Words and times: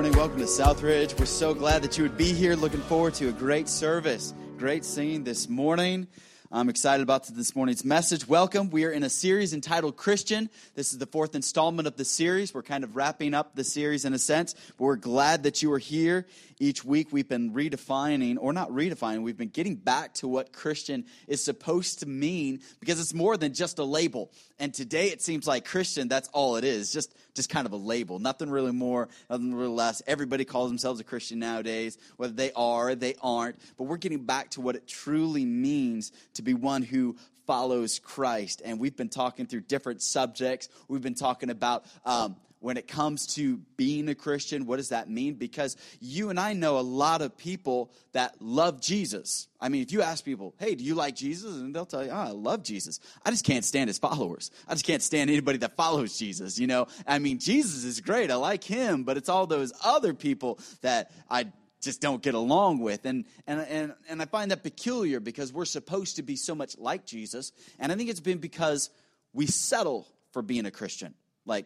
morning. 0.00 0.16
Welcome 0.16 0.38
to 0.38 0.46
Southridge. 0.46 1.20
We're 1.20 1.26
so 1.26 1.52
glad 1.52 1.82
that 1.82 1.98
you 1.98 2.04
would 2.04 2.16
be 2.16 2.32
here. 2.32 2.56
Looking 2.56 2.80
forward 2.80 3.12
to 3.16 3.28
a 3.28 3.32
great 3.32 3.68
service, 3.68 4.32
great 4.56 4.82
scene 4.82 5.24
this 5.24 5.46
morning. 5.46 6.08
I'm 6.50 6.70
excited 6.70 7.02
about 7.02 7.26
this 7.26 7.54
morning's 7.54 7.84
message. 7.84 8.26
Welcome. 8.26 8.70
We 8.70 8.86
are 8.86 8.90
in 8.90 9.02
a 9.02 9.10
series 9.10 9.52
entitled 9.52 9.98
Christian. 9.98 10.48
This 10.74 10.92
is 10.92 10.98
the 10.98 11.06
fourth 11.06 11.34
installment 11.34 11.86
of 11.86 11.96
the 11.96 12.06
series. 12.06 12.54
We're 12.54 12.62
kind 12.62 12.82
of 12.82 12.96
wrapping 12.96 13.34
up 13.34 13.54
the 13.54 13.62
series 13.62 14.06
in 14.06 14.14
a 14.14 14.18
sense, 14.18 14.54
but 14.78 14.84
we're 14.84 14.96
glad 14.96 15.42
that 15.42 15.62
you 15.62 15.70
are 15.74 15.78
here. 15.78 16.26
Each 16.58 16.82
week 16.82 17.08
we've 17.12 17.28
been 17.28 17.52
redefining, 17.52 18.38
or 18.40 18.54
not 18.54 18.70
redefining, 18.70 19.22
we've 19.22 19.36
been 19.36 19.50
getting 19.50 19.76
back 19.76 20.14
to 20.14 20.28
what 20.28 20.52
Christian 20.52 21.04
is 21.28 21.44
supposed 21.44 22.00
to 22.00 22.06
mean 22.06 22.60
because 22.80 23.00
it's 23.00 23.14
more 23.14 23.36
than 23.36 23.52
just 23.52 23.78
a 23.78 23.84
label. 23.84 24.32
And 24.58 24.72
today 24.72 25.08
it 25.08 25.20
seems 25.22 25.46
like 25.46 25.66
Christian, 25.66 26.08
that's 26.08 26.28
all 26.32 26.56
it 26.56 26.64
is, 26.64 26.90
just, 26.90 27.14
just 27.34 27.50
kind 27.50 27.66
of 27.66 27.72
a 27.72 27.76
label. 27.76 28.18
Nothing 28.18 28.50
really 28.50 28.72
more, 28.72 29.08
nothing 29.28 29.54
really 29.54 29.72
less. 29.72 30.02
Everybody 30.06 30.44
calls 30.44 30.70
themselves 30.70 31.00
a 31.00 31.04
Christian 31.04 31.38
nowadays, 31.38 31.98
whether 32.16 32.32
they 32.32 32.52
are 32.52 32.90
or 32.90 32.94
they 32.94 33.14
aren't. 33.22 33.56
But 33.76 33.84
we're 33.84 33.96
getting 33.96 34.24
back 34.24 34.50
to 34.50 34.60
what 34.60 34.76
it 34.76 34.86
truly 34.86 35.44
means 35.44 36.12
to 36.34 36.42
be 36.42 36.54
one 36.54 36.82
who 36.82 37.16
follows 37.46 37.98
Christ. 37.98 38.62
And 38.64 38.78
we've 38.78 38.96
been 38.96 39.08
talking 39.08 39.46
through 39.46 39.62
different 39.62 40.02
subjects. 40.02 40.68
We've 40.88 41.02
been 41.02 41.14
talking 41.14 41.50
about. 41.50 41.84
Um, 42.04 42.36
when 42.60 42.76
it 42.76 42.86
comes 42.86 43.26
to 43.34 43.58
being 43.76 44.08
a 44.08 44.14
Christian, 44.14 44.66
what 44.66 44.76
does 44.76 44.90
that 44.90 45.08
mean? 45.08 45.34
Because 45.34 45.76
you 45.98 46.28
and 46.28 46.38
I 46.38 46.52
know 46.52 46.78
a 46.78 46.80
lot 46.80 47.22
of 47.22 47.36
people 47.36 47.90
that 48.12 48.40
love 48.40 48.82
Jesus. 48.82 49.48
I 49.58 49.70
mean, 49.70 49.82
if 49.82 49.92
you 49.92 50.02
ask 50.02 50.24
people, 50.24 50.54
hey, 50.58 50.74
do 50.74 50.84
you 50.84 50.94
like 50.94 51.16
Jesus? 51.16 51.56
And 51.56 51.74
they'll 51.74 51.86
tell 51.86 52.04
you, 52.04 52.10
oh, 52.10 52.16
I 52.16 52.28
love 52.28 52.62
Jesus. 52.62 53.00
I 53.24 53.30
just 53.30 53.46
can't 53.46 53.64
stand 53.64 53.88
his 53.88 53.98
followers. 53.98 54.50
I 54.68 54.74
just 54.74 54.84
can't 54.84 55.02
stand 55.02 55.30
anybody 55.30 55.58
that 55.58 55.74
follows 55.74 56.18
Jesus, 56.18 56.58
you 56.58 56.66
know? 56.66 56.86
I 57.06 57.18
mean, 57.18 57.38
Jesus 57.38 57.84
is 57.84 58.00
great. 58.00 58.30
I 58.30 58.36
like 58.36 58.62
him, 58.62 59.04
but 59.04 59.16
it's 59.16 59.30
all 59.30 59.46
those 59.46 59.72
other 59.82 60.12
people 60.12 60.58
that 60.82 61.10
I 61.30 61.46
just 61.80 62.02
don't 62.02 62.22
get 62.22 62.34
along 62.34 62.80
with. 62.80 63.06
And, 63.06 63.24
and, 63.46 63.60
and, 63.62 63.94
and 64.10 64.20
I 64.20 64.26
find 64.26 64.50
that 64.50 64.62
peculiar 64.62 65.18
because 65.18 65.50
we're 65.50 65.64
supposed 65.64 66.16
to 66.16 66.22
be 66.22 66.36
so 66.36 66.54
much 66.54 66.76
like 66.76 67.06
Jesus. 67.06 67.52
And 67.78 67.90
I 67.90 67.96
think 67.96 68.10
it's 68.10 68.20
been 68.20 68.38
because 68.38 68.90
we 69.32 69.46
settle 69.46 70.06
for 70.32 70.42
being 70.42 70.66
a 70.66 70.70
Christian. 70.70 71.14
Like, 71.46 71.64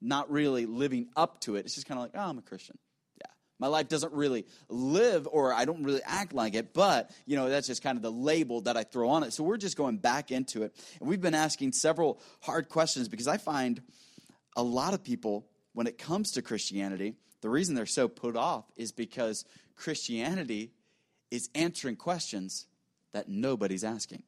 not 0.00 0.30
really 0.30 0.66
living 0.66 1.08
up 1.16 1.40
to 1.42 1.56
it. 1.56 1.64
It's 1.64 1.74
just 1.74 1.86
kind 1.86 1.98
of 1.98 2.04
like, 2.04 2.12
oh, 2.14 2.28
I'm 2.28 2.38
a 2.38 2.42
Christian. 2.42 2.76
Yeah. 3.18 3.30
My 3.58 3.66
life 3.66 3.88
doesn't 3.88 4.12
really 4.12 4.46
live 4.68 5.26
or 5.30 5.52
I 5.52 5.64
don't 5.64 5.82
really 5.82 6.02
act 6.04 6.32
like 6.32 6.54
it, 6.54 6.74
but, 6.74 7.10
you 7.24 7.36
know, 7.36 7.48
that's 7.48 7.66
just 7.66 7.82
kind 7.82 7.96
of 7.96 8.02
the 8.02 8.12
label 8.12 8.60
that 8.62 8.76
I 8.76 8.84
throw 8.84 9.08
on 9.08 9.22
it. 9.22 9.32
So 9.32 9.42
we're 9.42 9.56
just 9.56 9.76
going 9.76 9.98
back 9.98 10.30
into 10.30 10.62
it. 10.62 10.74
And 11.00 11.08
we've 11.08 11.20
been 11.20 11.34
asking 11.34 11.72
several 11.72 12.20
hard 12.40 12.68
questions 12.68 13.08
because 13.08 13.28
I 13.28 13.38
find 13.38 13.80
a 14.56 14.62
lot 14.62 14.94
of 14.94 15.02
people, 15.02 15.46
when 15.72 15.86
it 15.86 15.98
comes 15.98 16.32
to 16.32 16.42
Christianity, 16.42 17.14
the 17.42 17.50
reason 17.50 17.74
they're 17.74 17.86
so 17.86 18.08
put 18.08 18.36
off 18.36 18.64
is 18.76 18.92
because 18.92 19.44
Christianity 19.76 20.72
is 21.30 21.50
answering 21.54 21.96
questions 21.96 22.66
that 23.12 23.28
nobody's 23.28 23.84
asking 23.84 24.22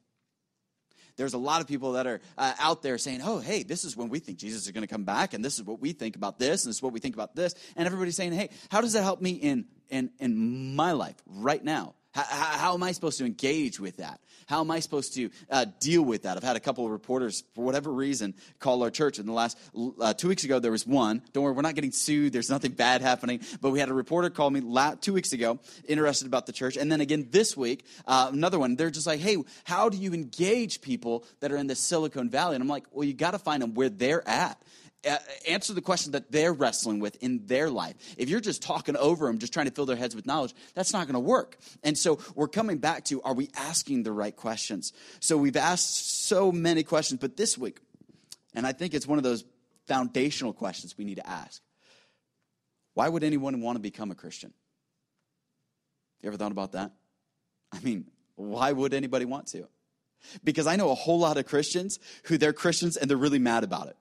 there's 1.19 1.33
a 1.33 1.37
lot 1.37 1.59
of 1.59 1.67
people 1.67 1.91
that 1.91 2.07
are 2.07 2.21
uh, 2.37 2.53
out 2.59 2.81
there 2.81 2.97
saying, 2.97 3.19
oh, 3.21 3.39
hey, 3.39 3.63
this 3.63 3.83
is 3.83 3.97
when 3.97 4.07
we 4.07 4.19
think 4.19 4.37
Jesus 4.37 4.65
is 4.65 4.71
going 4.71 4.87
to 4.87 4.87
come 4.87 5.03
back, 5.03 5.33
and 5.33 5.43
this 5.43 5.55
is 5.59 5.65
what 5.65 5.81
we 5.81 5.91
think 5.91 6.15
about 6.15 6.39
this, 6.39 6.63
and 6.63 6.69
this 6.69 6.77
is 6.77 6.81
what 6.81 6.93
we 6.93 7.01
think 7.01 7.13
about 7.13 7.35
this. 7.35 7.55
And 7.75 7.85
everybody's 7.85 8.15
saying, 8.15 8.31
hey, 8.31 8.49
how 8.71 8.79
does 8.79 8.93
that 8.93 9.03
help 9.03 9.21
me 9.21 9.31
in, 9.31 9.65
in, 9.89 10.11
in 10.19 10.77
my 10.77 10.93
life 10.93 11.15
right 11.25 11.61
now? 11.61 11.95
How, 12.11 12.23
how, 12.23 12.73
am 12.73 12.81
I 12.81 12.91
supposed 12.91 13.19
to 13.19 13.25
engage 13.25 13.79
with 13.79 13.97
that? 13.97 14.19
How 14.47 14.61
am 14.61 14.71
I 14.71 14.79
supposed 14.79 15.13
to 15.13 15.29
uh, 15.51 15.65
deal 15.79 16.01
with 16.01 16.23
that? 16.23 16.37
I've 16.37 16.43
had 16.43 16.55
a 16.55 16.59
couple 16.59 16.83
of 16.83 16.91
reporters, 16.91 17.43
for 17.53 17.63
whatever 17.63 17.91
reason, 17.91 18.33
call 18.57 18.81
our 18.81 18.89
church. 18.89 19.19
In 19.19 19.27
the 19.27 19.31
last 19.31 19.59
uh, 20.01 20.13
two 20.15 20.27
weeks 20.27 20.43
ago, 20.43 20.57
there 20.57 20.71
was 20.71 20.87
one. 20.87 21.21
Don't 21.33 21.43
worry, 21.43 21.53
we're 21.53 21.61
not 21.61 21.75
getting 21.75 21.91
sued. 21.91 22.33
There's 22.33 22.49
nothing 22.49 22.71
bad 22.71 23.01
happening. 23.01 23.41
But 23.61 23.69
we 23.69 23.79
had 23.79 23.89
a 23.89 23.93
reporter 23.93 24.31
call 24.31 24.49
me 24.49 24.59
la- 24.59 24.95
two 24.95 25.13
weeks 25.13 25.33
ago, 25.33 25.59
interested 25.87 26.25
about 26.25 26.47
the 26.47 26.51
church. 26.51 26.77
And 26.77 26.91
then 26.91 26.99
again 26.99 27.27
this 27.29 27.55
week, 27.55 27.85
uh, 28.07 28.31
another 28.33 28.57
one. 28.57 28.75
They're 28.75 28.89
just 28.89 29.05
like, 29.05 29.19
hey, 29.19 29.37
how 29.63 29.89
do 29.89 29.97
you 29.97 30.13
engage 30.13 30.81
people 30.81 31.25
that 31.41 31.51
are 31.51 31.57
in 31.57 31.67
the 31.67 31.75
Silicon 31.75 32.31
Valley? 32.31 32.55
And 32.55 32.63
I'm 32.63 32.69
like, 32.69 32.85
well, 32.91 33.05
you 33.05 33.13
got 33.13 33.31
to 33.31 33.39
find 33.39 33.61
them 33.61 33.75
where 33.75 33.89
they're 33.89 34.27
at 34.27 34.59
answer 35.47 35.73
the 35.73 35.81
question 35.81 36.11
that 36.11 36.31
they're 36.31 36.53
wrestling 36.53 36.99
with 36.99 37.15
in 37.23 37.45
their 37.45 37.69
life. 37.69 37.95
If 38.17 38.29
you're 38.29 38.39
just 38.39 38.61
talking 38.61 38.97
over 38.97 39.27
them, 39.27 39.39
just 39.39 39.53
trying 39.53 39.67
to 39.67 39.71
fill 39.71 39.85
their 39.85 39.95
heads 39.95 40.15
with 40.15 40.25
knowledge, 40.25 40.53
that's 40.73 40.93
not 40.93 41.07
going 41.07 41.13
to 41.13 41.19
work. 41.19 41.57
And 41.83 41.97
so 41.97 42.19
we're 42.35 42.47
coming 42.47 42.77
back 42.77 43.05
to 43.05 43.21
are 43.21 43.33
we 43.33 43.49
asking 43.55 44.03
the 44.03 44.11
right 44.11 44.35
questions? 44.35 44.93
So 45.19 45.37
we've 45.37 45.55
asked 45.55 46.27
so 46.27 46.51
many 46.51 46.83
questions, 46.83 47.21
but 47.21 47.37
this 47.37 47.57
week, 47.57 47.79
and 48.53 48.67
I 48.67 48.73
think 48.73 48.93
it's 48.93 49.07
one 49.07 49.17
of 49.17 49.23
those 49.23 49.45
foundational 49.87 50.53
questions 50.53 50.97
we 50.97 51.05
need 51.05 51.15
to 51.15 51.27
ask 51.27 51.61
why 52.93 53.07
would 53.07 53.23
anyone 53.23 53.61
want 53.61 53.77
to 53.77 53.79
become 53.79 54.11
a 54.11 54.15
Christian? 54.15 54.53
You 56.21 56.27
ever 56.27 56.37
thought 56.37 56.51
about 56.51 56.73
that? 56.73 56.91
I 57.71 57.79
mean, 57.79 58.05
why 58.35 58.71
would 58.71 58.93
anybody 58.93 59.25
want 59.25 59.47
to? 59.47 59.67
Because 60.43 60.67
I 60.67 60.75
know 60.75 60.89
a 60.89 60.95
whole 60.95 61.19
lot 61.19 61.37
of 61.37 61.45
Christians 61.45 61.99
who 62.23 62.37
they're 62.37 62.51
Christians 62.51 62.97
and 62.97 63.09
they're 63.09 63.15
really 63.15 63.39
mad 63.39 63.63
about 63.63 63.87
it. 63.87 63.95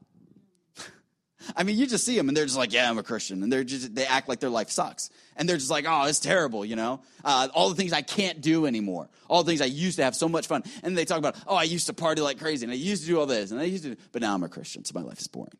I 1.57 1.63
mean, 1.63 1.79
you 1.79 1.87
just 1.87 2.05
see 2.05 2.17
them 2.17 2.29
and 2.29 2.37
they're 2.37 2.45
just 2.45 2.57
like, 2.57 2.73
yeah, 2.73 2.91
I'm 2.91 2.99
a 2.99 3.03
Christian. 3.03 3.43
And 3.43 3.53
they're 3.53 3.65
just, 3.65 3.95
they 3.95 4.07
act 4.07 4.29
like 4.29 4.41
their 4.41 4.51
life 4.51 4.71
sucks. 4.71 5.11
And 5.37 5.49
they're 5.49 5.57
just 5.57 5.71
like, 5.71 5.85
oh, 5.89 6.05
it's 6.05 6.19
terrible, 6.19 6.65
you 6.65 6.77
know? 6.77 7.01
Uh, 7.25 7.49
all 7.55 7.69
the 7.69 7.75
things 7.75 7.93
I 7.93 8.03
can't 8.03 8.41
do 8.41 8.67
anymore. 8.67 9.09
All 9.29 9.43
the 9.45 9.51
things 9.51 9.61
I 9.61 9.67
used 9.67 9.97
to 9.99 10.05
have 10.05 10.17
so 10.17 10.29
much 10.29 10.47
fun. 10.47 10.65
And 10.83 10.97
they 10.97 11.05
talk 11.05 11.19
about, 11.19 11.37
oh, 11.47 11.55
I 11.55 11.63
used 11.63 11.87
to 11.87 11.93
party 11.93 12.23
like 12.23 12.39
crazy 12.39 12.65
and 12.65 12.73
I 12.73 12.77
used 12.77 13.03
to 13.03 13.09
do 13.09 13.21
all 13.21 13.27
this 13.27 13.51
and 13.51 13.61
I 13.61 13.65
used 13.65 13.85
to, 13.85 13.97
but 14.13 14.23
now 14.23 14.35
I'm 14.35 14.43
a 14.43 14.49
Christian, 14.49 14.85
so 14.85 14.93
my 14.99 15.05
life 15.05 15.21
is 15.21 15.29
boring. 15.29 15.53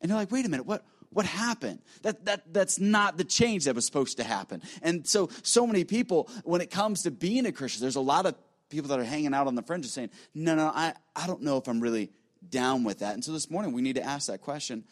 And 0.00 0.10
you're 0.10 0.18
like, 0.18 0.30
wait 0.30 0.46
a 0.46 0.48
minute, 0.48 0.66
what? 0.66 0.84
What 1.10 1.24
happened? 1.24 1.80
That, 2.02 2.26
that, 2.26 2.52
that's 2.52 2.78
not 2.78 3.16
the 3.16 3.24
change 3.24 3.64
that 3.64 3.74
was 3.74 3.86
supposed 3.86 4.18
to 4.18 4.24
happen. 4.24 4.62
And 4.82 5.06
so, 5.06 5.30
so 5.42 5.66
many 5.66 5.84
people, 5.84 6.28
when 6.44 6.60
it 6.60 6.70
comes 6.70 7.04
to 7.04 7.10
being 7.10 7.46
a 7.46 7.52
Christian, 7.52 7.80
there's 7.80 7.96
a 7.96 8.00
lot 8.00 8.26
of 8.26 8.34
people 8.68 8.88
that 8.88 9.00
are 9.00 9.04
hanging 9.04 9.32
out 9.32 9.46
on 9.46 9.54
the 9.54 9.62
fringes 9.62 9.92
saying, 9.92 10.10
no, 10.34 10.54
no, 10.54 10.70
I, 10.74 10.92
I 11.16 11.26
don't 11.26 11.40
know 11.40 11.56
if 11.56 11.66
I'm 11.66 11.80
really 11.80 12.10
down 12.46 12.84
with 12.84 12.98
that. 12.98 13.14
And 13.14 13.24
so 13.24 13.32
this 13.32 13.50
morning 13.50 13.72
we 13.72 13.82
need 13.82 13.96
to 13.96 14.02
ask 14.02 14.28
that 14.28 14.42
question 14.42 14.84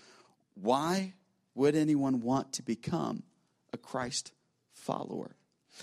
why 0.61 1.15
would 1.55 1.75
anyone 1.75 2.21
want 2.21 2.55
to 2.55 2.63
become 2.63 3.23
a 3.73 3.79
Christ 3.79 4.33
follower? 4.73 5.37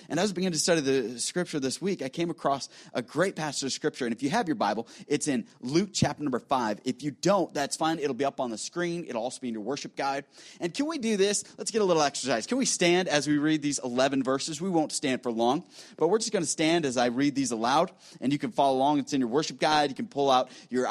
And 0.09 0.19
as 0.19 0.31
I 0.31 0.33
began 0.33 0.51
to 0.51 0.59
study 0.59 0.81
the 0.81 1.19
scripture 1.19 1.59
this 1.59 1.81
week, 1.81 2.01
I 2.01 2.09
came 2.09 2.29
across 2.29 2.69
a 2.93 3.01
great 3.01 3.35
passage 3.35 3.63
of 3.63 3.71
scripture. 3.71 4.05
And 4.05 4.13
if 4.13 4.23
you 4.23 4.29
have 4.29 4.47
your 4.47 4.55
Bible, 4.55 4.87
it's 5.07 5.27
in 5.27 5.45
Luke 5.61 5.89
chapter 5.93 6.23
number 6.23 6.39
five. 6.39 6.79
If 6.83 7.03
you 7.03 7.11
don't, 7.11 7.53
that's 7.53 7.75
fine. 7.75 7.99
It'll 7.99 8.13
be 8.15 8.25
up 8.25 8.39
on 8.39 8.49
the 8.49 8.57
screen. 8.57 9.05
It'll 9.07 9.21
also 9.21 9.39
be 9.39 9.49
in 9.49 9.53
your 9.53 9.63
worship 9.63 9.95
guide. 9.95 10.25
And 10.59 10.73
can 10.73 10.87
we 10.87 10.97
do 10.97 11.17
this? 11.17 11.43
Let's 11.57 11.71
get 11.71 11.81
a 11.81 11.85
little 11.85 12.01
exercise. 12.01 12.47
Can 12.47 12.57
we 12.57 12.65
stand 12.65 13.07
as 13.07 13.27
we 13.27 13.37
read 13.37 13.61
these 13.61 13.79
11 13.79 14.23
verses? 14.23 14.59
We 14.59 14.69
won't 14.69 14.91
stand 14.91 15.23
for 15.23 15.31
long, 15.31 15.63
but 15.97 16.07
we're 16.07 16.19
just 16.19 16.33
going 16.33 16.43
to 16.43 16.49
stand 16.49 16.85
as 16.85 16.97
I 16.97 17.07
read 17.07 17.35
these 17.35 17.51
aloud. 17.51 17.91
And 18.21 18.31
you 18.31 18.39
can 18.39 18.51
follow 18.51 18.77
along. 18.77 18.99
It's 18.99 19.13
in 19.13 19.19
your 19.19 19.29
worship 19.29 19.59
guide. 19.59 19.89
You 19.89 19.95
can 19.95 20.07
pull 20.07 20.31
out 20.31 20.49
your 20.69 20.87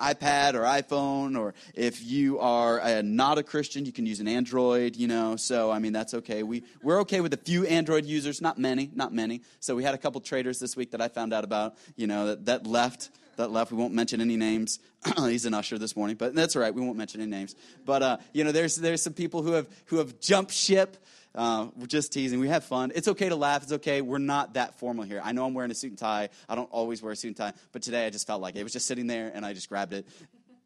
iPad 0.00 0.54
or 0.54 0.62
iPhone, 0.62 1.38
or 1.38 1.54
if 1.74 2.04
you 2.04 2.38
are 2.38 3.02
not 3.02 3.38
a 3.38 3.42
Christian, 3.42 3.84
you 3.84 3.92
can 3.92 4.06
use 4.06 4.20
an 4.20 4.28
Android, 4.28 4.96
you 4.96 5.08
know. 5.08 5.36
So, 5.36 5.70
I 5.70 5.78
mean, 5.78 5.92
that's 5.92 6.14
okay. 6.14 6.42
We, 6.42 6.64
we're 6.82 7.00
okay 7.00 7.20
with 7.20 7.32
a 7.34 7.38
few 7.38 7.66
Android 7.66 8.04
users, 8.04 8.40
not 8.40 8.58
many, 8.58 8.90
not 8.94 9.12
many. 9.12 9.42
So, 9.60 9.74
we 9.74 9.84
had 9.84 9.94
a 9.94 9.98
couple 9.98 10.20
traders 10.20 10.58
this 10.58 10.76
week 10.76 10.90
that 10.92 11.00
I 11.00 11.08
found 11.08 11.32
out 11.32 11.44
about, 11.44 11.76
you 11.96 12.06
know, 12.06 12.26
that, 12.28 12.46
that 12.46 12.66
left. 12.66 13.10
That 13.36 13.50
left. 13.50 13.70
We 13.70 13.76
won't 13.76 13.92
mention 13.92 14.22
any 14.22 14.36
names. 14.36 14.78
He's 15.18 15.44
an 15.44 15.52
usher 15.52 15.76
this 15.76 15.94
morning, 15.94 16.16
but 16.16 16.34
that's 16.34 16.56
all 16.56 16.62
right. 16.62 16.74
We 16.74 16.80
won't 16.80 16.96
mention 16.96 17.20
any 17.20 17.30
names. 17.30 17.54
But 17.84 18.02
uh, 18.02 18.16
you 18.32 18.44
know, 18.44 18.50
there's 18.50 18.76
there's 18.76 19.02
some 19.02 19.12
people 19.12 19.42
who 19.42 19.52
have 19.52 19.68
who 19.86 19.98
have 19.98 20.18
jumped 20.20 20.52
ship 20.52 20.96
uh, 21.36 21.68
we're 21.76 21.86
just 21.86 22.12
teasing. 22.12 22.40
We 22.40 22.48
have 22.48 22.64
fun. 22.64 22.92
It's 22.94 23.08
okay 23.08 23.28
to 23.28 23.36
laugh. 23.36 23.62
It's 23.62 23.72
okay. 23.72 24.00
We're 24.00 24.18
not 24.18 24.54
that 24.54 24.78
formal 24.78 25.04
here. 25.04 25.20
I 25.22 25.32
know 25.32 25.44
I'm 25.44 25.54
wearing 25.54 25.70
a 25.70 25.74
suit 25.74 25.90
and 25.90 25.98
tie. 25.98 26.30
I 26.48 26.54
don't 26.54 26.70
always 26.70 27.02
wear 27.02 27.12
a 27.12 27.16
suit 27.16 27.28
and 27.28 27.36
tie, 27.36 27.52
but 27.72 27.82
today 27.82 28.06
I 28.06 28.10
just 28.10 28.26
felt 28.26 28.40
like 28.40 28.56
it. 28.56 28.60
it 28.60 28.62
was 28.62 28.72
just 28.72 28.86
sitting 28.86 29.06
there, 29.06 29.30
and 29.34 29.44
I 29.44 29.52
just 29.52 29.68
grabbed 29.68 29.92
it. 29.92 30.06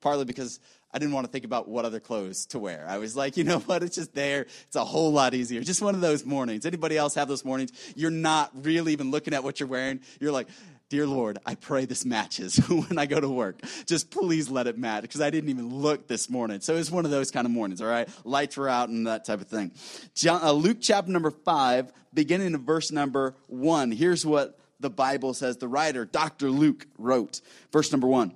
Partly 0.01 0.25
because 0.25 0.61
I 0.95 0.99
didn't 0.99 1.13
want 1.13 1.27
to 1.27 1.31
think 1.33 1.45
about 1.45 1.69
what 1.69 1.85
other 1.85 2.01
clothes 2.01 2.47
to 2.47 2.59
wear. 2.59 2.87
I 2.89 2.99
was 2.99 3.15
like, 3.15 3.37
you 3.37 3.45
know 3.45 3.59
what? 3.67 3.83
It's 3.83 3.97
just 3.97 4.15
there. 4.15 4.43
It's 4.43 4.77
a 4.77 4.85
whole 4.85 5.13
lot 5.13 5.35
easier. 5.35 5.61
Just 5.63 5.83
one 5.83 5.95
of 5.95 6.01
those 6.01 6.25
mornings. 6.25 6.65
Anybody 6.65 6.97
else 6.97 7.15
have 7.17 7.29
those 7.29 7.45
mornings? 7.45 7.73
You're 7.97 8.11
not 8.11 8.51
really 8.65 8.93
even 8.93 9.11
looking 9.11 9.35
at 9.35 9.45
what 9.45 9.61
you're 9.61 9.69
wearing. 9.69 10.01
You're 10.21 10.33
like, 10.33 10.49
Dear 10.91 11.07
Lord, 11.07 11.39
I 11.47 11.55
pray 11.55 11.85
this 11.85 12.05
matches 12.05 12.57
when 12.69 12.99
I 12.99 13.07
go 13.07 13.21
to 13.21 13.29
work. 13.29 13.63
Just 13.87 14.11
please 14.11 14.51
let 14.51 14.67
it 14.67 14.77
match 14.77 15.03
because 15.03 15.21
I 15.21 15.31
didn't 15.31 15.49
even 15.49 15.73
look 15.73 16.09
this 16.09 16.29
morning. 16.29 16.61
So 16.61 16.75
it's 16.75 16.91
one 16.91 17.05
of 17.05 17.13
those 17.13 17.31
kind 17.31 17.47
of 17.47 17.53
mornings, 17.53 17.81
all 17.81 17.87
right? 17.87 18.09
Lights 18.25 18.57
were 18.57 18.69
out 18.69 18.89
and 18.89 19.07
that 19.07 19.25
type 19.25 19.41
of 19.41 19.47
thing. 19.47 19.71
John, 20.17 20.43
uh, 20.43 20.51
Luke 20.51 20.79
chapter 20.81 21.13
number 21.13 21.31
five, 21.31 21.93
beginning 22.13 22.57
of 22.57 22.63
verse 22.63 22.91
number 22.91 23.37
one. 23.47 23.93
Here's 23.93 24.27
what 24.27 24.59
the 24.81 24.91
Bible 24.91 25.33
says. 25.33 25.59
The 25.59 25.69
writer, 25.69 26.05
Dr. 26.05 26.51
Luke, 26.51 26.89
wrote. 26.99 27.41
Verse 27.73 27.93
number 27.93 28.09
one. 28.09 28.35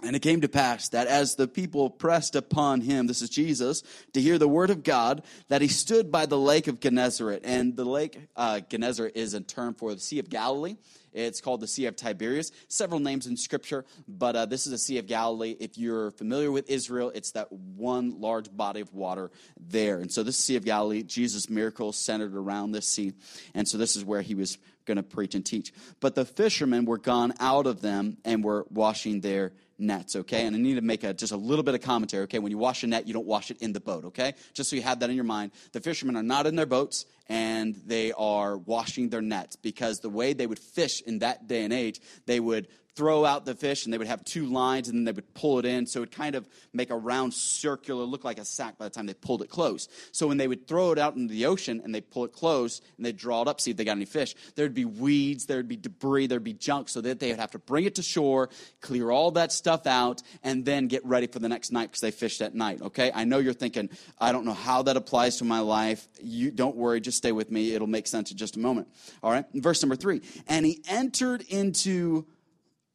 And 0.00 0.14
it 0.14 0.20
came 0.20 0.42
to 0.42 0.48
pass 0.48 0.90
that 0.90 1.08
as 1.08 1.34
the 1.34 1.48
people 1.48 1.90
pressed 1.90 2.36
upon 2.36 2.82
him, 2.82 3.08
this 3.08 3.20
is 3.20 3.30
Jesus, 3.30 3.82
to 4.12 4.20
hear 4.20 4.38
the 4.38 4.46
word 4.46 4.70
of 4.70 4.84
God, 4.84 5.24
that 5.48 5.60
he 5.60 5.66
stood 5.66 6.12
by 6.12 6.26
the 6.26 6.38
lake 6.38 6.68
of 6.68 6.78
Gennesaret. 6.78 7.40
And 7.42 7.76
the 7.76 7.84
lake 7.84 8.16
uh, 8.36 8.60
Gennesaret 8.60 9.16
is 9.16 9.34
a 9.34 9.40
term 9.40 9.74
for 9.74 9.92
the 9.92 10.00
Sea 10.00 10.20
of 10.20 10.30
Galilee. 10.30 10.76
It's 11.12 11.40
called 11.40 11.60
the 11.60 11.66
Sea 11.66 11.86
of 11.86 11.96
Tiberias. 11.96 12.52
Several 12.68 13.00
names 13.00 13.26
in 13.26 13.36
Scripture, 13.36 13.84
but 14.06 14.36
uh, 14.36 14.46
this 14.46 14.66
is 14.66 14.72
the 14.72 14.78
Sea 14.78 14.98
of 14.98 15.06
Galilee. 15.06 15.56
If 15.58 15.76
you're 15.76 16.12
familiar 16.12 16.52
with 16.52 16.70
Israel, 16.70 17.10
it's 17.12 17.32
that 17.32 17.50
one 17.50 18.20
large 18.20 18.54
body 18.56 18.80
of 18.80 18.94
water 18.94 19.32
there. 19.58 19.98
And 19.98 20.12
so 20.12 20.22
this 20.22 20.38
Sea 20.38 20.54
of 20.54 20.64
Galilee, 20.64 21.02
Jesus' 21.02 21.50
miracles 21.50 21.96
centered 21.96 22.36
around 22.36 22.70
this 22.70 22.86
sea. 22.86 23.14
And 23.52 23.66
so 23.66 23.78
this 23.78 23.96
is 23.96 24.04
where 24.04 24.22
he 24.22 24.36
was 24.36 24.58
going 24.84 24.96
to 24.96 25.02
preach 25.02 25.34
and 25.34 25.44
teach. 25.44 25.72
But 25.98 26.14
the 26.14 26.24
fishermen 26.24 26.84
were 26.84 26.98
gone 26.98 27.34
out 27.40 27.66
of 27.66 27.80
them 27.80 28.18
and 28.24 28.44
were 28.44 28.64
washing 28.70 29.20
their 29.20 29.52
nets, 29.78 30.16
okay? 30.16 30.46
And 30.46 30.54
I 30.54 30.58
need 30.58 30.74
to 30.74 30.80
make 30.80 31.04
a, 31.04 31.14
just 31.14 31.32
a 31.32 31.36
little 31.36 31.62
bit 31.62 31.74
of 31.74 31.80
commentary, 31.80 32.24
okay? 32.24 32.38
When 32.38 32.50
you 32.50 32.58
wash 32.58 32.82
a 32.82 32.86
net, 32.86 33.06
you 33.06 33.14
don't 33.14 33.26
wash 33.26 33.50
it 33.50 33.58
in 33.60 33.72
the 33.72 33.80
boat, 33.80 34.04
okay? 34.06 34.34
Just 34.54 34.70
so 34.70 34.76
you 34.76 34.82
have 34.82 35.00
that 35.00 35.10
in 35.10 35.16
your 35.16 35.24
mind. 35.24 35.52
The 35.72 35.80
fishermen 35.80 36.16
are 36.16 36.22
not 36.22 36.46
in 36.46 36.56
their 36.56 36.66
boats 36.66 37.06
and 37.28 37.74
they 37.86 38.12
are 38.12 38.56
washing 38.56 39.10
their 39.10 39.22
nets 39.22 39.56
because 39.56 40.00
the 40.00 40.08
way 40.08 40.32
they 40.32 40.46
would 40.46 40.58
fish 40.58 41.02
in 41.02 41.20
that 41.20 41.46
day 41.46 41.64
and 41.64 41.72
age, 41.72 42.00
they 42.26 42.40
would 42.40 42.68
throw 42.98 43.24
out 43.24 43.44
the 43.44 43.54
fish 43.54 43.84
and 43.84 43.94
they 43.94 43.98
would 43.98 44.08
have 44.08 44.24
two 44.24 44.46
lines 44.46 44.88
and 44.88 44.98
then 44.98 45.04
they 45.04 45.12
would 45.12 45.32
pull 45.32 45.60
it 45.60 45.64
in. 45.64 45.86
So 45.86 46.00
it 46.00 46.00
would 46.00 46.10
kind 46.10 46.34
of 46.34 46.48
make 46.72 46.90
a 46.90 46.96
round 46.96 47.32
circular 47.32 48.02
look 48.02 48.24
like 48.24 48.40
a 48.40 48.44
sack 48.44 48.76
by 48.76 48.86
the 48.86 48.90
time 48.90 49.06
they 49.06 49.14
pulled 49.14 49.40
it 49.40 49.48
close. 49.48 49.86
So 50.10 50.26
when 50.26 50.36
they 50.36 50.48
would 50.48 50.66
throw 50.66 50.90
it 50.90 50.98
out 50.98 51.14
into 51.14 51.32
the 51.32 51.46
ocean 51.46 51.80
and 51.84 51.94
they 51.94 52.00
pull 52.00 52.24
it 52.24 52.32
close 52.32 52.80
and 52.96 53.06
they 53.06 53.12
draw 53.12 53.42
it 53.42 53.46
up 53.46 53.60
see 53.60 53.70
if 53.70 53.76
they 53.76 53.84
got 53.84 53.92
any 53.92 54.04
fish 54.04 54.34
there'd 54.56 54.74
be 54.74 54.84
weeds 54.84 55.46
there'd 55.46 55.68
be 55.68 55.76
debris 55.76 56.26
there'd 56.26 56.42
be 56.42 56.54
junk. 56.54 56.88
So 56.88 57.00
that 57.02 57.20
they 57.20 57.30
would 57.30 57.38
have 57.38 57.52
to 57.52 57.60
bring 57.60 57.84
it 57.84 57.94
to 57.94 58.02
shore 58.02 58.50
clear 58.80 59.12
all 59.12 59.30
that 59.32 59.52
stuff 59.52 59.86
out 59.86 60.20
and 60.42 60.64
then 60.64 60.88
get 60.88 61.06
ready 61.06 61.28
for 61.28 61.38
the 61.38 61.48
next 61.48 61.70
night 61.70 61.90
because 61.92 62.00
they 62.00 62.10
fished 62.10 62.42
at 62.42 62.56
night 62.56 62.82
okay? 62.82 63.12
I 63.14 63.22
know 63.22 63.38
you're 63.38 63.52
thinking 63.52 63.90
i 64.18 64.32
don't 64.32 64.44
know 64.44 64.54
how 64.54 64.82
that 64.82 64.96
applies 64.96 65.36
to 65.36 65.44
my 65.44 65.60
life. 65.60 66.08
You 66.20 66.50
don't 66.50 66.74
worry 66.74 67.00
just 67.00 67.18
stay 67.18 67.30
with 67.30 67.52
me. 67.52 67.74
It'll 67.74 67.86
make 67.86 68.08
sense 68.08 68.32
in 68.32 68.36
just 68.36 68.56
a 68.56 68.58
moment. 68.58 68.88
All 69.22 69.30
right 69.30 69.44
verse 69.54 69.80
number 69.84 69.94
three. 69.94 70.22
And 70.48 70.66
he 70.66 70.82
entered 70.88 71.42
into 71.42 72.26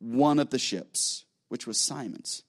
one 0.04 0.40
of 0.40 0.50
the 0.50 0.60
ships, 0.60 1.26
which 1.50 1.66
was 1.66 1.78
Simon's. 1.78 2.44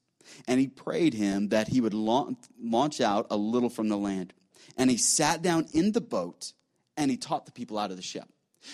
And 0.48 0.58
he 0.58 0.66
prayed 0.66 1.14
him 1.14 1.48
that 1.48 1.68
he 1.68 1.80
would 1.80 1.94
launch 1.94 3.00
out 3.00 3.26
a 3.30 3.36
little 3.36 3.70
from 3.70 3.88
the 3.88 3.96
land. 3.96 4.32
And 4.76 4.90
he 4.90 4.96
sat 4.96 5.42
down 5.42 5.66
in 5.72 5.92
the 5.92 6.00
boat 6.00 6.52
and 6.96 7.10
he 7.10 7.16
taught 7.16 7.46
the 7.46 7.52
people 7.52 7.78
out 7.78 7.90
of 7.90 7.96
the 7.96 8.02
ship. 8.02 8.28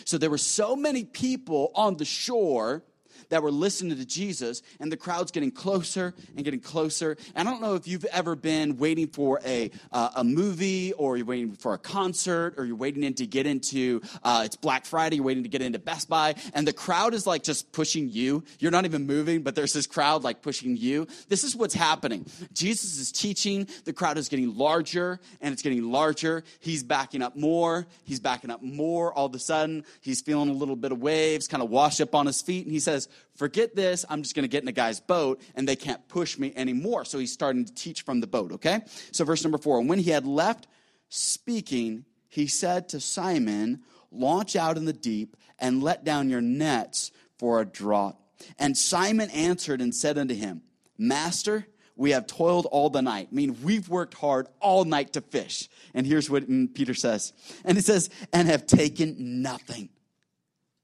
So 0.04 0.16
there 0.18 0.30
were 0.30 0.38
so 0.38 0.76
many 0.76 1.04
people 1.04 1.72
on 1.74 1.96
the 1.96 2.04
shore 2.04 2.84
that 3.30 3.42
were 3.42 3.50
listening 3.50 3.96
to 3.96 4.04
Jesus, 4.04 4.62
and 4.78 4.92
the 4.92 4.96
crowd's 4.96 5.30
getting 5.30 5.50
closer 5.50 6.14
and 6.36 6.44
getting 6.44 6.60
closer. 6.60 7.16
And 7.34 7.48
I 7.48 7.50
don't 7.50 7.62
know 7.62 7.74
if 7.74 7.88
you've 7.88 8.04
ever 8.06 8.36
been 8.36 8.76
waiting 8.76 9.08
for 9.08 9.40
a, 9.44 9.70
uh, 9.90 10.10
a 10.16 10.24
movie, 10.24 10.92
or 10.92 11.16
you're 11.16 11.26
waiting 11.26 11.52
for 11.52 11.74
a 11.74 11.78
concert, 11.78 12.54
or 12.58 12.64
you're 12.64 12.76
waiting 12.76 13.02
in 13.02 13.14
to 13.14 13.26
get 13.26 13.46
into, 13.46 14.02
uh, 14.22 14.42
it's 14.44 14.56
Black 14.56 14.84
Friday, 14.84 15.16
you're 15.16 15.24
waiting 15.24 15.44
to 15.44 15.48
get 15.48 15.62
into 15.62 15.78
Best 15.78 16.08
Buy, 16.08 16.34
and 16.54 16.66
the 16.66 16.72
crowd 16.72 17.14
is 17.14 17.26
like 17.26 17.42
just 17.42 17.72
pushing 17.72 18.08
you. 18.08 18.44
You're 18.58 18.70
not 18.70 18.84
even 18.84 19.06
moving, 19.06 19.42
but 19.42 19.54
there's 19.54 19.72
this 19.72 19.86
crowd 19.86 20.22
like 20.22 20.42
pushing 20.42 20.76
you. 20.76 21.06
This 21.28 21.44
is 21.44 21.56
what's 21.56 21.74
happening. 21.74 22.26
Jesus 22.52 22.98
is 22.98 23.12
teaching, 23.12 23.66
the 23.84 23.92
crowd 23.92 24.18
is 24.18 24.28
getting 24.28 24.56
larger, 24.56 25.20
and 25.40 25.52
it's 25.52 25.62
getting 25.62 25.90
larger. 25.90 26.44
He's 26.58 26.82
backing 26.82 27.22
up 27.22 27.36
more, 27.36 27.86
he's 28.04 28.20
backing 28.20 28.50
up 28.50 28.62
more. 28.62 29.12
All 29.12 29.26
of 29.26 29.34
a 29.34 29.38
sudden, 29.38 29.84
he's 30.00 30.20
feeling 30.20 30.50
a 30.50 30.52
little 30.52 30.76
bit 30.76 30.92
of 30.92 31.00
waves, 31.00 31.48
kind 31.48 31.62
of 31.62 31.70
wash 31.70 32.00
up 32.00 32.14
on 32.14 32.26
his 32.26 32.42
feet, 32.42 32.64
and 32.64 32.72
he 32.72 32.80
says, 32.80 33.08
forget 33.36 33.74
this. 33.74 34.04
I'm 34.08 34.22
just 34.22 34.34
going 34.34 34.44
to 34.44 34.48
get 34.48 34.62
in 34.62 34.68
a 34.68 34.72
guy's 34.72 35.00
boat 35.00 35.40
and 35.54 35.68
they 35.68 35.76
can't 35.76 36.06
push 36.08 36.38
me 36.38 36.52
anymore. 36.56 37.04
So 37.04 37.18
he's 37.18 37.32
starting 37.32 37.64
to 37.64 37.74
teach 37.74 38.02
from 38.02 38.20
the 38.20 38.26
boat, 38.26 38.52
okay? 38.52 38.80
So, 39.12 39.24
verse 39.24 39.42
number 39.42 39.58
four. 39.58 39.78
And 39.78 39.88
when 39.88 39.98
he 39.98 40.10
had 40.10 40.26
left 40.26 40.66
speaking, 41.08 42.04
he 42.28 42.46
said 42.46 42.88
to 42.90 43.00
Simon, 43.00 43.82
Launch 44.12 44.56
out 44.56 44.76
in 44.76 44.84
the 44.86 44.92
deep 44.92 45.36
and 45.58 45.82
let 45.82 46.04
down 46.04 46.30
your 46.30 46.40
nets 46.40 47.12
for 47.38 47.60
a 47.60 47.66
draught. 47.66 48.16
And 48.58 48.76
Simon 48.76 49.30
answered 49.30 49.80
and 49.80 49.94
said 49.94 50.18
unto 50.18 50.34
him, 50.34 50.62
Master, 50.98 51.66
we 51.96 52.12
have 52.12 52.26
toiled 52.26 52.66
all 52.66 52.90
the 52.90 53.02
night. 53.02 53.28
I 53.30 53.34
mean, 53.34 53.58
we've 53.62 53.88
worked 53.88 54.14
hard 54.14 54.48
all 54.58 54.84
night 54.84 55.12
to 55.12 55.20
fish. 55.20 55.68
And 55.92 56.06
here's 56.06 56.30
what 56.30 56.48
mm, 56.48 56.72
Peter 56.74 56.94
says. 56.94 57.32
And 57.64 57.76
he 57.76 57.82
says, 57.82 58.08
and 58.32 58.48
have 58.48 58.66
taken 58.66 59.42
nothing. 59.42 59.90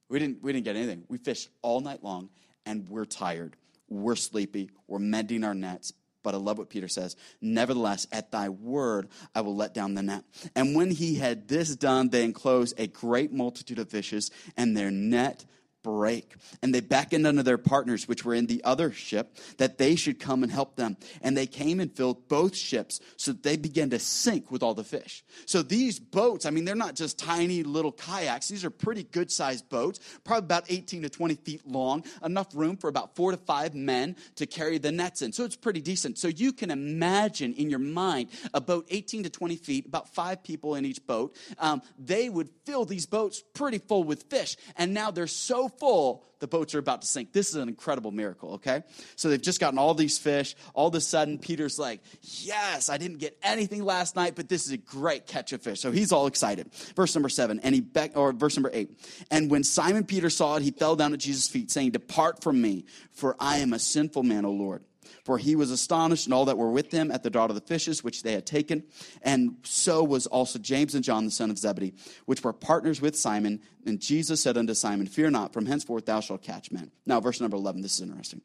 We 0.08 0.18
didn't, 0.18 0.42
we 0.42 0.52
didn't 0.52 0.64
get 0.64 0.76
anything. 0.76 1.04
We 1.08 1.18
fished 1.18 1.48
all 1.62 1.80
night 1.80 2.02
long 2.02 2.30
and 2.64 2.88
we're 2.88 3.04
tired. 3.04 3.56
We're 3.88 4.16
sleepy. 4.16 4.70
We're 4.86 4.98
mending 4.98 5.44
our 5.44 5.54
nets. 5.54 5.92
But 6.22 6.34
I 6.34 6.38
love 6.38 6.58
what 6.58 6.70
Peter 6.70 6.88
says. 6.88 7.14
Nevertheless, 7.40 8.08
at 8.10 8.32
thy 8.32 8.48
word, 8.48 9.08
I 9.32 9.42
will 9.42 9.54
let 9.54 9.74
down 9.74 9.94
the 9.94 10.02
net. 10.02 10.24
And 10.56 10.74
when 10.74 10.90
he 10.90 11.14
had 11.14 11.46
this 11.46 11.76
done, 11.76 12.08
they 12.08 12.24
enclosed 12.24 12.74
a 12.80 12.88
great 12.88 13.32
multitude 13.32 13.78
of 13.78 13.88
fishes, 13.88 14.32
and 14.56 14.76
their 14.76 14.90
net 14.90 15.44
break. 15.86 16.34
And 16.62 16.74
they 16.74 16.80
beckoned 16.80 17.28
unto 17.28 17.44
their 17.44 17.58
partners, 17.58 18.08
which 18.08 18.24
were 18.24 18.34
in 18.34 18.46
the 18.46 18.62
other 18.64 18.90
ship, 18.90 19.36
that 19.58 19.78
they 19.78 19.94
should 19.94 20.18
come 20.18 20.42
and 20.42 20.50
help 20.50 20.74
them. 20.74 20.96
And 21.22 21.36
they 21.36 21.46
came 21.46 21.78
and 21.78 21.92
filled 21.92 22.26
both 22.26 22.56
ships, 22.56 22.98
so 23.16 23.30
that 23.30 23.44
they 23.44 23.56
began 23.56 23.90
to 23.90 24.00
sink 24.00 24.50
with 24.50 24.64
all 24.64 24.74
the 24.74 24.82
fish. 24.82 25.24
So 25.46 25.62
these 25.62 26.00
boats, 26.00 26.44
I 26.44 26.50
mean, 26.50 26.64
they're 26.64 26.74
not 26.74 26.96
just 26.96 27.20
tiny 27.20 27.62
little 27.62 27.92
kayaks. 27.92 28.48
These 28.48 28.64
are 28.64 28.70
pretty 28.70 29.04
good 29.04 29.30
sized 29.30 29.68
boats, 29.68 30.00
probably 30.24 30.46
about 30.46 30.64
18 30.68 31.02
to 31.02 31.08
20 31.08 31.34
feet 31.36 31.64
long, 31.64 32.04
enough 32.24 32.48
room 32.52 32.76
for 32.76 32.88
about 32.88 33.14
four 33.14 33.30
to 33.30 33.36
five 33.36 33.76
men 33.76 34.16
to 34.34 34.46
carry 34.46 34.78
the 34.78 34.90
nets 34.90 35.22
in. 35.22 35.32
So 35.32 35.44
it's 35.44 35.56
pretty 35.56 35.80
decent. 35.80 36.18
So 36.18 36.26
you 36.26 36.52
can 36.52 36.72
imagine 36.72 37.54
in 37.54 37.70
your 37.70 37.78
mind 37.78 38.30
a 38.52 38.60
boat 38.60 38.86
18 38.90 39.22
to 39.22 39.30
20 39.30 39.54
feet, 39.56 39.86
about 39.86 40.12
five 40.12 40.42
people 40.42 40.74
in 40.74 40.84
each 40.84 41.06
boat. 41.06 41.36
Um, 41.60 41.80
they 41.96 42.28
would 42.28 42.48
fill 42.64 42.84
these 42.84 43.06
boats 43.06 43.44
pretty 43.54 43.78
full 43.78 44.02
with 44.02 44.24
fish. 44.24 44.56
And 44.76 44.92
now 44.92 45.12
they're 45.12 45.28
so 45.28 45.68
full, 45.78 46.24
the 46.38 46.46
boats 46.46 46.74
are 46.74 46.78
about 46.78 47.02
to 47.02 47.06
sink. 47.06 47.32
This 47.32 47.48
is 47.48 47.56
an 47.56 47.68
incredible 47.68 48.10
miracle, 48.10 48.54
okay? 48.54 48.82
So 49.16 49.28
they've 49.28 49.40
just 49.40 49.60
gotten 49.60 49.78
all 49.78 49.94
these 49.94 50.18
fish. 50.18 50.54
All 50.74 50.88
of 50.88 50.94
a 50.94 51.00
sudden, 51.00 51.38
Peter's 51.38 51.78
like, 51.78 52.00
Yes, 52.20 52.88
I 52.88 52.98
didn't 52.98 53.18
get 53.18 53.36
anything 53.42 53.84
last 53.84 54.16
night, 54.16 54.34
but 54.36 54.48
this 54.48 54.66
is 54.66 54.72
a 54.72 54.76
great 54.76 55.26
catch 55.26 55.52
of 55.52 55.62
fish. 55.62 55.80
So 55.80 55.92
he's 55.92 56.12
all 56.12 56.26
excited. 56.26 56.72
Verse 56.94 57.14
number 57.14 57.28
seven, 57.28 57.60
and 57.60 57.74
he 57.74 57.80
beck, 57.80 58.16
or 58.16 58.32
verse 58.32 58.56
number 58.56 58.70
eight. 58.72 58.90
And 59.30 59.50
when 59.50 59.64
Simon 59.64 60.04
Peter 60.04 60.30
saw 60.30 60.56
it, 60.56 60.62
he 60.62 60.70
fell 60.70 60.96
down 60.96 61.12
at 61.12 61.20
Jesus' 61.20 61.48
feet, 61.48 61.70
saying, 61.70 61.92
Depart 61.92 62.42
from 62.42 62.60
me, 62.60 62.84
for 63.12 63.36
I 63.40 63.58
am 63.58 63.72
a 63.72 63.78
sinful 63.78 64.22
man, 64.22 64.44
O 64.44 64.50
Lord. 64.50 64.84
For 65.24 65.38
he 65.38 65.56
was 65.56 65.70
astonished, 65.70 66.26
and 66.26 66.34
all 66.34 66.44
that 66.46 66.58
were 66.58 66.70
with 66.70 66.92
him 66.92 67.10
at 67.10 67.22
the 67.22 67.30
draught 67.30 67.50
of 67.50 67.54
the 67.54 67.60
fishes 67.60 68.04
which 68.04 68.22
they 68.22 68.32
had 68.32 68.46
taken. 68.46 68.84
And 69.22 69.56
so 69.62 70.04
was 70.04 70.26
also 70.26 70.58
James 70.58 70.94
and 70.94 71.04
John, 71.04 71.24
the 71.24 71.30
son 71.30 71.50
of 71.50 71.58
Zebedee, 71.58 71.94
which 72.26 72.42
were 72.42 72.52
partners 72.52 73.00
with 73.00 73.16
Simon. 73.16 73.60
And 73.84 74.00
Jesus 74.00 74.42
said 74.42 74.56
unto 74.56 74.74
Simon, 74.74 75.06
Fear 75.06 75.30
not, 75.30 75.52
from 75.52 75.66
henceforth 75.66 76.06
thou 76.06 76.20
shalt 76.20 76.42
catch 76.42 76.70
men. 76.70 76.90
Now, 77.04 77.20
verse 77.20 77.40
number 77.40 77.56
11, 77.56 77.82
this 77.82 77.94
is 77.94 78.00
interesting. 78.02 78.42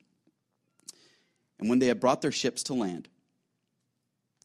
And 1.60 1.70
when 1.70 1.80
they 1.80 1.88
had 1.88 2.00
brought 2.00 2.22
their 2.22 2.32
ships 2.32 2.64
to 2.64 2.74
land, 2.74 3.08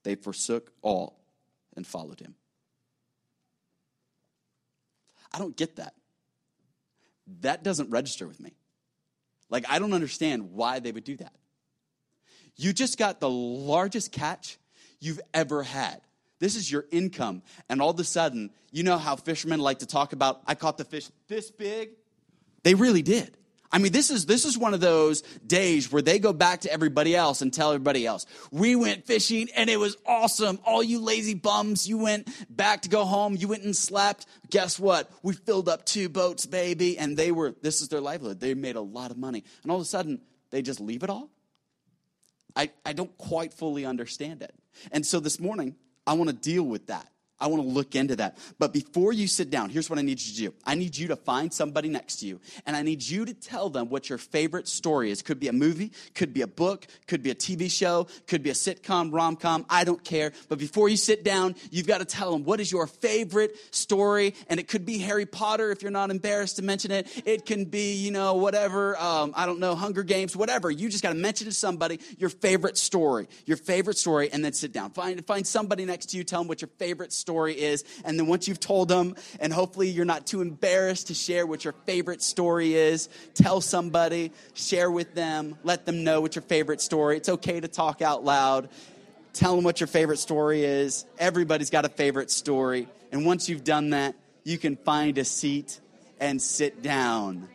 they 0.05 0.15
forsook 0.15 0.71
all 0.83 1.19
and 1.75 1.87
followed 1.87 2.21
him. 2.21 2.35
I 5.33 5.39
don't 5.39 5.57
get 5.57 5.77
that. 5.77 5.95
That 7.41 7.63
doesn't 7.63 7.91
register 7.91 8.27
with 8.27 8.41
me. 8.41 8.55
Like, 9.51 9.65
I 9.69 9.79
don't 9.79 9.93
understand 9.93 10.53
why 10.53 10.79
they 10.79 10.93
would 10.93 11.05
do 11.05 11.17
that. 11.17 11.35
You 12.57 12.73
just 12.73 12.99
got 12.99 13.21
the 13.21 13.31
largest 13.31 14.13
catch 14.13 14.59
you've 15.01 15.21
ever 15.35 15.63
had. 15.63 16.01
This 16.39 16.57
is 16.57 16.71
your 16.71 16.85
income. 16.91 17.43
And 17.69 17.81
all 17.81 17.91
of 17.91 18.01
a 18.01 18.05
sudden, 18.05 18.51
you 18.71 18.83
know 18.83 18.99
how 18.99 19.17
fishermen 19.17 19.61
like 19.61 19.81
to 19.81 19.87
talk 19.87 20.13
about, 20.13 20.41
I 20.47 20.55
caught 20.55 20.79
the 20.79 20.85
fish 20.85 21.09
this 21.29 21.51
big? 21.51 21.91
They 22.63 22.75
really 22.75 23.03
did. 23.03 23.37
I 23.73 23.79
mean, 23.79 23.93
this 23.93 24.11
is, 24.11 24.27
this 24.27 24.45
is 24.45 24.57
one 24.57 24.75
of 24.75 24.81
those 24.81 25.23
days 25.47 25.91
where 25.91 26.01
they 26.01 26.19
go 26.19 26.33
back 26.33 26.61
to 26.61 26.73
everybody 26.73 27.17
else 27.17 27.43
and 27.43 27.53
tell 27.53 27.73
everybody 27.73 28.07
else, 28.07 28.25
we 28.51 28.77
went 28.77 29.07
fishing 29.07 29.49
and 29.57 29.69
it 29.69 29.79
was 29.79 29.97
awesome. 30.07 30.59
All 30.65 30.83
you 30.83 31.01
lazy 31.01 31.35
bums, 31.35 31.89
you 31.89 31.99
went 31.99 32.29
back 32.55 32.83
to 32.83 32.89
go 32.89 33.05
home, 33.05 33.37
you 33.37 33.49
went 33.49 33.65
and 33.65 33.75
slept. 33.75 34.27
Guess 34.51 34.79
what? 34.79 35.11
We 35.23 35.35
filled 35.35 35.69
up 35.69 35.85
two 35.85 36.09
boats, 36.09 36.47
baby. 36.47 36.97
And 36.97 37.17
they 37.17 37.33
were, 37.33 37.55
this 37.61 37.83
is 37.83 37.89
their 37.89 38.01
livelihood. 38.01 38.41
They 38.41 38.55
made 38.55 38.77
a 38.77 38.81
lot 38.81 39.11
of 39.11 39.19
money. 39.19 39.45
And 39.63 39.73
all 39.73 39.79
of 39.79 39.83
a 39.83 39.87
sudden, 39.87 40.21
they 40.51 40.63
just 40.63 40.81
leave 40.81 41.03
it 41.03 41.11
all 41.11 41.29
I, 42.57 42.71
I 42.85 42.93
don't 42.93 43.17
quite 43.19 43.53
fully 43.53 43.85
understand 43.85 44.43
it. 44.43 44.55
And 44.91 45.05
so 45.05 45.21
this 45.21 45.39
morning, 45.39 45.77
I 46.07 46.15
want 46.15 46.31
to 46.31 46.37
deal 46.37 46.63
with 46.63 46.87
that. 46.87 47.09
I 47.39 47.49
want 47.49 47.63
to 47.63 47.69
look 47.69 47.95
into 47.95 48.17
that. 48.17 48.39
But 48.59 48.73
before 48.73 49.13
you 49.13 49.27
sit 49.27 49.51
down, 49.51 49.69
here's 49.69 49.91
what 49.91 49.99
I 49.99 50.03
need 50.03 50.21
you 50.21 50.33
to 50.33 50.51
do. 50.51 50.55
I 50.65 50.75
need 50.75 50.97
you 50.97 51.09
to 51.09 51.17
find 51.17 51.53
somebody 51.53 51.89
next 51.89 52.17
to 52.17 52.27
you, 52.27 52.41
and 52.65 52.75
I 52.75 52.83
need 52.83 53.07
you 53.07 53.27
to 53.27 53.35
tell 53.35 53.69
them 53.69 53.91
what 53.91 54.09
your 54.09 54.19
favorite 54.19 54.69
story 54.69 55.11
is. 55.11 55.21
Could 55.21 55.39
be 55.39 55.49
a 55.49 55.53
movie, 55.53 55.93
could 56.15 56.33
be 56.33 56.41
a 56.41 56.47
book, 56.47 56.87
could 57.07 57.23
be 57.23 57.31
a 57.31 57.35
TV 57.35 57.71
show, 57.71 58.07
could 58.27 58.43
be 58.43 58.51
a 58.51 58.55
sitcom, 58.55 59.13
rom 59.13 59.37
com. 59.37 59.67
I 59.69 59.85
don't 59.85 60.03
care. 60.03 60.33
But 60.49 60.59
before 60.59 60.89
you 60.89 60.97
sit 60.97 61.25
down, 61.25 61.57
you've 61.71 61.87
got 61.87 61.99
to 61.99 62.07
tell 62.07 62.33
them 62.33 62.45
what 62.45 62.59
is 62.59 62.73
your 62.73 62.87
favorite 62.87 63.55
story, 63.71 64.35
and 64.49 64.59
it 64.59 64.67
could 64.67 64.87
be 64.87 64.99
Harry 64.99 65.27
Potter 65.27 65.71
if 65.71 65.83
you're 65.83 65.91
not 65.91 66.11
embarrassed 66.11 66.57
to 66.57 66.63
mention 66.63 66.91
it. 66.91 67.07
It 67.27 67.45
can 67.45 67.67
be, 67.67 67.95
you 67.95 68.13
know, 68.13 68.35
whatever. 68.35 68.97
Um, 68.97 69.33
I 69.37 69.45
don't 69.45 69.61
know, 69.61 69.75
Hunger 69.75 70.05
Games, 70.05 70.35
whatever. 70.35 70.71
You 70.71 70.89
just 70.89 71.03
got 71.03 71.11
to 71.11 71.19
mention 71.19 71.49
to 71.49 71.53
somebody 71.53 72.01
your 72.17 72.31
favorite 72.31 72.79
story, 72.79 73.29
your 73.45 73.59
favorite 73.59 73.99
story, 73.99 74.31
and 74.33 74.43
then 74.43 74.55
sit 74.55 74.73
down. 74.73 74.91
Find 74.91 75.25
find 75.27 75.47
somebody 75.47 75.85
next 75.85 76.07
to 76.07 76.17
you. 76.17 76.25
Tell 76.25 76.41
them 76.41 76.49
what 76.49 76.63
your 76.63 76.71
favorite 76.79 77.13
story 77.13 77.26
story 77.27 77.55
is. 77.55 77.83
And 78.05 78.17
then 78.17 78.29
once 78.29 78.47
you've 78.47 78.61
told 78.61 78.87
them, 78.87 79.17
and 79.41 79.53
hopefully 79.53 79.89
you're 79.89 80.05
not 80.05 80.29
too 80.29 80.43
embarrassed 80.43 81.09
to 81.09 81.15
share 81.15 81.45
what 81.45 81.65
your 81.65 81.73
favorite 81.85 82.23
story 82.23 82.75
is, 82.75 83.09
tell 83.35 83.61
somebody, 83.61 84.31
share 84.55 84.93
with 84.93 85.13
them, 85.17 85.59
let 85.65 85.87
them 85.87 86.05
know 86.05 86.21
what 86.21 86.37
your 86.37 86.43
favorite 86.43 86.81
story. 86.81 87.17
It's 87.17 87.29
okay 87.29 87.59
to 87.59 87.67
talk 87.67 88.01
out 88.01 88.23
loud. 88.23 88.69
Tell 89.33 89.57
them 89.57 89.65
what 89.65 89.81
your 89.81 89.89
favorite 89.89 90.19
story 90.19 90.63
is. 90.63 91.05
Everybody's 91.19 91.69
got 91.69 91.85
a 91.85 91.89
favorite 91.89 92.31
story. 92.31 92.87
And 93.11 93.27
once 93.27 93.49
you've 93.49 93.65
done 93.65 93.91
that, 93.91 94.15
you 94.45 94.57
can 94.57 94.77
find 94.77 95.19
a 95.19 95.25
seat 95.25 95.81
and 96.21 96.41
sit 96.41 96.81
down. 96.81 97.49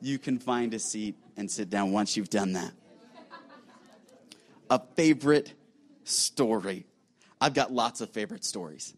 You 0.00 0.18
can 0.18 0.38
find 0.38 0.72
a 0.72 0.78
seat 0.78 1.16
and 1.36 1.50
sit 1.50 1.68
down 1.68 1.92
once 1.92 2.16
you've 2.16 2.30
done 2.30 2.54
that. 2.54 2.72
A 4.70 4.80
favorite 4.96 5.52
story. 6.04 6.86
I've 7.42 7.52
got 7.52 7.70
lots 7.70 8.00
of 8.00 8.08
favorite 8.08 8.42
stories. 8.42 8.94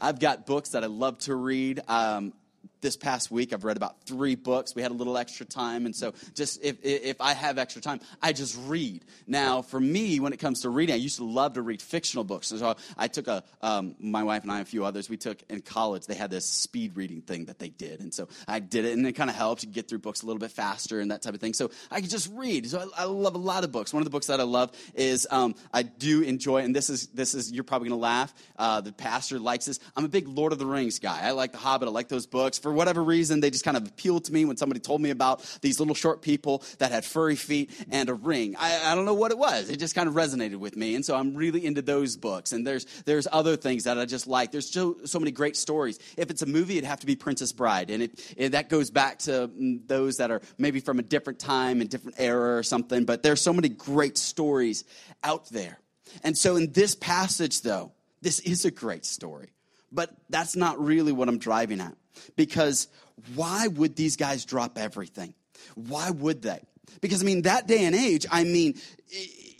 I've 0.00 0.20
got 0.20 0.46
books 0.46 0.70
that 0.70 0.84
I 0.84 0.86
love 0.86 1.18
to 1.20 1.34
read. 1.34 1.80
Um, 1.88 2.32
this 2.80 2.96
past 2.96 3.30
week 3.30 3.52
i've 3.52 3.64
read 3.64 3.76
about 3.76 4.02
three 4.04 4.34
books. 4.34 4.74
We 4.74 4.82
had 4.82 4.90
a 4.90 4.94
little 4.94 5.16
extra 5.16 5.46
time 5.46 5.86
and 5.86 5.94
so 5.94 6.14
just 6.34 6.62
if, 6.62 6.76
if 6.82 7.20
i 7.20 7.34
have 7.34 7.58
extra 7.58 7.82
time 7.82 8.00
i 8.22 8.32
just 8.32 8.58
read. 8.66 9.04
Now 9.26 9.62
for 9.62 9.80
me 9.80 10.20
when 10.20 10.32
it 10.32 10.38
comes 10.38 10.62
to 10.62 10.70
reading 10.70 10.94
i 10.94 10.98
used 10.98 11.16
to 11.16 11.24
love 11.24 11.54
to 11.54 11.62
read 11.62 11.82
fictional 11.82 12.24
books 12.24 12.48
so 12.48 12.76
i 12.96 13.08
took 13.08 13.28
a 13.28 13.42
um, 13.62 13.94
my 13.98 14.22
wife 14.22 14.42
and 14.42 14.52
i 14.52 14.58
and 14.58 14.66
a 14.66 14.70
few 14.70 14.84
others 14.84 15.08
we 15.08 15.16
took 15.16 15.42
in 15.48 15.60
college 15.60 16.06
they 16.06 16.14
had 16.14 16.30
this 16.30 16.46
speed 16.46 16.96
reading 16.96 17.20
thing 17.20 17.46
that 17.46 17.58
they 17.58 17.68
did 17.68 18.00
and 18.00 18.12
so 18.12 18.28
i 18.46 18.58
did 18.58 18.84
it 18.84 18.96
and 18.96 19.06
it 19.06 19.12
kind 19.12 19.30
of 19.30 19.36
helped 19.36 19.70
get 19.72 19.88
through 19.88 19.98
books 19.98 20.22
a 20.22 20.26
little 20.26 20.40
bit 20.40 20.50
faster 20.50 21.00
and 21.00 21.10
that 21.10 21.22
type 21.22 21.34
of 21.34 21.40
thing. 21.40 21.54
So 21.54 21.70
i 21.90 22.00
could 22.00 22.10
just 22.10 22.30
read. 22.34 22.68
So 22.68 22.90
i, 22.96 23.02
I 23.02 23.04
love 23.04 23.34
a 23.34 23.38
lot 23.38 23.64
of 23.64 23.72
books. 23.72 23.92
One 23.92 24.00
of 24.00 24.04
the 24.04 24.10
books 24.10 24.26
that 24.26 24.40
i 24.40 24.44
love 24.44 24.72
is 24.94 25.26
um, 25.30 25.54
i 25.72 25.82
do 25.82 26.22
enjoy 26.22 26.58
and 26.58 26.74
this 26.74 26.90
is 26.90 27.08
this 27.08 27.34
is 27.34 27.52
you're 27.52 27.64
probably 27.64 27.88
going 27.88 27.98
to 27.98 28.02
laugh 28.02 28.34
uh, 28.56 28.80
the 28.80 28.92
pastor 28.92 29.38
likes 29.38 29.66
this. 29.66 29.78
I'm 29.96 30.04
a 30.04 30.08
big 30.08 30.28
lord 30.28 30.52
of 30.52 30.58
the 30.58 30.66
rings 30.66 30.98
guy. 30.98 31.20
I 31.22 31.30
like 31.32 31.52
the 31.52 31.58
hobbit. 31.58 31.88
I 31.88 31.92
like 31.92 32.08
those 32.08 32.26
books 32.26 32.58
for 32.68 32.74
whatever 32.74 33.02
reason, 33.02 33.40
they 33.40 33.48
just 33.50 33.64
kind 33.64 33.78
of 33.78 33.86
appealed 33.86 34.26
to 34.26 34.32
me 34.32 34.44
when 34.44 34.58
somebody 34.58 34.78
told 34.78 35.00
me 35.00 35.08
about 35.08 35.40
these 35.62 35.80
little 35.80 35.94
short 35.94 36.20
people 36.20 36.62
that 36.80 36.92
had 36.92 37.02
furry 37.02 37.34
feet 37.34 37.70
and 37.90 38.10
a 38.10 38.14
ring. 38.14 38.56
I, 38.58 38.92
I 38.92 38.94
don't 38.94 39.06
know 39.06 39.14
what 39.14 39.30
it 39.30 39.38
was. 39.38 39.70
It 39.70 39.78
just 39.78 39.94
kind 39.94 40.06
of 40.06 40.14
resonated 40.14 40.56
with 40.56 40.76
me. 40.76 40.94
And 40.94 41.02
so 41.02 41.16
I'm 41.16 41.34
really 41.34 41.64
into 41.64 41.80
those 41.80 42.18
books. 42.18 42.52
And 42.52 42.66
there's, 42.66 42.84
there's 43.06 43.26
other 43.32 43.56
things 43.56 43.84
that 43.84 43.98
I 43.98 44.04
just 44.04 44.26
like. 44.26 44.52
There's 44.52 44.70
so, 44.70 44.98
so 45.04 45.18
many 45.18 45.30
great 45.30 45.56
stories. 45.56 45.98
If 46.18 46.30
it's 46.30 46.42
a 46.42 46.46
movie, 46.46 46.76
it'd 46.76 46.86
have 46.86 47.00
to 47.00 47.06
be 47.06 47.16
Princess 47.16 47.52
Bride. 47.52 47.88
And 47.88 48.02
it, 48.02 48.34
it, 48.36 48.48
that 48.52 48.68
goes 48.68 48.90
back 48.90 49.20
to 49.20 49.48
mm, 49.48 49.88
those 49.88 50.18
that 50.18 50.30
are 50.30 50.42
maybe 50.58 50.80
from 50.80 50.98
a 50.98 51.02
different 51.02 51.38
time 51.38 51.80
and 51.80 51.88
different 51.88 52.16
era 52.20 52.58
or 52.58 52.62
something. 52.62 53.06
But 53.06 53.22
there's 53.22 53.40
so 53.40 53.54
many 53.54 53.70
great 53.70 54.18
stories 54.18 54.84
out 55.24 55.48
there. 55.48 55.78
And 56.22 56.36
so 56.36 56.56
in 56.56 56.72
this 56.72 56.94
passage, 56.94 57.62
though, 57.62 57.92
this 58.20 58.40
is 58.40 58.66
a 58.66 58.70
great 58.70 59.06
story. 59.06 59.54
But 59.90 60.14
that's 60.28 60.54
not 60.54 60.78
really 60.78 61.12
what 61.12 61.30
I'm 61.30 61.38
driving 61.38 61.80
at. 61.80 61.94
Because 62.36 62.88
why 63.34 63.66
would 63.66 63.96
these 63.96 64.16
guys 64.16 64.44
drop 64.44 64.78
everything? 64.78 65.34
Why 65.74 66.10
would 66.10 66.42
they? 66.42 66.60
Because, 67.00 67.22
I 67.22 67.26
mean, 67.26 67.42
that 67.42 67.66
day 67.66 67.84
and 67.84 67.94
age, 67.94 68.26
I 68.30 68.44
mean, 68.44 68.74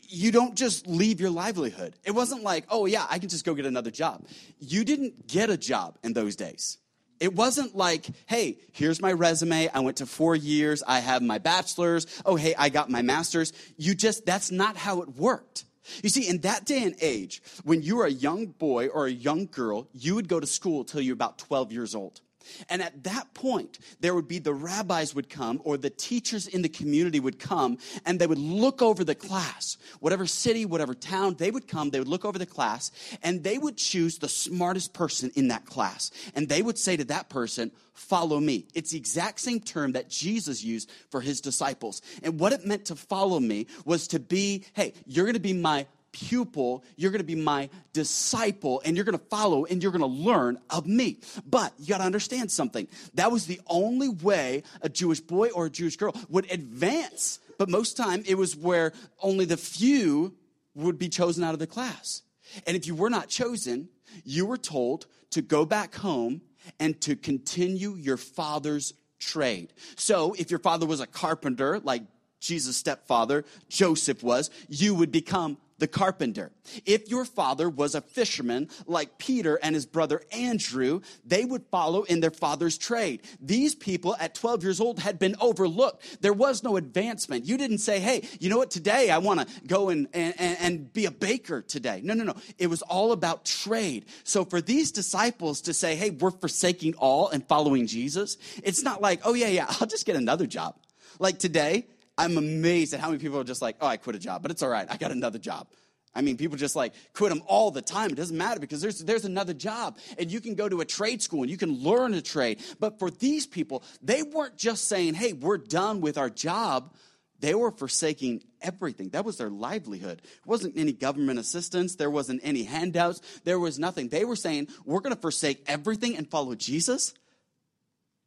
you 0.08 0.32
don't 0.32 0.54
just 0.54 0.86
leave 0.86 1.20
your 1.20 1.30
livelihood. 1.30 1.94
It 2.04 2.12
wasn't 2.12 2.42
like, 2.42 2.64
oh, 2.70 2.86
yeah, 2.86 3.06
I 3.08 3.18
can 3.18 3.28
just 3.28 3.44
go 3.44 3.54
get 3.54 3.66
another 3.66 3.90
job. 3.90 4.26
You 4.58 4.84
didn't 4.84 5.26
get 5.26 5.50
a 5.50 5.56
job 5.56 5.98
in 6.02 6.12
those 6.14 6.36
days. 6.36 6.78
It 7.20 7.34
wasn't 7.34 7.76
like, 7.76 8.06
hey, 8.26 8.58
here's 8.72 9.02
my 9.02 9.12
resume. 9.12 9.68
I 9.68 9.80
went 9.80 9.98
to 9.98 10.06
four 10.06 10.36
years. 10.36 10.82
I 10.86 11.00
have 11.00 11.20
my 11.20 11.38
bachelor's. 11.38 12.06
Oh, 12.24 12.36
hey, 12.36 12.54
I 12.56 12.68
got 12.68 12.90
my 12.90 13.02
master's. 13.02 13.52
You 13.76 13.94
just, 13.94 14.24
that's 14.24 14.50
not 14.50 14.76
how 14.76 15.02
it 15.02 15.16
worked. 15.16 15.64
You 16.02 16.10
see, 16.10 16.28
in 16.28 16.38
that 16.42 16.64
day 16.64 16.84
and 16.84 16.94
age, 17.00 17.42
when 17.64 17.82
you 17.82 17.96
were 17.96 18.06
a 18.06 18.10
young 18.10 18.46
boy 18.46 18.88
or 18.88 19.06
a 19.06 19.10
young 19.10 19.46
girl, 19.46 19.88
you 19.92 20.14
would 20.14 20.28
go 20.28 20.38
to 20.38 20.46
school 20.46 20.84
till 20.84 21.00
you 21.00 21.12
were 21.12 21.14
about 21.14 21.38
12 21.38 21.72
years 21.72 21.94
old. 21.94 22.20
And 22.68 22.82
at 22.82 23.04
that 23.04 23.34
point, 23.34 23.78
there 24.00 24.14
would 24.14 24.28
be 24.28 24.38
the 24.38 24.54
rabbis 24.54 25.14
would 25.14 25.28
come 25.28 25.60
or 25.64 25.76
the 25.76 25.90
teachers 25.90 26.46
in 26.46 26.62
the 26.62 26.68
community 26.68 27.20
would 27.20 27.38
come 27.38 27.78
and 28.04 28.18
they 28.18 28.26
would 28.26 28.38
look 28.38 28.82
over 28.82 29.04
the 29.04 29.14
class. 29.14 29.76
Whatever 30.00 30.26
city, 30.26 30.64
whatever 30.64 30.94
town, 30.94 31.36
they 31.38 31.50
would 31.50 31.68
come, 31.68 31.90
they 31.90 31.98
would 31.98 32.08
look 32.08 32.24
over 32.24 32.38
the 32.38 32.46
class 32.46 32.90
and 33.22 33.42
they 33.42 33.58
would 33.58 33.76
choose 33.76 34.18
the 34.18 34.28
smartest 34.28 34.92
person 34.92 35.30
in 35.34 35.48
that 35.48 35.66
class. 35.66 36.10
And 36.34 36.48
they 36.48 36.62
would 36.62 36.78
say 36.78 36.96
to 36.96 37.04
that 37.04 37.28
person, 37.28 37.70
follow 37.94 38.38
me. 38.40 38.66
It's 38.74 38.92
the 38.92 38.98
exact 38.98 39.40
same 39.40 39.60
term 39.60 39.92
that 39.92 40.08
Jesus 40.08 40.62
used 40.62 40.90
for 41.10 41.20
his 41.20 41.40
disciples. 41.40 42.00
And 42.22 42.38
what 42.38 42.52
it 42.52 42.64
meant 42.64 42.86
to 42.86 42.96
follow 42.96 43.40
me 43.40 43.66
was 43.84 44.08
to 44.08 44.20
be, 44.20 44.64
hey, 44.74 44.94
you're 45.06 45.24
going 45.24 45.34
to 45.34 45.40
be 45.40 45.52
my 45.52 45.86
pupil, 46.12 46.84
you're 46.96 47.10
to 47.20 47.24
be 47.24 47.34
my 47.34 47.70
disciple, 47.92 48.80
and 48.84 48.96
you're 48.96 49.04
to 49.18 49.24
follow 49.26 49.64
and 49.64 49.82
you're 49.82 49.92
to 49.92 50.06
learn 50.06 50.58
of 50.70 50.86
me. 50.86 51.18
But 51.46 51.72
you 51.78 51.86
got 51.86 51.98
to 51.98 52.04
understand 52.04 52.50
something. 52.50 52.88
That 53.14 53.30
was 53.30 53.46
the 53.46 53.60
only 53.66 54.08
way 54.08 54.62
a 54.80 54.88
Jewish 54.88 55.20
boy 55.20 55.48
or 55.50 55.66
a 55.66 55.70
Jewish 55.70 55.96
girl 55.96 56.14
would 56.28 56.50
advance. 56.50 57.40
But 57.58 57.68
most 57.68 57.96
time 57.96 58.22
it 58.26 58.36
was 58.36 58.56
where 58.56 58.92
only 59.20 59.44
the 59.44 59.56
few 59.56 60.34
would 60.74 60.98
be 60.98 61.08
chosen 61.08 61.44
out 61.44 61.54
of 61.54 61.58
the 61.58 61.66
class. 61.66 62.22
And 62.66 62.76
if 62.76 62.86
you 62.86 62.94
were 62.94 63.10
not 63.10 63.28
chosen, 63.28 63.88
you 64.24 64.46
were 64.46 64.56
told 64.56 65.06
to 65.30 65.42
go 65.42 65.66
back 65.66 65.94
home 65.94 66.40
and 66.78 67.00
to 67.02 67.16
continue 67.16 67.94
your 67.94 68.16
father's 68.16 68.94
trade. 69.18 69.72
So 69.96 70.34
if 70.38 70.50
your 70.50 70.60
father 70.60 70.86
was 70.86 71.00
a 71.00 71.06
carpenter, 71.06 71.80
like 71.80 72.02
Jesus' 72.40 72.76
stepfather, 72.76 73.44
Joseph 73.68 74.22
was, 74.22 74.50
you 74.68 74.94
would 74.94 75.10
become 75.10 75.58
the 75.78 75.88
carpenter. 75.88 76.50
If 76.84 77.08
your 77.08 77.24
father 77.24 77.68
was 77.68 77.94
a 77.94 78.00
fisherman 78.00 78.68
like 78.86 79.18
Peter 79.18 79.58
and 79.62 79.74
his 79.74 79.86
brother 79.86 80.22
Andrew, 80.32 81.00
they 81.24 81.44
would 81.44 81.64
follow 81.70 82.02
in 82.02 82.20
their 82.20 82.30
father's 82.30 82.76
trade. 82.76 83.22
These 83.40 83.74
people 83.74 84.16
at 84.18 84.34
12 84.34 84.62
years 84.62 84.80
old 84.80 84.98
had 84.98 85.18
been 85.18 85.36
overlooked. 85.40 86.20
There 86.20 86.32
was 86.32 86.62
no 86.62 86.76
advancement. 86.76 87.46
You 87.46 87.56
didn't 87.56 87.78
say, 87.78 88.00
hey, 88.00 88.28
you 88.40 88.50
know 88.50 88.58
what, 88.58 88.70
today 88.70 89.10
I 89.10 89.18
want 89.18 89.40
to 89.40 89.60
go 89.66 89.88
and, 89.88 90.08
and, 90.12 90.34
and 90.38 90.92
be 90.92 91.06
a 91.06 91.10
baker 91.10 91.62
today. 91.62 92.00
No, 92.02 92.14
no, 92.14 92.24
no. 92.24 92.34
It 92.58 92.66
was 92.66 92.82
all 92.82 93.12
about 93.12 93.44
trade. 93.44 94.06
So 94.24 94.44
for 94.44 94.60
these 94.60 94.92
disciples 94.92 95.62
to 95.62 95.74
say, 95.74 95.94
hey, 95.94 96.10
we're 96.10 96.30
forsaking 96.30 96.94
all 96.94 97.28
and 97.28 97.46
following 97.46 97.86
Jesus, 97.86 98.36
it's 98.62 98.82
not 98.82 99.00
like, 99.00 99.20
oh, 99.24 99.34
yeah, 99.34 99.48
yeah, 99.48 99.66
I'll 99.80 99.86
just 99.86 100.06
get 100.06 100.16
another 100.16 100.46
job. 100.46 100.76
Like 101.18 101.38
today, 101.38 101.86
I'm 102.18 102.36
amazed 102.36 102.92
at 102.92 103.00
how 103.00 103.08
many 103.08 103.20
people 103.20 103.38
are 103.38 103.44
just 103.44 103.62
like, 103.62 103.76
oh, 103.80 103.86
I 103.86 103.96
quit 103.96 104.16
a 104.16 104.18
job, 104.18 104.42
but 104.42 104.50
it's 104.50 104.62
all 104.62 104.68
right. 104.68 104.86
I 104.90 104.96
got 104.96 105.12
another 105.12 105.38
job. 105.38 105.68
I 106.14 106.20
mean, 106.20 106.36
people 106.36 106.56
just 106.56 106.74
like 106.74 106.94
quit 107.14 107.30
them 107.30 107.42
all 107.46 107.70
the 107.70 107.80
time. 107.82 108.10
It 108.10 108.16
doesn't 108.16 108.36
matter 108.36 108.58
because 108.58 108.80
there's, 108.80 108.98
there's 108.98 109.24
another 109.24 109.54
job. 109.54 109.98
And 110.18 110.30
you 110.32 110.40
can 110.40 110.56
go 110.56 110.68
to 110.68 110.80
a 110.80 110.84
trade 110.84 111.22
school 111.22 111.42
and 111.42 111.50
you 111.50 111.56
can 111.56 111.82
learn 111.82 112.12
a 112.14 112.20
trade. 112.20 112.60
But 112.80 112.98
for 112.98 113.08
these 113.08 113.46
people, 113.46 113.84
they 114.02 114.24
weren't 114.24 114.56
just 114.56 114.86
saying, 114.86 115.14
hey, 115.14 115.32
we're 115.32 115.58
done 115.58 116.00
with 116.00 116.18
our 116.18 116.28
job. 116.28 116.92
They 117.38 117.54
were 117.54 117.70
forsaking 117.70 118.42
everything. 118.60 119.10
That 119.10 119.24
was 119.24 119.36
their 119.36 119.50
livelihood. 119.50 120.22
It 120.24 120.46
wasn't 120.46 120.76
any 120.76 120.92
government 120.92 121.38
assistance. 121.38 121.94
There 121.94 122.10
wasn't 122.10 122.40
any 122.42 122.64
handouts. 122.64 123.20
There 123.44 123.60
was 123.60 123.78
nothing. 123.78 124.08
They 124.08 124.24
were 124.24 124.34
saying, 124.34 124.68
we're 124.84 125.00
going 125.00 125.14
to 125.14 125.20
forsake 125.20 125.62
everything 125.68 126.16
and 126.16 126.28
follow 126.28 126.56
Jesus. 126.56 127.14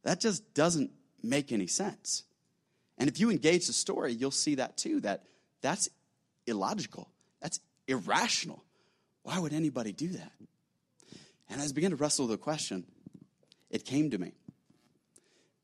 That 0.04 0.18
just 0.18 0.54
doesn't 0.54 0.92
make 1.22 1.52
any 1.52 1.66
sense. 1.66 2.22
And 2.98 3.08
if 3.08 3.18
you 3.18 3.30
engage 3.30 3.66
the 3.66 3.72
story, 3.72 4.12
you'll 4.12 4.30
see 4.30 4.56
that 4.56 4.76
too, 4.76 5.00
that 5.00 5.24
that's 5.60 5.88
illogical. 6.46 7.08
That's 7.40 7.60
irrational. 7.86 8.64
Why 9.22 9.38
would 9.38 9.52
anybody 9.52 9.92
do 9.92 10.08
that? 10.08 10.32
And 11.48 11.60
as 11.60 11.70
I 11.70 11.74
began 11.74 11.90
to 11.90 11.96
wrestle 11.96 12.26
with 12.26 12.38
the 12.38 12.42
question, 12.42 12.84
it 13.70 13.84
came 13.84 14.10
to 14.10 14.18
me. 14.18 14.32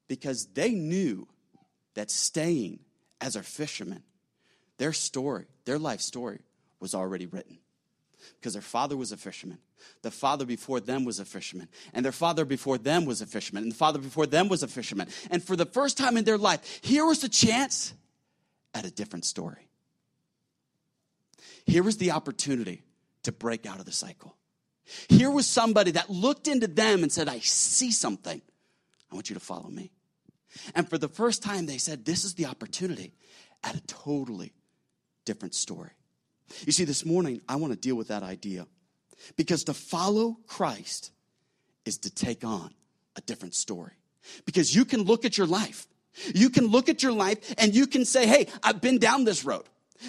Because 0.07 0.49
they 0.55 0.71
knew 0.71 1.29
that 1.95 2.11
staying 2.11 2.81
as 3.21 3.37
a 3.37 3.43
fisherman, 3.43 4.03
their 4.79 4.93
story, 4.93 5.47
their 5.65 5.79
life 5.79 6.01
story, 6.01 6.41
was 6.81 6.95
already 6.95 7.27
written. 7.27 7.59
Because 8.41 8.53
their 8.53 8.63
father 8.63 8.97
was 8.97 9.13
a 9.13 9.17
fisherman. 9.17 9.59
The 10.03 10.11
father 10.11 10.45
before 10.45 10.81
them 10.81 11.05
was 11.05 11.19
a 11.19 11.25
fisherman. 11.25 11.69
And 11.93 12.05
their 12.05 12.13
father 12.13 12.45
before 12.45 12.79
them 12.79 13.05
was 13.05 13.21
a 13.21 13.27
fisherman. 13.27 13.65
And 13.65 13.73
the 13.73 13.77
father 13.77 13.99
before 13.99 14.27
them 14.27 14.49
was 14.49 14.63
a 14.63 14.69
fisherman. 14.69 15.09
And 15.31 15.43
for 15.43 15.57
the 15.57 15.67
first 15.67 15.99
time 15.99 16.17
in 16.17 16.25
their 16.25 16.39
life, 16.39 16.81
here 16.83 17.07
was 17.07 17.21
the 17.21 17.29
chance 17.29 17.95
at 18.75 18.85
a 18.85 18.91
different 18.91 19.25
story. 19.25 19.69
Here 21.67 21.83
was 21.83 21.99
the 21.99 22.13
opportunity 22.13 22.83
to 23.25 23.33
break 23.33 23.67
out 23.67 23.79
of 23.79 23.85
the 23.85 23.93
cycle. 23.93 24.37
Here 25.09 25.31
was 25.31 25.47
somebody 25.47 25.93
that 25.93 26.09
looked 26.09 26.49
into 26.49 26.67
them 26.67 27.03
and 27.03 27.13
said, 27.13 27.29
I 27.29 27.41
see 27.41 27.91
something. 27.91 28.41
I 29.11 29.15
want 29.15 29.29
you 29.29 29.35
to 29.35 29.41
follow 29.41 29.69
me. 29.69 29.91
And 30.75 30.89
for 30.89 30.99
the 30.99 31.09
first 31.09 31.43
time, 31.43 31.67
they 31.67 31.79
said, 31.79 32.05
This 32.05 32.25
is 32.25 32.35
the 32.35 32.47
opportunity 32.47 33.13
at 33.63 33.77
a 33.77 33.81
totally 33.83 34.53
different 35.25 35.55
story. 35.55 35.91
You 36.65 36.73
see, 36.73 36.85
this 36.85 37.05
morning, 37.05 37.41
I 37.49 37.57
want 37.57 37.73
to 37.73 37.79
deal 37.79 37.97
with 37.97 38.09
that 38.09 38.23
idea 38.23 38.67
because 39.37 39.65
to 39.65 39.75
follow 39.75 40.39
Christ 40.47 41.13
is 41.85 41.99
to 41.99 42.11
take 42.11 42.45
on 42.45 42.73
a 43.17 43.21
different 43.23 43.55
story. 43.55 43.93
Because 44.45 44.75
you 44.75 44.85
can 44.85 45.03
look 45.03 45.25
at 45.25 45.39
your 45.39 45.47
life. 45.47 45.87
You 46.35 46.51
can 46.51 46.67
look 46.67 46.89
at 46.89 47.03
your 47.03 47.13
life 47.13 47.55
and 47.59 47.75
you 47.75 47.87
can 47.87 48.05
say, 48.05 48.27
hey, 48.27 48.49
I've 48.63 48.81
been 48.81 48.99
down 48.99 49.25
this 49.25 49.45
road. 49.45 49.65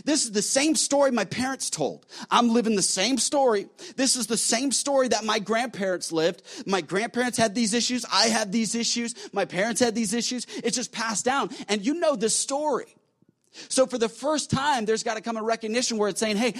This 0.05 0.25
is 0.25 0.31
the 0.31 0.41
same 0.41 0.75
story 0.75 1.09
my 1.11 1.25
parents 1.25 1.69
told. 1.69 2.05
I'm 2.29 2.49
living 2.49 2.75
the 2.75 2.81
same 2.81 3.17
story. 3.17 3.67
This 3.95 4.15
is 4.15 4.27
the 4.27 4.37
same 4.37 4.71
story 4.71 5.07
that 5.07 5.23
my 5.23 5.39
grandparents 5.39 6.11
lived. 6.11 6.43
My 6.67 6.81
grandparents 6.81 7.37
had 7.37 7.55
these 7.55 7.73
issues. 7.73 8.05
I 8.11 8.27
had 8.27 8.51
these 8.51 8.75
issues. 8.75 9.15
My 9.33 9.45
parents 9.45 9.81
had 9.81 9.95
these 9.95 10.13
issues. 10.13 10.45
It's 10.63 10.75
just 10.75 10.91
passed 10.91 11.25
down. 11.25 11.49
And 11.67 11.83
you 11.83 11.95
know 11.95 12.15
this 12.15 12.35
story. 12.35 12.95
So 13.51 13.85
for 13.85 13.97
the 13.97 14.09
first 14.09 14.51
time, 14.51 14.85
there's 14.85 15.03
got 15.03 15.15
to 15.15 15.21
come 15.21 15.37
a 15.37 15.43
recognition 15.43 15.97
where 15.97 16.09
it's 16.09 16.19
saying, 16.19 16.37
hey, 16.37 16.53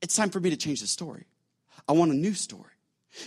it's 0.00 0.16
time 0.16 0.30
for 0.30 0.40
me 0.40 0.50
to 0.50 0.56
change 0.56 0.80
the 0.80 0.86
story. 0.86 1.24
I 1.88 1.92
want 1.92 2.10
a 2.12 2.14
new 2.14 2.34
story. 2.34 2.64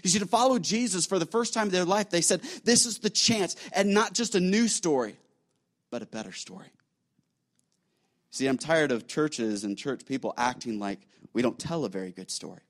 You 0.03 0.09
see, 0.09 0.19
to 0.19 0.25
follow 0.25 0.59
Jesus 0.59 1.05
for 1.05 1.19
the 1.19 1.25
first 1.25 1.53
time 1.53 1.67
in 1.67 1.73
their 1.73 1.85
life, 1.85 2.09
they 2.09 2.21
said, 2.21 2.41
this 2.63 2.85
is 2.85 2.99
the 2.99 3.09
chance, 3.09 3.55
and 3.73 3.93
not 3.93 4.13
just 4.13 4.35
a 4.35 4.39
new 4.39 4.67
story, 4.67 5.17
but 5.91 6.01
a 6.01 6.05
better 6.05 6.31
story. 6.31 6.67
See, 8.31 8.47
I'm 8.47 8.57
tired 8.57 8.91
of 8.91 9.05
churches 9.05 9.63
and 9.63 9.77
church 9.77 10.05
people 10.05 10.33
acting 10.37 10.79
like 10.79 10.99
we 11.33 11.41
don't 11.41 11.59
tell 11.59 11.85
a 11.85 11.89
very 11.89 12.11
good 12.11 12.31
story. 12.31 12.61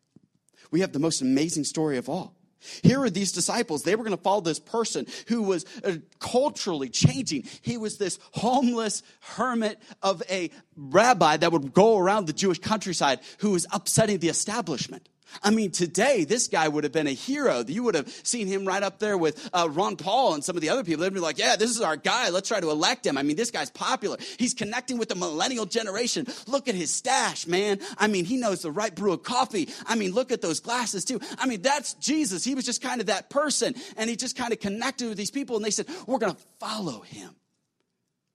We 0.72 0.82
have 0.82 0.92
the 0.92 1.00
most 1.00 1.22
amazing 1.22 1.66
story 1.66 1.98
of 1.98 2.10
all. 2.10 2.34
Here 2.82 3.02
are 3.02 3.10
these 3.10 3.32
disciples. 3.32 3.84
They 3.84 3.96
were 3.96 4.04
going 4.04 4.18
to 4.18 4.24
follow 4.24 4.42
this 4.42 4.60
person 4.60 5.08
who 5.28 5.44
was 5.44 5.66
uh, 5.84 5.98
culturally 6.20 6.90
changing. 6.90 7.44
He 7.62 7.78
was 7.78 7.98
this 7.98 8.20
homeless 8.32 9.04
hermit 9.22 9.80
of 10.02 10.24
a 10.30 10.50
rabbi 10.76 11.38
that 11.38 11.52
would 11.52 11.74
go 11.74 11.98
around 11.98 12.28
the 12.28 12.34
Jewish 12.34 12.60
countryside 12.60 13.20
who 13.40 13.52
was 13.52 13.68
upsetting 13.72 14.20
the 14.20 14.30
establishment. 14.30 15.10
I 15.42 15.50
mean, 15.50 15.72
today, 15.72 16.26
this 16.26 16.48
guy 16.48 16.68
would 16.68 16.84
have 16.84 16.94
been 16.94 17.08
a 17.08 17.14
hero. 17.14 17.64
You 17.66 17.84
would 17.84 17.96
have 17.96 18.10
seen 18.24 18.48
him 18.48 18.66
right 18.66 18.84
up 18.84 19.00
there 19.00 19.18
with 19.18 19.50
uh, 19.54 19.68
Ron 19.72 19.96
Paul 19.96 20.36
and 20.36 20.44
some 20.44 20.56
of 20.56 20.62
the 20.62 20.70
other 20.70 20.84
people. 20.84 21.04
They'd 21.04 21.14
be 21.14 21.20
like, 21.20 21.38
yeah, 21.38 21.56
this 21.56 21.72
is 21.72 21.82
our 21.82 21.96
guy. 21.96 22.30
Let's 22.30 22.48
try 22.48 22.60
to 22.60 22.70
elect 22.70 23.06
him. 23.06 23.18
I 23.18 23.24
mean, 23.24 23.36
this 23.36 23.52
guy's 23.52 23.70
popular. 23.70 24.18
He's 24.38 24.54
connecting 24.54 24.98
with 24.98 25.10
the 25.10 25.16
millennial 25.16 25.66
generation. 25.66 26.28
Look 26.48 26.68
at 26.68 26.76
his 26.76 26.92
stash, 26.92 27.48
man. 27.48 27.80
I 27.98 28.08
mean, 28.08 28.26
he 28.26 28.38
knows 28.38 28.62
the 28.62 28.72
right 28.72 28.94
brew 28.94 29.14
of 29.14 29.24
coffee. 29.24 29.70
I 29.88 29.96
mean, 29.96 30.12
look 30.12 30.32
at 30.32 30.42
those 30.42 30.60
glasses, 30.60 31.06
too. 31.06 31.20
I 31.38 31.48
mean, 31.48 31.62
that's 31.62 31.94
Jesus. 31.96 32.44
He 32.44 32.56
was 32.56 32.66
just 32.66 32.82
kind 32.82 33.02
of 33.02 33.08
that 33.08 33.30
person. 33.30 33.76
And 33.98 34.10
he 34.10 34.16
just 34.16 34.38
kind 34.38 34.54
of 34.54 34.60
connected 34.60 35.08
with 35.08 35.18
these 35.18 35.32
people. 35.32 35.56
And 35.56 35.66
they 35.66 35.72
said, 35.72 35.88
we're 36.06 36.20
going 36.20 36.34
to 36.34 36.42
follow 36.60 37.02
him 37.02 37.36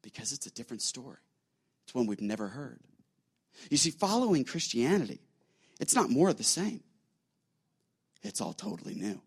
because 0.02 0.32
it's 0.32 0.46
a 0.46 0.50
different 0.50 0.82
story. 0.82 1.18
It's 1.84 1.94
one 1.94 2.06
we've 2.06 2.20
never 2.20 2.48
heard. 2.48 2.80
You 3.70 3.76
see, 3.76 3.90
following 3.90 4.44
Christianity, 4.44 5.20
it's 5.80 5.94
not 5.94 6.10
more 6.10 6.28
of 6.28 6.36
the 6.36 6.44
same 6.44 6.82
it's 8.22 8.40
all 8.40 8.52
totally 8.52 8.94
new. 8.94 9.20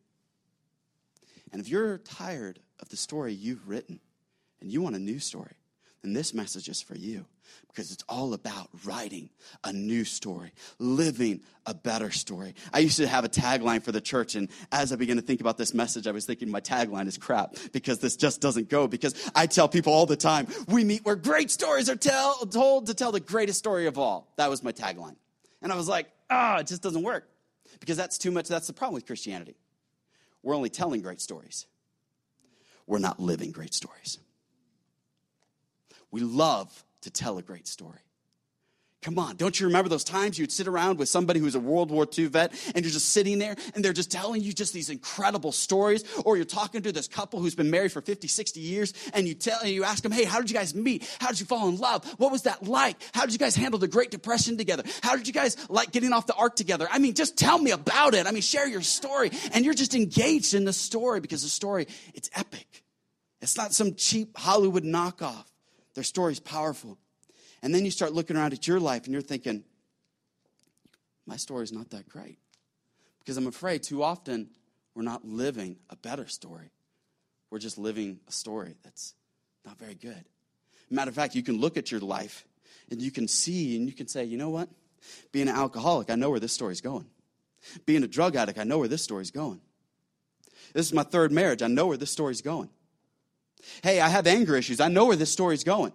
And 1.52 1.62
if 1.62 1.70
you're 1.70 1.98
tired 1.98 2.60
of 2.80 2.90
the 2.90 2.98
story 2.98 3.34
you've 3.34 3.68
written 3.68 4.00
and 4.62 4.72
you 4.72 4.82
want 4.82 4.96
a 4.96 5.00
new 5.00 5.20
story, 5.20 5.56
then 6.02 6.14
this 6.14 6.34
message 6.34 6.68
is 6.68 6.82
for 6.82 6.96
you 6.96 7.26
because 7.68 7.92
it's 7.92 8.04
all 8.10 8.34
about 8.34 8.70
writing 8.86 9.30
a 9.64 9.74
new 9.74 10.04
story, 10.04 10.52
living 10.80 11.42
a 11.66 11.74
better 11.74 12.10
story. 12.10 12.56
I 12.74 12.80
used 12.80 12.98
to 12.98 13.08
have 13.08 13.24
a 13.24 13.30
tagline 13.30 13.84
for 13.84 13.92
the 13.92 14.02
church, 14.02 14.36
and 14.36 14.50
as 14.72 14.92
I 14.92 14.96
began 14.96 15.18
to 15.18 15.22
think 15.22 15.42
about 15.42 15.58
this 15.58 15.74
message, 15.74 16.08
I 16.08 16.12
was 16.12 16.26
thinking 16.26 16.50
my 16.50 16.62
tagline 16.62 17.08
is 17.08 17.18
crap 17.18 17.56
because 17.72 18.00
this 18.00 18.16
just 18.16 18.42
doesn't 18.42 18.70
go. 18.70 18.88
Because 18.88 19.32
I 19.36 19.48
tell 19.48 19.68
people 19.68 19.94
all 19.94 20.06
the 20.06 20.16
time, 20.16 20.48
we 20.68 20.84
meet 20.84 21.06
where 21.06 21.16
great 21.16 21.52
stories 21.52 21.90
are 21.90 21.96
tell, 21.96 22.38
told 22.46 22.88
to 22.88 22.94
tell 22.94 23.12
the 23.12 23.20
greatest 23.20 23.60
story 23.60 23.86
of 23.86 23.98
all. 23.98 24.32
That 24.38 24.50
was 24.50 24.64
my 24.64 24.72
tagline. 24.72 25.16
And 25.62 25.72
I 25.72 25.76
was 25.76 25.88
like, 25.88 26.08
ah, 26.30 26.56
oh, 26.56 26.60
it 26.62 26.68
just 26.68 26.82
doesn't 26.82 27.04
work 27.04 27.31
because 27.80 27.98
that's 27.98 28.18
too 28.18 28.32
much. 28.32 28.48
That's 28.48 28.68
the 28.68 28.74
problem 28.74 28.96
with 28.96 29.06
Christianity. 29.06 29.56
We're 30.44 30.56
only 30.56 30.70
telling 30.70 31.02
great 31.02 31.22
stories, 31.22 31.68
we're 32.88 33.00
not 33.00 33.20
living 33.20 33.52
great 33.52 33.74
stories. 33.74 34.18
We 36.12 36.22
love 36.22 36.84
to 37.02 37.10
tell 37.10 37.38
a 37.38 37.42
great 37.42 37.68
story. 37.68 38.00
Come 39.02 39.18
on, 39.18 39.36
don't 39.36 39.60
you 39.60 39.66
remember 39.66 39.90
those 39.90 40.04
times 40.04 40.38
you'd 40.38 40.52
sit 40.52 40.68
around 40.68 41.00
with 41.00 41.10
somebody 41.10 41.40
who's 41.40 41.56
a 41.56 41.60
World 41.60 41.90
War 41.90 42.06
II 42.16 42.28
vet 42.28 42.54
and 42.76 42.86
you're 42.86 42.92
just 42.92 43.10
sitting 43.10 43.40
there 43.40 43.56
and 43.74 43.84
they're 43.84 43.94
just 43.94 44.12
telling 44.12 44.44
you 44.44 44.54
just 44.54 44.74
these 44.74 44.92
incredible 44.92 45.52
stories? 45.52 46.04
Or 46.24 46.36
you're 46.36 46.46
talking 46.46 46.84
to 46.84 46.92
this 46.92 47.08
couple 47.08 47.40
who's 47.40 47.56
been 47.56 47.72
married 47.72 47.92
for 47.92 48.02
50, 48.02 48.28
60 48.28 48.60
years 48.60 48.94
and 49.16 49.28
you 49.28 49.34
tell 49.34 49.60
and 49.62 49.72
you 49.72 49.86
ask 49.86 50.04
them, 50.04 50.12
hey, 50.12 50.24
how 50.24 50.40
did 50.40 50.52
you 50.52 50.56
guys 50.56 50.76
meet? 50.76 51.04
How 51.20 51.30
did 51.30 51.40
you 51.40 51.48
fall 51.48 51.68
in 51.68 51.80
love? 51.80 52.06
What 52.20 52.32
was 52.32 52.44
that 52.44 52.62
like? 52.68 52.98
How 53.12 53.22
did 53.22 53.34
you 53.34 53.40
guys 53.40 53.56
handle 53.56 53.80
the 53.80 53.88
Great 53.88 54.12
Depression 54.12 54.56
together? 54.56 54.84
How 55.02 55.16
did 55.16 55.26
you 55.26 55.34
guys 55.34 55.58
like 55.68 55.92
getting 55.92 56.14
off 56.14 56.28
the 56.28 56.36
ark 56.36 56.56
together? 56.56 56.88
I 56.92 57.00
mean, 57.00 57.16
just 57.16 57.40
tell 57.40 57.58
me 57.58 57.72
about 57.72 58.14
it. 58.14 58.28
I 58.28 58.32
mean, 58.32 58.44
share 58.44 58.68
your 58.68 58.84
story. 58.84 59.32
And 59.52 59.66
you're 59.66 59.74
just 59.74 59.96
engaged 59.96 60.54
in 60.54 60.64
the 60.64 60.74
story 60.74 61.22
because 61.22 61.42
the 61.42 61.50
story, 61.50 61.88
it's 62.14 62.30
epic. 62.36 62.84
It's 63.42 63.58
not 63.58 63.74
some 63.74 63.96
cheap 63.96 64.38
Hollywood 64.38 64.84
knockoff. 64.84 65.46
Their 65.96 66.04
story's 66.04 66.40
powerful. 66.40 67.00
And 67.62 67.74
then 67.74 67.86
you 67.86 67.92
start 67.92 68.14
looking 68.14 68.36
around 68.36 68.54
at 68.54 68.68
your 68.68 68.80
life 68.80 69.06
and 69.06 69.14
you're 69.14 69.22
thinking, 69.22 69.64
my 71.26 71.38
story's 71.38 71.72
not 71.72 71.90
that 71.92 72.10
great. 72.10 72.40
Because 73.20 73.38
I'm 73.38 73.48
afraid 73.48 73.84
too 73.84 74.04
often 74.04 74.50
we're 74.96 75.04
not 75.04 75.24
living 75.26 75.78
a 75.90 75.96
better 75.96 76.28
story. 76.28 76.72
We're 77.50 77.60
just 77.60 77.78
living 77.78 78.20
a 78.28 78.32
story 78.32 78.76
that's 78.84 79.14
not 79.66 79.78
very 79.78 79.96
good. 79.96 80.26
Matter 80.90 81.10
of 81.10 81.16
fact, 81.16 81.36
you 81.36 81.44
can 81.44 81.60
look 81.60 81.78
at 81.78 81.92
your 81.92 82.02
life 82.02 82.46
and 82.90 83.02
you 83.02 83.12
can 83.12 83.28
see 83.28 83.78
and 83.78 83.88
you 83.88 83.94
can 83.94 84.08
say, 84.08 84.26
you 84.26 84.38
know 84.38 84.50
what? 84.50 84.68
Being 85.32 85.48
an 85.48 85.56
alcoholic, 85.56 86.10
I 86.10 86.16
know 86.16 86.30
where 86.30 86.40
this 86.40 86.52
story's 86.52 86.82
going. 86.82 87.06
Being 87.86 88.04
a 88.04 88.08
drug 88.08 88.36
addict, 88.36 88.60
I 88.60 88.64
know 88.64 88.80
where 88.80 88.88
this 88.88 89.02
story's 89.02 89.32
going. 89.32 89.62
This 90.74 90.88
is 90.88 90.94
my 90.94 91.04
third 91.04 91.32
marriage. 91.32 91.62
I 91.62 91.68
know 91.68 91.88
where 91.88 91.98
this 91.98 92.12
story's 92.12 92.42
going. 92.42 92.70
Hey, 93.84 94.02
I 94.02 94.10
have 94.10 94.28
anger 94.28 94.56
issues. 94.56 94.80
I 94.80 94.88
know 94.88 95.06
where 95.06 95.16
this 95.16 95.32
story's 95.32 95.64
going. 95.64 95.94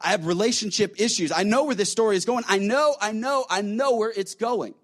I 0.00 0.08
have 0.08 0.26
relationship 0.26 1.00
issues. 1.00 1.32
I 1.32 1.42
know 1.42 1.64
where 1.64 1.74
this 1.74 1.90
story 1.90 2.16
is 2.16 2.24
going. 2.24 2.44
I 2.48 2.58
know, 2.58 2.94
I 3.00 3.12
know, 3.12 3.44
I 3.48 3.62
know 3.62 3.96
where 3.96 4.12
it's 4.14 4.34
going. 4.34 4.74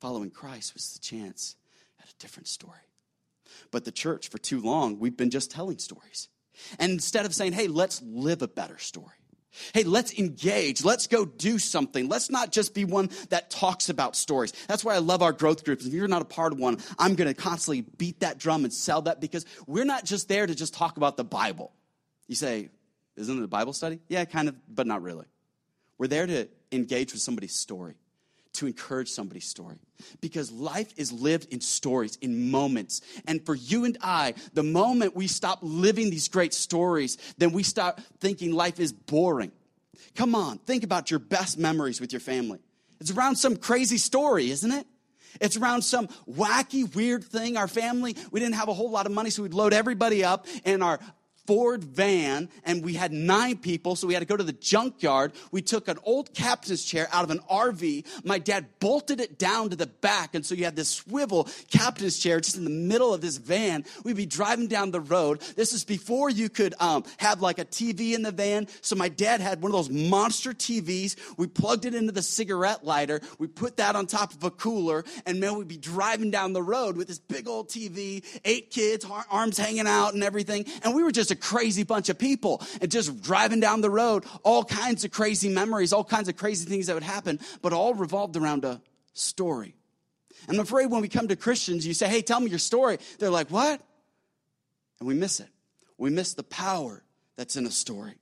Following 0.00 0.30
Christ 0.30 0.74
was 0.74 0.92
the 0.92 1.00
chance 1.00 1.56
at 2.00 2.08
a 2.08 2.14
different 2.18 2.48
story. 2.48 2.78
But 3.70 3.84
the 3.84 3.92
church, 3.92 4.28
for 4.28 4.38
too 4.38 4.60
long, 4.60 4.98
we've 4.98 5.16
been 5.16 5.30
just 5.30 5.50
telling 5.50 5.78
stories. 5.78 6.28
And 6.78 6.92
instead 6.92 7.26
of 7.26 7.34
saying, 7.34 7.52
hey, 7.52 7.66
let's 7.66 8.02
live 8.02 8.42
a 8.42 8.48
better 8.48 8.78
story. 8.78 9.14
Hey, 9.72 9.84
let's 9.84 10.12
engage. 10.18 10.84
Let's 10.84 11.06
go 11.06 11.24
do 11.24 11.58
something. 11.58 12.08
Let's 12.08 12.28
not 12.28 12.50
just 12.50 12.74
be 12.74 12.84
one 12.84 13.10
that 13.30 13.50
talks 13.50 13.88
about 13.88 14.16
stories. 14.16 14.52
That's 14.66 14.84
why 14.84 14.94
I 14.94 14.98
love 14.98 15.22
our 15.22 15.32
growth 15.32 15.64
groups. 15.64 15.86
If 15.86 15.92
you're 15.92 16.08
not 16.08 16.22
a 16.22 16.26
part 16.26 16.52
of 16.52 16.58
one, 16.58 16.78
I'm 16.98 17.14
going 17.14 17.32
to 17.32 17.40
constantly 17.40 17.82
beat 17.82 18.20
that 18.20 18.38
drum 18.38 18.64
and 18.64 18.72
sell 18.72 19.02
that 19.02 19.20
because 19.20 19.46
we're 19.66 19.84
not 19.84 20.04
just 20.04 20.28
there 20.28 20.46
to 20.46 20.54
just 20.54 20.74
talk 20.74 20.96
about 20.96 21.16
the 21.16 21.24
Bible. 21.24 21.72
You 22.26 22.34
say, 22.34 22.70
isn't 23.16 23.38
it 23.38 23.44
a 23.44 23.48
Bible 23.48 23.72
study? 23.72 24.00
Yeah, 24.08 24.24
kind 24.24 24.48
of, 24.48 24.56
but 24.68 24.86
not 24.86 25.02
really. 25.02 25.26
We're 25.98 26.08
there 26.08 26.26
to 26.26 26.48
engage 26.72 27.12
with 27.12 27.22
somebody's 27.22 27.54
story, 27.54 27.94
to 28.54 28.66
encourage 28.66 29.08
somebody's 29.08 29.46
story. 29.46 29.76
Because 30.20 30.50
life 30.50 30.92
is 30.96 31.12
lived 31.12 31.52
in 31.52 31.60
stories, 31.60 32.16
in 32.20 32.50
moments. 32.50 33.00
And 33.26 33.44
for 33.46 33.54
you 33.54 33.84
and 33.84 33.96
I, 34.00 34.34
the 34.52 34.64
moment 34.64 35.14
we 35.14 35.28
stop 35.28 35.60
living 35.62 36.10
these 36.10 36.28
great 36.28 36.52
stories, 36.52 37.16
then 37.38 37.52
we 37.52 37.62
start 37.62 38.00
thinking 38.18 38.52
life 38.52 38.80
is 38.80 38.92
boring. 38.92 39.52
Come 40.16 40.34
on, 40.34 40.58
think 40.58 40.84
about 40.84 41.10
your 41.10 41.20
best 41.20 41.58
memories 41.58 42.00
with 42.00 42.12
your 42.12 42.20
family. 42.20 42.58
It's 43.00 43.10
around 43.10 43.36
some 43.36 43.56
crazy 43.56 43.98
story, 43.98 44.50
isn't 44.50 44.70
it? 44.70 44.86
It's 45.40 45.56
around 45.56 45.82
some 45.82 46.08
wacky, 46.28 46.92
weird 46.94 47.24
thing. 47.24 47.56
Our 47.56 47.68
family, 47.68 48.16
we 48.30 48.40
didn't 48.40 48.54
have 48.54 48.68
a 48.68 48.74
whole 48.74 48.90
lot 48.90 49.06
of 49.06 49.12
money, 49.12 49.30
so 49.30 49.42
we'd 49.42 49.54
load 49.54 49.72
everybody 49.72 50.24
up 50.24 50.46
in 50.64 50.82
our 50.82 51.00
Ford 51.46 51.84
van 51.84 52.48
and 52.64 52.84
we 52.84 52.94
had 52.94 53.12
nine 53.12 53.56
people, 53.58 53.96
so 53.96 54.06
we 54.06 54.14
had 54.14 54.20
to 54.20 54.26
go 54.26 54.36
to 54.36 54.44
the 54.44 54.52
junkyard. 54.52 55.32
We 55.50 55.62
took 55.62 55.88
an 55.88 55.98
old 56.04 56.32
captain's 56.34 56.84
chair 56.84 57.08
out 57.12 57.24
of 57.24 57.30
an 57.30 57.40
RV. 57.50 58.24
My 58.24 58.38
dad 58.38 58.66
bolted 58.80 59.20
it 59.20 59.38
down 59.38 59.70
to 59.70 59.76
the 59.76 59.86
back, 59.86 60.34
and 60.34 60.44
so 60.44 60.54
you 60.54 60.64
had 60.64 60.76
this 60.76 60.88
swivel 60.88 61.48
captain's 61.70 62.18
chair 62.18 62.40
just 62.40 62.56
in 62.56 62.64
the 62.64 62.70
middle 62.70 63.12
of 63.12 63.20
this 63.20 63.36
van. 63.36 63.84
We'd 64.04 64.16
be 64.16 64.26
driving 64.26 64.68
down 64.68 64.90
the 64.90 65.00
road. 65.00 65.40
This 65.56 65.72
is 65.72 65.84
before 65.84 66.30
you 66.30 66.48
could 66.48 66.74
um, 66.80 67.04
have 67.18 67.40
like 67.40 67.58
a 67.58 67.64
TV 67.64 68.14
in 68.14 68.22
the 68.22 68.32
van. 68.32 68.68
So 68.80 68.96
my 68.96 69.08
dad 69.08 69.40
had 69.40 69.62
one 69.62 69.70
of 69.70 69.76
those 69.76 69.90
monster 69.90 70.52
TVs. 70.52 71.16
We 71.36 71.46
plugged 71.46 71.84
it 71.84 71.94
into 71.94 72.12
the 72.12 72.22
cigarette 72.22 72.84
lighter. 72.84 73.20
We 73.38 73.46
put 73.48 73.76
that 73.76 73.96
on 73.96 74.06
top 74.06 74.32
of 74.32 74.42
a 74.44 74.50
cooler, 74.50 75.04
and 75.26 75.40
man, 75.40 75.56
we'd 75.56 75.68
be 75.68 75.76
driving 75.76 76.30
down 76.30 76.52
the 76.52 76.62
road 76.62 76.96
with 76.96 77.08
this 77.08 77.18
big 77.18 77.48
old 77.48 77.68
TV, 77.68 78.24
eight 78.44 78.70
kids, 78.70 79.06
arms 79.30 79.58
hanging 79.58 79.86
out, 79.86 80.14
and 80.14 80.24
everything. 80.24 80.64
And 80.82 80.94
we 80.94 81.02
were 81.02 81.12
just 81.12 81.30
a 81.34 81.36
crazy 81.36 81.82
bunch 81.82 82.08
of 82.08 82.18
people 82.18 82.62
and 82.80 82.90
just 82.90 83.20
driving 83.22 83.60
down 83.60 83.80
the 83.80 83.90
road, 83.90 84.24
all 84.42 84.64
kinds 84.64 85.04
of 85.04 85.10
crazy 85.10 85.48
memories, 85.48 85.92
all 85.92 86.04
kinds 86.04 86.28
of 86.28 86.36
crazy 86.36 86.68
things 86.68 86.86
that 86.86 86.94
would 86.94 87.02
happen, 87.02 87.38
but 87.60 87.72
all 87.72 87.94
revolved 87.94 88.36
around 88.36 88.64
a 88.64 88.80
story. 89.12 89.74
I'm 90.48 90.60
afraid 90.60 90.86
when 90.86 91.00
we 91.00 91.08
come 91.08 91.28
to 91.28 91.36
Christians, 91.36 91.86
you 91.86 91.94
say, 91.94 92.08
hey, 92.08 92.22
tell 92.22 92.40
me 92.40 92.50
your 92.50 92.58
story. 92.58 92.98
They're 93.18 93.30
like, 93.30 93.50
what? 93.50 93.80
And 94.98 95.08
we 95.08 95.14
miss 95.14 95.40
it. 95.40 95.48
We 95.98 96.10
miss 96.10 96.34
the 96.34 96.42
power 96.42 97.02
that's 97.36 97.56
in 97.56 97.66
a 97.66 97.70
story. 97.70 98.14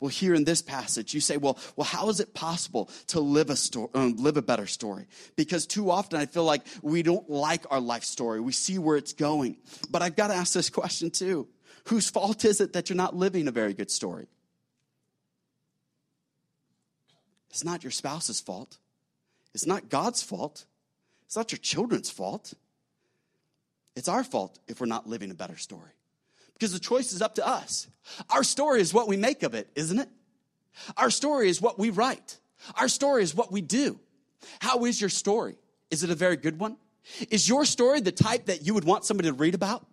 Well, 0.00 0.10
here 0.10 0.34
in 0.34 0.44
this 0.44 0.62
passage, 0.62 1.14
you 1.14 1.20
say, 1.20 1.36
well, 1.36 1.58
well, 1.76 1.84
how 1.84 2.08
is 2.08 2.20
it 2.20 2.34
possible 2.34 2.90
to 3.08 3.20
live 3.20 3.50
a 3.50 3.56
story, 3.56 3.88
um, 3.94 4.16
live 4.16 4.36
a 4.36 4.42
better 4.42 4.66
story? 4.66 5.06
Because 5.36 5.66
too 5.66 5.90
often 5.90 6.20
I 6.20 6.26
feel 6.26 6.44
like 6.44 6.62
we 6.82 7.02
don't 7.02 7.28
like 7.28 7.64
our 7.70 7.80
life 7.80 8.04
story. 8.04 8.40
We 8.40 8.52
see 8.52 8.78
where 8.78 8.96
it's 8.96 9.12
going. 9.12 9.56
But 9.90 10.02
I've 10.02 10.16
got 10.16 10.28
to 10.28 10.34
ask 10.34 10.52
this 10.52 10.70
question 10.70 11.10
too. 11.10 11.48
Whose 11.86 12.08
fault 12.08 12.44
is 12.44 12.60
it 12.60 12.72
that 12.74 12.88
you're 12.88 12.96
not 12.96 13.16
living 13.16 13.48
a 13.48 13.50
very 13.50 13.74
good 13.74 13.90
story? 13.90 14.26
It's 17.50 17.64
not 17.64 17.84
your 17.84 17.90
spouse's 17.90 18.40
fault. 18.40 18.78
It's 19.54 19.66
not 19.66 19.90
God's 19.90 20.22
fault. 20.22 20.64
It's 21.26 21.36
not 21.36 21.52
your 21.52 21.58
children's 21.58 22.10
fault. 22.10 22.54
It's 23.94 24.08
our 24.08 24.24
fault 24.24 24.58
if 24.68 24.80
we're 24.80 24.86
not 24.86 25.06
living 25.06 25.30
a 25.30 25.34
better 25.34 25.58
story. 25.58 25.90
Because 26.54 26.72
the 26.72 26.78
choice 26.78 27.12
is 27.12 27.20
up 27.20 27.34
to 27.34 27.46
us. 27.46 27.88
Our 28.30 28.44
story 28.44 28.80
is 28.80 28.94
what 28.94 29.08
we 29.08 29.16
make 29.16 29.42
of 29.42 29.54
it, 29.54 29.68
isn't 29.74 29.98
it? 29.98 30.08
Our 30.96 31.10
story 31.10 31.48
is 31.48 31.60
what 31.60 31.78
we 31.78 31.90
write. 31.90 32.38
Our 32.78 32.88
story 32.88 33.22
is 33.22 33.34
what 33.34 33.52
we 33.52 33.60
do. 33.60 33.98
How 34.60 34.84
is 34.84 35.00
your 35.00 35.10
story? 35.10 35.56
Is 35.90 36.02
it 36.02 36.10
a 36.10 36.14
very 36.14 36.36
good 36.36 36.58
one? 36.58 36.76
Is 37.30 37.48
your 37.48 37.64
story 37.64 38.00
the 38.00 38.12
type 38.12 38.46
that 38.46 38.64
you 38.64 38.74
would 38.74 38.84
want 38.84 39.04
somebody 39.04 39.28
to 39.28 39.34
read 39.34 39.54
about? 39.54 39.86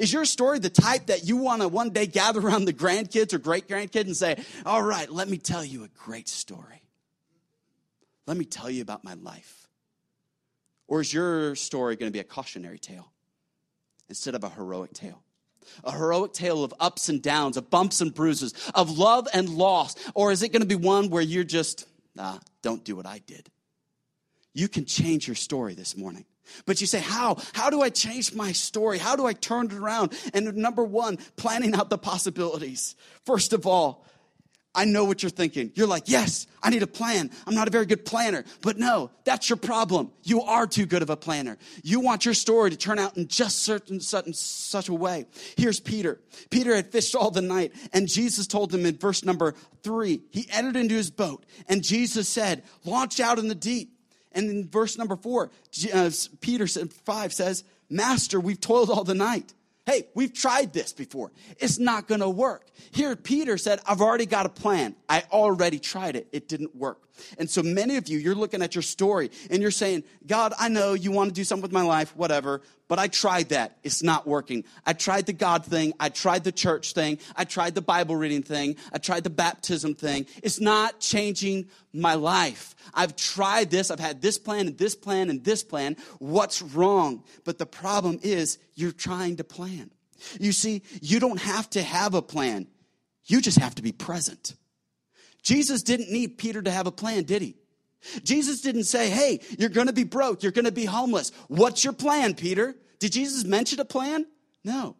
Is 0.00 0.12
your 0.12 0.24
story 0.24 0.58
the 0.58 0.70
type 0.70 1.06
that 1.06 1.26
you 1.26 1.36
want 1.36 1.62
to 1.62 1.68
one 1.68 1.90
day 1.90 2.06
gather 2.06 2.40
around 2.40 2.64
the 2.64 2.72
grandkids 2.72 3.32
or 3.32 3.38
great 3.38 3.68
grandkids 3.68 4.06
and 4.06 4.16
say, 4.16 4.42
All 4.66 4.82
right, 4.82 5.10
let 5.10 5.28
me 5.28 5.38
tell 5.38 5.64
you 5.64 5.84
a 5.84 5.88
great 5.88 6.28
story? 6.28 6.82
Let 8.26 8.36
me 8.36 8.44
tell 8.44 8.68
you 8.68 8.82
about 8.82 9.04
my 9.04 9.14
life. 9.14 9.68
Or 10.86 11.00
is 11.00 11.12
your 11.12 11.54
story 11.54 11.96
going 11.96 12.10
to 12.10 12.12
be 12.12 12.18
a 12.18 12.24
cautionary 12.24 12.78
tale 12.78 13.10
instead 14.08 14.34
of 14.34 14.42
a 14.42 14.48
heroic 14.48 14.92
tale? 14.92 15.22
A 15.84 15.92
heroic 15.92 16.32
tale 16.32 16.64
of 16.64 16.74
ups 16.80 17.08
and 17.08 17.22
downs, 17.22 17.56
of 17.56 17.70
bumps 17.70 18.00
and 18.00 18.12
bruises, 18.12 18.54
of 18.74 18.98
love 18.98 19.28
and 19.34 19.48
loss? 19.50 19.94
Or 20.14 20.32
is 20.32 20.42
it 20.42 20.48
going 20.50 20.62
to 20.62 20.66
be 20.66 20.74
one 20.74 21.10
where 21.10 21.22
you're 21.22 21.44
just, 21.44 21.86
nah, 22.14 22.38
don't 22.62 22.84
do 22.84 22.96
what 22.96 23.06
I 23.06 23.18
did? 23.18 23.50
You 24.54 24.66
can 24.66 24.86
change 24.86 25.28
your 25.28 25.36
story 25.36 25.74
this 25.74 25.96
morning. 25.96 26.24
But 26.66 26.80
you 26.80 26.86
say, 26.86 27.00
How? 27.00 27.36
How 27.52 27.70
do 27.70 27.82
I 27.82 27.90
change 27.90 28.34
my 28.34 28.52
story? 28.52 28.98
How 28.98 29.16
do 29.16 29.26
I 29.26 29.32
turn 29.32 29.66
it 29.66 29.74
around? 29.74 30.12
And 30.34 30.56
number 30.56 30.84
one, 30.84 31.18
planning 31.36 31.74
out 31.74 31.90
the 31.90 31.98
possibilities. 31.98 32.96
First 33.24 33.52
of 33.52 33.66
all, 33.66 34.04
I 34.78 34.84
know 34.84 35.04
what 35.04 35.24
you're 35.24 35.30
thinking. 35.30 35.72
You're 35.74 35.88
like, 35.88 36.04
yes, 36.06 36.46
I 36.62 36.70
need 36.70 36.84
a 36.84 36.86
plan. 36.86 37.32
I'm 37.46 37.54
not 37.54 37.66
a 37.66 37.70
very 37.72 37.84
good 37.84 38.04
planner. 38.04 38.44
But 38.60 38.78
no, 38.78 39.10
that's 39.24 39.48
your 39.48 39.56
problem. 39.56 40.12
You 40.22 40.42
are 40.42 40.68
too 40.68 40.86
good 40.86 41.02
of 41.02 41.10
a 41.10 41.16
planner. 41.16 41.58
You 41.82 41.98
want 41.98 42.24
your 42.24 42.34
story 42.34 42.70
to 42.70 42.76
turn 42.76 42.98
out 42.98 43.16
in 43.16 43.26
just 43.26 43.64
certain, 43.64 43.98
certain 43.98 44.34
such 44.34 44.88
a 44.88 44.94
way. 44.94 45.26
Here's 45.56 45.80
Peter. 45.80 46.20
Peter 46.50 46.76
had 46.76 46.92
fished 46.92 47.16
all 47.16 47.32
the 47.32 47.42
night, 47.42 47.72
and 47.92 48.06
Jesus 48.06 48.46
told 48.46 48.72
him 48.72 48.86
in 48.86 48.96
verse 48.96 49.24
number 49.24 49.54
three, 49.82 50.20
he 50.30 50.46
entered 50.52 50.76
into 50.76 50.94
his 50.94 51.10
boat, 51.10 51.44
and 51.68 51.82
Jesus 51.82 52.28
said, 52.28 52.62
Launch 52.84 53.18
out 53.18 53.40
in 53.40 53.48
the 53.48 53.56
deep 53.56 53.97
and 54.32 54.50
in 54.50 54.68
verse 54.68 54.98
number 54.98 55.16
four, 55.16 55.50
uh, 55.92 56.10
Peter 56.40 56.66
said, 56.66 56.92
5 56.92 57.32
says, 57.32 57.64
Master, 57.90 58.38
we've 58.38 58.60
toiled 58.60 58.90
all 58.90 59.04
the 59.04 59.14
night. 59.14 59.54
Hey, 59.86 60.06
we've 60.14 60.34
tried 60.34 60.74
this 60.74 60.92
before. 60.92 61.32
It's 61.58 61.78
not 61.78 62.08
going 62.08 62.20
to 62.20 62.28
work. 62.28 62.66
Here, 62.90 63.16
Peter 63.16 63.56
said, 63.56 63.80
I've 63.86 64.02
already 64.02 64.26
got 64.26 64.44
a 64.44 64.50
plan. 64.50 64.94
I 65.08 65.24
already 65.32 65.78
tried 65.78 66.14
it. 66.14 66.28
It 66.30 66.46
didn't 66.46 66.76
work. 66.76 67.08
And 67.38 67.48
so 67.48 67.62
many 67.62 67.96
of 67.96 68.06
you, 68.06 68.18
you're 68.18 68.34
looking 68.34 68.60
at 68.60 68.74
your 68.74 68.82
story 68.82 69.30
and 69.50 69.62
you're 69.62 69.70
saying, 69.70 70.04
God, 70.26 70.52
I 70.58 70.68
know 70.68 70.92
you 70.92 71.10
want 71.10 71.30
to 71.30 71.34
do 71.34 71.42
something 71.42 71.62
with 71.62 71.72
my 71.72 71.82
life, 71.82 72.14
whatever, 72.14 72.60
but 72.88 72.98
I 72.98 73.06
tried 73.06 73.50
that. 73.50 73.78
It's 73.84 74.02
not 74.02 74.26
working. 74.26 74.64
I 74.84 74.94
tried 74.94 75.26
the 75.26 75.32
God 75.34 75.64
thing. 75.64 75.92
I 76.00 76.08
tried 76.08 76.44
the 76.44 76.52
church 76.52 76.94
thing. 76.94 77.18
I 77.36 77.44
tried 77.44 77.74
the 77.74 77.82
Bible 77.82 78.16
reading 78.16 78.42
thing. 78.42 78.76
I 78.92 78.98
tried 78.98 79.24
the 79.24 79.30
baptism 79.30 79.94
thing. 79.94 80.26
It's 80.42 80.58
not 80.58 80.98
changing 80.98 81.68
my 81.92 82.14
life. 82.14 82.74
I've 82.94 83.14
tried 83.14 83.70
this. 83.70 83.90
I've 83.90 84.00
had 84.00 84.22
this 84.22 84.38
plan 84.38 84.66
and 84.66 84.78
this 84.78 84.94
plan 84.94 85.28
and 85.28 85.44
this 85.44 85.62
plan. 85.62 85.96
What's 86.18 86.62
wrong? 86.62 87.24
But 87.44 87.58
the 87.58 87.66
problem 87.66 88.18
is 88.22 88.58
you're 88.74 88.92
trying 88.92 89.36
to 89.36 89.44
plan. 89.44 89.90
You 90.40 90.52
see, 90.52 90.82
you 91.00 91.20
don't 91.20 91.40
have 91.40 91.68
to 91.70 91.82
have 91.82 92.14
a 92.14 92.22
plan. 92.22 92.66
You 93.26 93.42
just 93.42 93.58
have 93.58 93.74
to 93.76 93.82
be 93.82 93.92
present. 93.92 94.54
Jesus 95.42 95.82
didn't 95.82 96.10
need 96.10 96.38
Peter 96.38 96.62
to 96.62 96.70
have 96.70 96.86
a 96.86 96.92
plan, 96.92 97.24
did 97.24 97.42
he? 97.42 97.56
Jesus 98.22 98.60
didn't 98.60 98.84
say, 98.84 99.10
Hey, 99.10 99.40
you're 99.58 99.68
going 99.68 99.86
to 99.88 99.92
be 99.92 100.04
broke. 100.04 100.42
You're 100.42 100.52
going 100.52 100.64
to 100.64 100.72
be 100.72 100.84
homeless. 100.84 101.32
What's 101.48 101.84
your 101.84 101.92
plan, 101.92 102.34
Peter? 102.34 102.74
Did 102.98 103.12
Jesus 103.12 103.44
mention 103.44 103.80
a 103.80 103.84
plan? 103.84 104.26
No. 104.64 104.96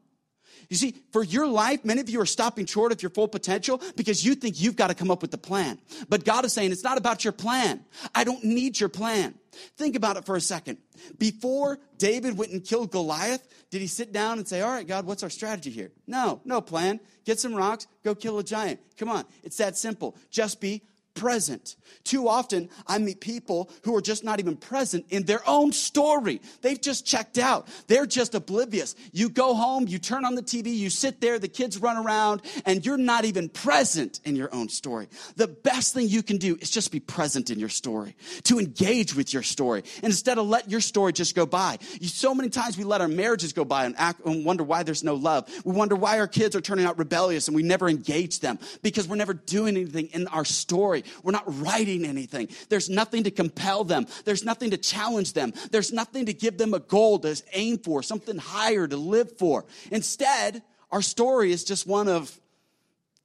You 0.68 0.76
see, 0.76 0.94
for 1.12 1.24
your 1.24 1.46
life, 1.46 1.84
many 1.84 2.00
of 2.00 2.10
you 2.10 2.20
are 2.20 2.26
stopping 2.26 2.66
short 2.66 2.92
of 2.92 3.02
your 3.02 3.10
full 3.10 3.28
potential 3.28 3.80
because 3.96 4.24
you 4.24 4.34
think 4.34 4.60
you've 4.60 4.76
got 4.76 4.88
to 4.88 4.94
come 4.94 5.10
up 5.10 5.22
with 5.22 5.30
the 5.30 5.38
plan. 5.38 5.78
But 6.08 6.24
God 6.24 6.44
is 6.44 6.52
saying, 6.52 6.72
it's 6.72 6.84
not 6.84 6.98
about 6.98 7.24
your 7.24 7.32
plan. 7.32 7.84
I 8.14 8.24
don't 8.24 8.44
need 8.44 8.78
your 8.78 8.90
plan. 8.90 9.34
Think 9.78 9.96
about 9.96 10.18
it 10.18 10.26
for 10.26 10.36
a 10.36 10.40
second. 10.40 10.78
Before 11.18 11.78
David 11.96 12.36
went 12.36 12.52
and 12.52 12.62
killed 12.62 12.90
Goliath, 12.90 13.46
did 13.70 13.80
he 13.80 13.86
sit 13.86 14.12
down 14.12 14.38
and 14.38 14.46
say, 14.46 14.60
All 14.60 14.70
right, 14.70 14.86
God, 14.86 15.04
what's 15.06 15.22
our 15.22 15.30
strategy 15.30 15.70
here? 15.70 15.90
No, 16.06 16.40
no 16.44 16.60
plan. 16.60 17.00
Get 17.24 17.40
some 17.40 17.54
rocks, 17.54 17.86
go 18.04 18.14
kill 18.14 18.38
a 18.38 18.44
giant. 18.44 18.80
Come 18.96 19.08
on, 19.08 19.24
it's 19.42 19.56
that 19.56 19.76
simple. 19.76 20.16
Just 20.30 20.60
be 20.60 20.82
present. 21.18 21.76
Too 22.04 22.28
often, 22.28 22.70
I 22.86 22.98
meet 22.98 23.20
people 23.20 23.70
who 23.82 23.94
are 23.96 24.00
just 24.00 24.24
not 24.24 24.38
even 24.38 24.56
present 24.56 25.06
in 25.10 25.24
their 25.24 25.46
own 25.48 25.72
story. 25.72 26.40
They've 26.62 26.80
just 26.80 27.04
checked 27.04 27.38
out. 27.38 27.68
They're 27.88 28.06
just 28.06 28.34
oblivious. 28.34 28.94
You 29.12 29.28
go 29.28 29.54
home, 29.54 29.88
you 29.88 29.98
turn 29.98 30.24
on 30.24 30.34
the 30.34 30.42
TV, 30.42 30.74
you 30.74 30.90
sit 30.90 31.20
there, 31.20 31.38
the 31.38 31.48
kids 31.48 31.78
run 31.78 31.96
around, 31.96 32.42
and 32.64 32.84
you're 32.86 32.96
not 32.96 33.24
even 33.24 33.48
present 33.48 34.20
in 34.24 34.36
your 34.36 34.54
own 34.54 34.68
story. 34.68 35.08
The 35.36 35.48
best 35.48 35.92
thing 35.92 36.08
you 36.08 36.22
can 36.22 36.38
do 36.38 36.56
is 36.56 36.70
just 36.70 36.92
be 36.92 37.00
present 37.00 37.50
in 37.50 37.58
your 37.58 37.68
story, 37.68 38.14
to 38.44 38.58
engage 38.58 39.14
with 39.14 39.32
your 39.32 39.42
story, 39.42 39.82
instead 40.02 40.38
of 40.38 40.46
let 40.46 40.70
your 40.70 40.80
story 40.80 41.12
just 41.12 41.34
go 41.34 41.46
by. 41.46 41.78
You, 42.00 42.08
so 42.08 42.34
many 42.34 42.48
times 42.48 42.78
we 42.78 42.84
let 42.84 43.00
our 43.00 43.08
marriages 43.08 43.52
go 43.52 43.64
by 43.64 43.84
and, 43.86 43.94
act, 43.98 44.24
and 44.24 44.44
wonder 44.44 44.62
why 44.62 44.82
there's 44.84 45.04
no 45.04 45.14
love. 45.14 45.48
We 45.64 45.72
wonder 45.72 45.96
why 45.96 46.20
our 46.20 46.28
kids 46.28 46.54
are 46.54 46.60
turning 46.60 46.86
out 46.86 46.98
rebellious 46.98 47.48
and 47.48 47.56
we 47.56 47.62
never 47.62 47.88
engage 47.88 48.40
them 48.40 48.58
because 48.82 49.08
we're 49.08 49.16
never 49.16 49.34
doing 49.34 49.76
anything 49.76 50.06
in 50.12 50.28
our 50.28 50.44
story. 50.44 51.04
We're 51.22 51.32
not 51.32 51.44
writing 51.46 52.04
anything. 52.04 52.48
There's 52.68 52.88
nothing 52.88 53.24
to 53.24 53.30
compel 53.30 53.84
them. 53.84 54.06
There's 54.24 54.44
nothing 54.44 54.70
to 54.70 54.76
challenge 54.76 55.32
them. 55.32 55.52
There's 55.70 55.92
nothing 55.92 56.26
to 56.26 56.32
give 56.32 56.58
them 56.58 56.74
a 56.74 56.80
goal 56.80 57.18
to 57.20 57.40
aim 57.52 57.78
for, 57.78 58.02
something 58.02 58.38
higher 58.38 58.86
to 58.86 58.96
live 58.96 59.38
for. 59.38 59.64
Instead, 59.90 60.62
our 60.90 61.02
story 61.02 61.52
is 61.52 61.64
just 61.64 61.86
one 61.86 62.08
of, 62.08 62.38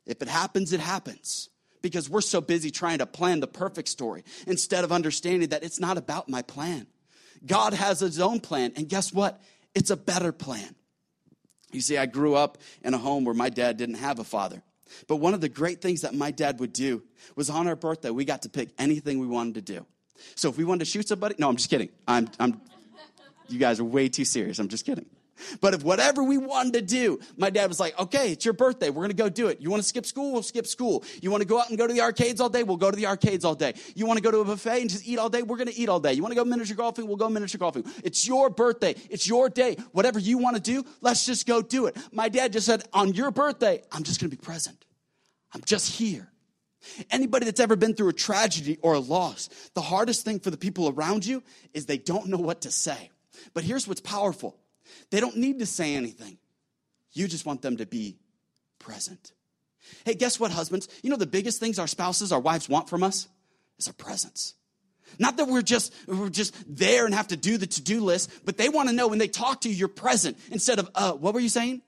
if 0.06 0.22
it 0.22 0.28
happens, 0.28 0.74
it 0.74 0.80
happens. 0.80 1.50
Because 1.82 2.10
we're 2.10 2.22
so 2.22 2.39
busy 2.39 2.72
trying 2.72 3.00
to 3.00 3.06
plan 3.06 3.41
the 3.41 3.48
perfect 3.48 3.89
story 3.89 4.24
instead 4.48 4.86
of 4.86 4.91
understanding 4.93 5.50
that 5.50 5.63
it's 5.63 5.82
not 5.82 5.98
about 5.98 6.30
my 6.30 6.41
plan. 6.41 6.88
God 7.46 7.74
has 7.74 8.00
his 8.00 8.19
own 8.19 8.39
plan, 8.39 8.72
and 8.78 8.88
guess 8.88 9.12
what? 9.12 9.41
It's 9.76 9.89
a 9.89 9.98
better 9.98 10.32
plan. 10.32 10.76
You 11.74 11.82
see, 11.82 11.98
I 11.98 12.06
grew 12.06 12.36
up 12.36 12.58
in 12.84 12.93
a 12.93 12.98
home 12.98 13.26
where 13.26 13.34
my 13.34 13.50
dad 13.50 13.78
didn't 13.78 13.96
have 13.96 14.19
a 14.19 14.24
father. 14.24 14.63
But 15.08 15.18
one 15.18 15.34
of 15.34 15.42
the 15.42 15.50
great 15.50 15.82
things 15.82 16.02
that 16.02 16.14
my 16.14 16.32
dad 16.32 16.60
would 16.60 16.74
do 16.74 17.04
was 17.36 17.50
on 17.50 17.68
our 17.68 17.76
birthday, 17.76 18.10
we 18.10 18.26
got 18.26 18.44
to 18.44 18.50
pick 18.50 18.70
anything 18.78 19.20
we 19.20 19.28
wanted 19.28 19.56
to 19.56 19.62
do. 19.62 19.86
So 20.36 20.50
if 20.50 20.58
we 20.58 20.64
wanted 20.64 20.86
to 20.86 20.86
shoot 20.86 21.08
somebody, 21.08 21.36
no, 21.38 21.50
I'm 21.50 21.56
just 21.56 21.70
kidding. 21.70 21.90
I'm, 22.08 22.30
I'm, 22.40 22.62
you 23.50 23.60
guys 23.60 23.80
are 23.80 23.84
way 23.84 24.10
too 24.10 24.26
serious. 24.26 24.60
I'm 24.60 24.70
just 24.70 24.86
kidding. 24.86 25.06
But 25.62 25.74
if 25.74 25.84
whatever 25.84 26.24
we 26.24 26.38
wanted 26.38 26.74
to 26.74 26.82
do, 26.82 27.20
my 27.38 27.50
dad 27.50 27.68
was 27.68 27.80
like, 27.80 27.98
okay, 28.00 28.32
it's 28.32 28.46
your 28.46 28.54
birthday. 28.54 28.90
We're 28.90 29.02
going 29.02 29.10
to 29.10 29.16
go 29.16 29.30
do 29.30 29.48
it. 29.48 29.60
You 29.60 29.70
want 29.70 29.82
to 29.82 29.88
skip 29.88 30.06
school? 30.06 30.32
We'll 30.32 30.44
skip 30.44 30.68
school. 30.68 31.04
You 31.22 31.32
want 31.32 31.42
to 31.42 31.48
go 31.48 31.60
out 31.60 31.70
and 31.70 31.78
go 31.78 31.88
to 31.88 31.94
the 31.94 32.02
arcades 32.02 32.40
all 32.40 32.50
day? 32.50 32.64
We'll 32.64 32.78
go 32.78 32.92
to 32.92 32.96
the 32.96 33.08
arcades 33.08 33.44
all 33.44 33.56
day. 33.56 33.74
You 33.96 34.06
want 34.06 34.18
to 34.18 34.24
go 34.24 34.32
to 34.32 34.40
a 34.40 34.46
buffet 34.46 34.82
and 34.82 34.90
just 34.90 35.08
eat 35.08 35.20
all 35.20 35.30
day? 35.30 35.42
We're 35.42 35.58
going 35.58 35.68
to 35.68 35.76
eat 35.76 35.90
all 35.90 36.00
day. 36.00 36.14
You 36.14 36.22
want 36.22 36.32
to 36.32 36.36
go 36.36 36.46
miniature 36.46 36.76
golfing? 36.76 37.08
We'll 37.08 37.18
go 37.18 37.30
miniature 37.30 37.60
golfing. 37.60 37.84
It's 38.04 38.28
your 38.28 38.50
birthday. 38.50 38.96
It's 39.10 39.28
your 39.28 39.50
day. 39.50 39.76
Whatever 39.92 40.20
you 40.20 40.38
want 40.38 40.56
to 40.56 40.62
do, 40.62 40.86
let's 41.02 41.26
just 41.26 41.46
go 41.46 41.62
do 41.62 41.88
it. 41.88 41.98
My 42.12 42.30
dad 42.30 42.54
just 42.54 42.66
said, 42.66 42.84
on 42.94 43.14
your 43.14 43.32
birthday, 43.32 43.82
I'm 43.92 44.04
just 44.04 44.22
going 44.22 44.30
to 44.30 44.38
be 44.38 44.42
present. 44.42 44.83
I'm 45.54 45.62
just 45.66 45.96
here. 45.96 46.30
Anybody 47.10 47.46
that's 47.46 47.60
ever 47.60 47.76
been 47.76 47.94
through 47.94 48.10
a 48.10 48.13
tragedy 48.13 48.78
or 48.82 48.94
a 48.94 49.00
loss, 49.00 49.50
the 49.74 49.82
hardest 49.82 50.26
thing 50.26 50.39
for 50.39 50.50
the 50.50 50.58
people 50.58 50.89
around 50.89 51.26
you 51.26 51.42
is 51.74 51.86
they 51.86 51.98
don't 51.98 52.28
know 52.28 52.38
what 52.38 52.62
to 52.62 52.72
say. 52.72 53.10
But 53.54 53.63
here's 53.63 53.88
what's 53.88 54.02
powerful 54.02 54.58
they 55.10 55.20
don't 55.20 55.38
need 55.38 55.60
to 55.60 55.66
say 55.66 55.96
anything. 55.96 56.38
You 57.13 57.28
just 57.28 57.46
want 57.46 57.62
them 57.62 57.78
to 57.78 57.86
be 57.86 58.18
present. 58.80 59.32
Hey, 60.06 60.13
guess 60.13 60.39
what, 60.39 60.52
husbands? 60.52 60.88
You 61.02 61.10
know 61.10 61.16
the 61.16 61.26
biggest 61.26 61.60
things 61.60 61.80
our 61.80 61.88
spouses, 61.88 62.32
our 62.32 62.39
wives 62.39 62.68
want 62.68 62.89
from 62.89 63.04
us 63.04 63.28
is 63.80 63.88
our 63.88 63.94
presence. 63.94 64.56
Not 65.20 65.38
that 65.38 65.48
we're 65.48 65.62
just 65.62 65.94
we're 66.08 66.30
just 66.30 66.56
there 66.68 67.06
and 67.06 67.13
have 67.13 67.28
to 67.28 67.38
do 67.38 67.58
the 67.58 67.68
to-do 67.68 68.02
list, 68.02 68.32
but 68.46 68.58
they 68.58 68.70
want 68.70 68.89
to 68.89 68.96
know 68.96 69.08
when 69.08 69.20
they 69.20 69.28
talk 69.28 69.62
to 69.62 69.70
you, 69.70 69.76
you're 69.76 69.88
present 69.88 70.38
instead 70.52 70.80
of, 70.80 70.89
uh, 70.96 71.13
what 71.13 71.34
were 71.34 71.39
you 71.39 71.50
saying? 71.50 71.82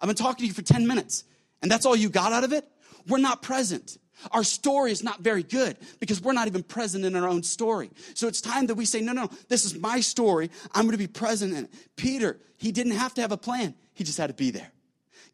I've 0.00 0.08
been 0.08 0.16
talking 0.16 0.44
to 0.44 0.46
you 0.46 0.54
for 0.54 0.62
10 0.62 0.86
minutes, 0.86 1.24
and 1.60 1.70
that's 1.70 1.86
all 1.86 1.94
you 1.94 2.08
got 2.08 2.32
out 2.32 2.44
of 2.44 2.52
it? 2.52 2.66
We're 3.06 3.18
not 3.18 3.42
present. 3.42 3.98
Our 4.30 4.44
story 4.44 4.92
is 4.92 5.02
not 5.02 5.20
very 5.20 5.42
good 5.42 5.76
because 5.98 6.20
we're 6.20 6.32
not 6.32 6.46
even 6.46 6.62
present 6.62 7.04
in 7.04 7.16
our 7.16 7.28
own 7.28 7.42
story. 7.42 7.90
So 8.14 8.28
it's 8.28 8.40
time 8.40 8.66
that 8.66 8.76
we 8.76 8.84
say, 8.84 9.00
no, 9.00 9.12
no, 9.12 9.28
this 9.48 9.64
is 9.64 9.76
my 9.76 10.00
story. 10.00 10.50
I'm 10.72 10.82
going 10.82 10.92
to 10.92 10.98
be 10.98 11.08
present 11.08 11.52
in 11.52 11.64
it. 11.64 11.74
Peter, 11.96 12.38
he 12.56 12.70
didn't 12.72 12.92
have 12.92 13.14
to 13.14 13.20
have 13.20 13.32
a 13.32 13.36
plan, 13.36 13.74
he 13.94 14.04
just 14.04 14.18
had 14.18 14.28
to 14.28 14.34
be 14.34 14.50
there. 14.50 14.70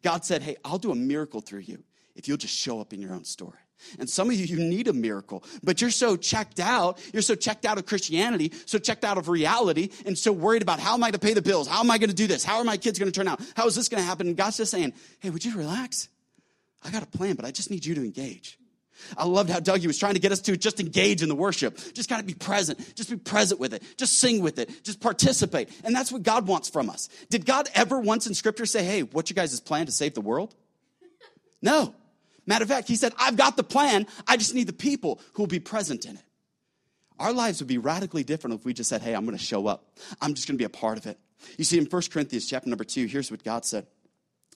God 0.01 0.25
said, 0.25 0.41
hey, 0.41 0.55
I'll 0.63 0.79
do 0.79 0.91
a 0.91 0.95
miracle 0.95 1.41
through 1.41 1.59
you 1.59 1.83
if 2.15 2.27
you'll 2.27 2.37
just 2.37 2.57
show 2.57 2.79
up 2.79 2.93
in 2.93 3.01
your 3.01 3.13
own 3.13 3.25
story. 3.25 3.59
And 3.97 4.09
some 4.09 4.29
of 4.29 4.35
you, 4.35 4.45
you 4.45 4.57
need 4.57 4.89
a 4.89 4.93
miracle, 4.93 5.43
but 5.63 5.79
you're 5.79 5.89
so 5.89 6.17
checked 6.17 6.59
out. 6.59 6.99
You're 7.13 7.21
so 7.21 7.35
checked 7.35 7.65
out 7.65 7.77
of 7.77 7.85
Christianity, 7.85 8.51
so 8.65 8.77
checked 8.77 9.05
out 9.05 9.17
of 9.17 9.29
reality, 9.29 9.89
and 10.05 10.17
so 10.17 10.33
worried 10.33 10.61
about 10.61 10.81
how 10.81 10.95
am 10.95 11.03
I 11.03 11.07
going 11.07 11.13
to 11.13 11.19
pay 11.19 11.33
the 11.33 11.41
bills? 11.41 11.65
How 11.67 11.79
am 11.79 11.89
I 11.89 11.97
going 11.97 12.09
to 12.09 12.15
do 12.15 12.27
this? 12.27 12.43
How 12.43 12.57
are 12.57 12.65
my 12.65 12.75
kids 12.75 12.99
going 12.99 13.09
to 13.09 13.17
turn 13.17 13.29
out? 13.29 13.41
How 13.55 13.67
is 13.67 13.75
this 13.75 13.87
going 13.87 14.01
to 14.01 14.07
happen? 14.07 14.27
And 14.27 14.35
God's 14.35 14.57
just 14.57 14.71
saying, 14.71 14.93
hey, 15.21 15.29
would 15.29 15.45
you 15.45 15.55
relax? 15.55 16.09
I 16.83 16.91
got 16.91 17.03
a 17.03 17.07
plan, 17.07 17.35
but 17.35 17.45
I 17.45 17.51
just 17.51 17.69
need 17.69 17.85
you 17.85 17.95
to 17.95 18.01
engage. 18.01 18.57
I 19.17 19.25
loved 19.25 19.49
how 19.49 19.59
Dougie 19.59 19.87
was 19.87 19.97
trying 19.97 20.15
to 20.15 20.19
get 20.19 20.31
us 20.31 20.41
to 20.41 20.57
just 20.57 20.79
engage 20.79 21.23
in 21.23 21.29
the 21.29 21.35
worship. 21.35 21.77
Just 21.93 22.09
got 22.09 22.17
to 22.17 22.23
be 22.23 22.33
present. 22.33 22.95
Just 22.95 23.09
be 23.09 23.15
present 23.15 23.59
with 23.59 23.73
it. 23.73 23.83
Just 23.97 24.19
sing 24.19 24.41
with 24.41 24.59
it. 24.59 24.83
Just 24.83 24.99
participate. 24.99 25.69
And 25.83 25.95
that's 25.95 26.11
what 26.11 26.23
God 26.23 26.47
wants 26.47 26.69
from 26.69 26.89
us. 26.89 27.09
Did 27.29 27.45
God 27.45 27.69
ever 27.73 27.99
once 27.99 28.27
in 28.27 28.33
scripture 28.33 28.65
say, 28.65 28.83
hey, 28.83 29.03
what's 29.03 29.29
your 29.29 29.35
guys' 29.35 29.59
plan 29.59 29.85
to 29.85 29.91
save 29.91 30.15
the 30.15 30.21
world? 30.21 30.53
No. 31.61 31.95
Matter 32.45 32.63
of 32.63 32.69
fact, 32.69 32.87
he 32.87 32.95
said, 32.95 33.13
I've 33.17 33.37
got 33.37 33.57
the 33.57 33.63
plan. 33.63 34.07
I 34.27 34.37
just 34.37 34.55
need 34.55 34.67
the 34.67 34.73
people 34.73 35.21
who 35.33 35.43
will 35.43 35.47
be 35.47 35.59
present 35.59 36.05
in 36.05 36.15
it. 36.15 36.23
Our 37.19 37.33
lives 37.33 37.59
would 37.59 37.67
be 37.67 37.77
radically 37.77 38.23
different 38.23 38.59
if 38.59 38.65
we 38.65 38.73
just 38.73 38.89
said, 38.89 39.01
hey, 39.01 39.13
I'm 39.13 39.25
going 39.25 39.37
to 39.37 39.43
show 39.43 39.67
up. 39.67 39.91
I'm 40.21 40.33
just 40.33 40.47
going 40.47 40.57
to 40.57 40.61
be 40.61 40.65
a 40.65 40.69
part 40.69 40.97
of 40.97 41.05
it. 41.05 41.19
You 41.57 41.63
see, 41.63 41.77
in 41.77 41.85
1 41.85 42.01
Corinthians 42.11 42.47
chapter 42.47 42.69
number 42.69 42.83
2, 42.83 43.05
here's 43.05 43.29
what 43.29 43.43
God 43.43 43.65
said. 43.65 43.87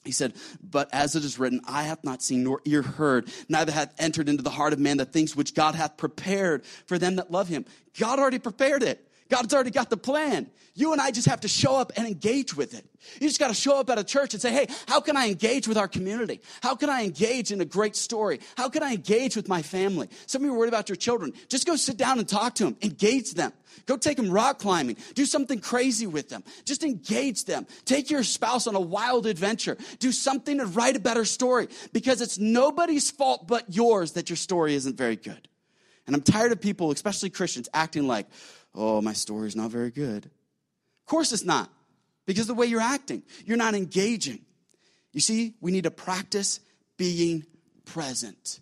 He 0.04 0.12
said, 0.12 0.34
But 0.62 0.88
as 0.92 1.16
it 1.16 1.24
is 1.24 1.38
written, 1.38 1.60
I 1.66 1.84
have 1.84 2.02
not 2.04 2.22
seen 2.22 2.44
nor 2.44 2.60
ear 2.64 2.82
heard, 2.82 3.28
neither 3.48 3.72
hath 3.72 3.94
entered 3.98 4.28
into 4.28 4.42
the 4.42 4.50
heart 4.50 4.72
of 4.72 4.78
man 4.78 4.98
the 4.98 5.04
things 5.04 5.34
which 5.34 5.54
God 5.54 5.74
hath 5.74 5.96
prepared 5.96 6.64
for 6.86 6.98
them 6.98 7.16
that 7.16 7.30
love 7.30 7.48
him. 7.48 7.64
God 7.98 8.18
already 8.18 8.38
prepared 8.38 8.82
it. 8.82 9.08
God's 9.34 9.52
already 9.52 9.72
got 9.72 9.90
the 9.90 9.96
plan. 9.96 10.48
You 10.76 10.92
and 10.92 11.00
I 11.00 11.10
just 11.10 11.26
have 11.26 11.40
to 11.40 11.48
show 11.48 11.74
up 11.76 11.90
and 11.96 12.06
engage 12.06 12.56
with 12.56 12.72
it. 12.72 12.84
You 13.20 13.26
just 13.26 13.40
got 13.40 13.48
to 13.48 13.54
show 13.54 13.80
up 13.80 13.90
at 13.90 13.98
a 13.98 14.04
church 14.04 14.32
and 14.32 14.40
say, 14.40 14.52
hey, 14.52 14.68
how 14.86 15.00
can 15.00 15.16
I 15.16 15.26
engage 15.26 15.66
with 15.66 15.76
our 15.76 15.88
community? 15.88 16.40
How 16.62 16.76
can 16.76 16.88
I 16.88 17.02
engage 17.02 17.50
in 17.50 17.60
a 17.60 17.64
great 17.64 17.96
story? 17.96 18.38
How 18.56 18.68
can 18.68 18.84
I 18.84 18.92
engage 18.92 19.34
with 19.34 19.48
my 19.48 19.60
family? 19.60 20.08
Some 20.26 20.42
of 20.42 20.46
you 20.46 20.54
are 20.54 20.58
worried 20.58 20.68
about 20.68 20.88
your 20.88 20.94
children. 20.94 21.32
Just 21.48 21.66
go 21.66 21.74
sit 21.74 21.96
down 21.96 22.20
and 22.20 22.28
talk 22.28 22.54
to 22.56 22.64
them, 22.64 22.76
engage 22.80 23.32
them. 23.32 23.52
Go 23.86 23.96
take 23.96 24.18
them 24.18 24.30
rock 24.30 24.60
climbing. 24.60 24.98
Do 25.14 25.26
something 25.26 25.58
crazy 25.58 26.06
with 26.06 26.28
them. 26.28 26.44
Just 26.64 26.84
engage 26.84 27.44
them. 27.44 27.66
Take 27.84 28.10
your 28.10 28.22
spouse 28.22 28.68
on 28.68 28.76
a 28.76 28.80
wild 28.80 29.26
adventure. 29.26 29.76
Do 29.98 30.12
something 30.12 30.58
to 30.58 30.66
write 30.66 30.94
a 30.94 31.00
better 31.00 31.24
story 31.24 31.66
because 31.92 32.20
it's 32.20 32.38
nobody's 32.38 33.10
fault 33.10 33.48
but 33.48 33.74
yours 33.74 34.12
that 34.12 34.30
your 34.30 34.36
story 34.36 34.76
isn't 34.76 34.96
very 34.96 35.16
good. 35.16 35.48
And 36.06 36.14
I'm 36.14 36.22
tired 36.22 36.52
of 36.52 36.60
people, 36.60 36.92
especially 36.92 37.30
Christians, 37.30 37.68
acting 37.74 38.06
like, 38.06 38.26
oh, 38.74 39.00
my 39.00 39.12
story's 39.12 39.56
not 39.56 39.70
very 39.70 39.90
good. 39.90 40.26
Of 40.26 41.06
course 41.06 41.32
it's 41.32 41.44
not, 41.44 41.70
because 42.26 42.46
the 42.46 42.54
way 42.54 42.66
you're 42.66 42.80
acting, 42.80 43.22
you're 43.44 43.56
not 43.56 43.74
engaging. 43.74 44.40
You 45.12 45.20
see, 45.20 45.54
we 45.60 45.70
need 45.70 45.84
to 45.84 45.90
practice 45.90 46.60
being 46.96 47.44
present. 47.84 48.60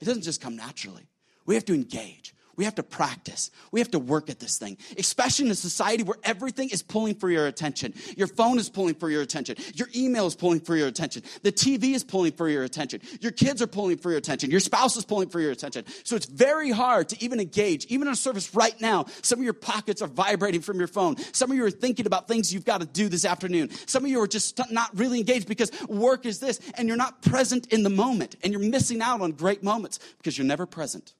It 0.00 0.04
doesn't 0.04 0.22
just 0.22 0.40
come 0.40 0.56
naturally, 0.56 1.06
we 1.46 1.54
have 1.54 1.64
to 1.66 1.74
engage. 1.74 2.34
We 2.60 2.66
have 2.66 2.74
to 2.74 2.82
practice. 2.82 3.50
We 3.72 3.80
have 3.80 3.90
to 3.92 3.98
work 3.98 4.28
at 4.28 4.38
this 4.38 4.58
thing, 4.58 4.76
especially 4.98 5.46
in 5.46 5.50
a 5.50 5.54
society 5.54 6.02
where 6.02 6.18
everything 6.24 6.68
is 6.68 6.82
pulling 6.82 7.14
for 7.14 7.30
your 7.30 7.46
attention. 7.46 7.94
Your 8.18 8.26
phone 8.26 8.58
is 8.58 8.68
pulling 8.68 8.96
for 8.96 9.08
your 9.08 9.22
attention. 9.22 9.56
Your 9.76 9.88
email 9.96 10.26
is 10.26 10.34
pulling 10.34 10.60
for 10.60 10.76
your 10.76 10.86
attention. 10.86 11.22
The 11.42 11.52
TV 11.52 11.94
is 11.94 12.04
pulling 12.04 12.32
for 12.32 12.50
your 12.50 12.62
attention. 12.62 13.00
Your 13.22 13.32
kids 13.32 13.62
are 13.62 13.66
pulling 13.66 13.96
for 13.96 14.10
your 14.10 14.18
attention. 14.18 14.50
Your 14.50 14.60
spouse 14.60 14.94
is 14.98 15.06
pulling 15.06 15.30
for 15.30 15.40
your 15.40 15.52
attention. 15.52 15.86
So 16.04 16.16
it's 16.16 16.26
very 16.26 16.70
hard 16.70 17.08
to 17.08 17.24
even 17.24 17.40
engage. 17.40 17.86
Even 17.86 18.08
on 18.08 18.12
a 18.12 18.16
service 18.16 18.54
right 18.54 18.78
now, 18.78 19.06
some 19.22 19.38
of 19.38 19.44
your 19.46 19.54
pockets 19.54 20.02
are 20.02 20.08
vibrating 20.08 20.60
from 20.60 20.76
your 20.76 20.86
phone. 20.86 21.16
Some 21.32 21.50
of 21.50 21.56
you 21.56 21.64
are 21.64 21.70
thinking 21.70 22.04
about 22.04 22.28
things 22.28 22.52
you've 22.52 22.66
got 22.66 22.82
to 22.82 22.86
do 22.86 23.08
this 23.08 23.24
afternoon. 23.24 23.70
Some 23.86 24.04
of 24.04 24.10
you 24.10 24.20
are 24.20 24.28
just 24.28 24.60
not 24.70 24.90
really 24.98 25.18
engaged 25.18 25.48
because 25.48 25.70
work 25.88 26.26
is 26.26 26.40
this, 26.40 26.60
and 26.74 26.88
you're 26.88 26.98
not 26.98 27.22
present 27.22 27.72
in 27.72 27.84
the 27.84 27.88
moment, 27.88 28.36
and 28.42 28.52
you're 28.52 28.60
missing 28.60 29.00
out 29.00 29.22
on 29.22 29.32
great 29.32 29.62
moments 29.62 29.98
because 30.18 30.36
you're 30.36 30.46
never 30.46 30.66
present, 30.66 31.14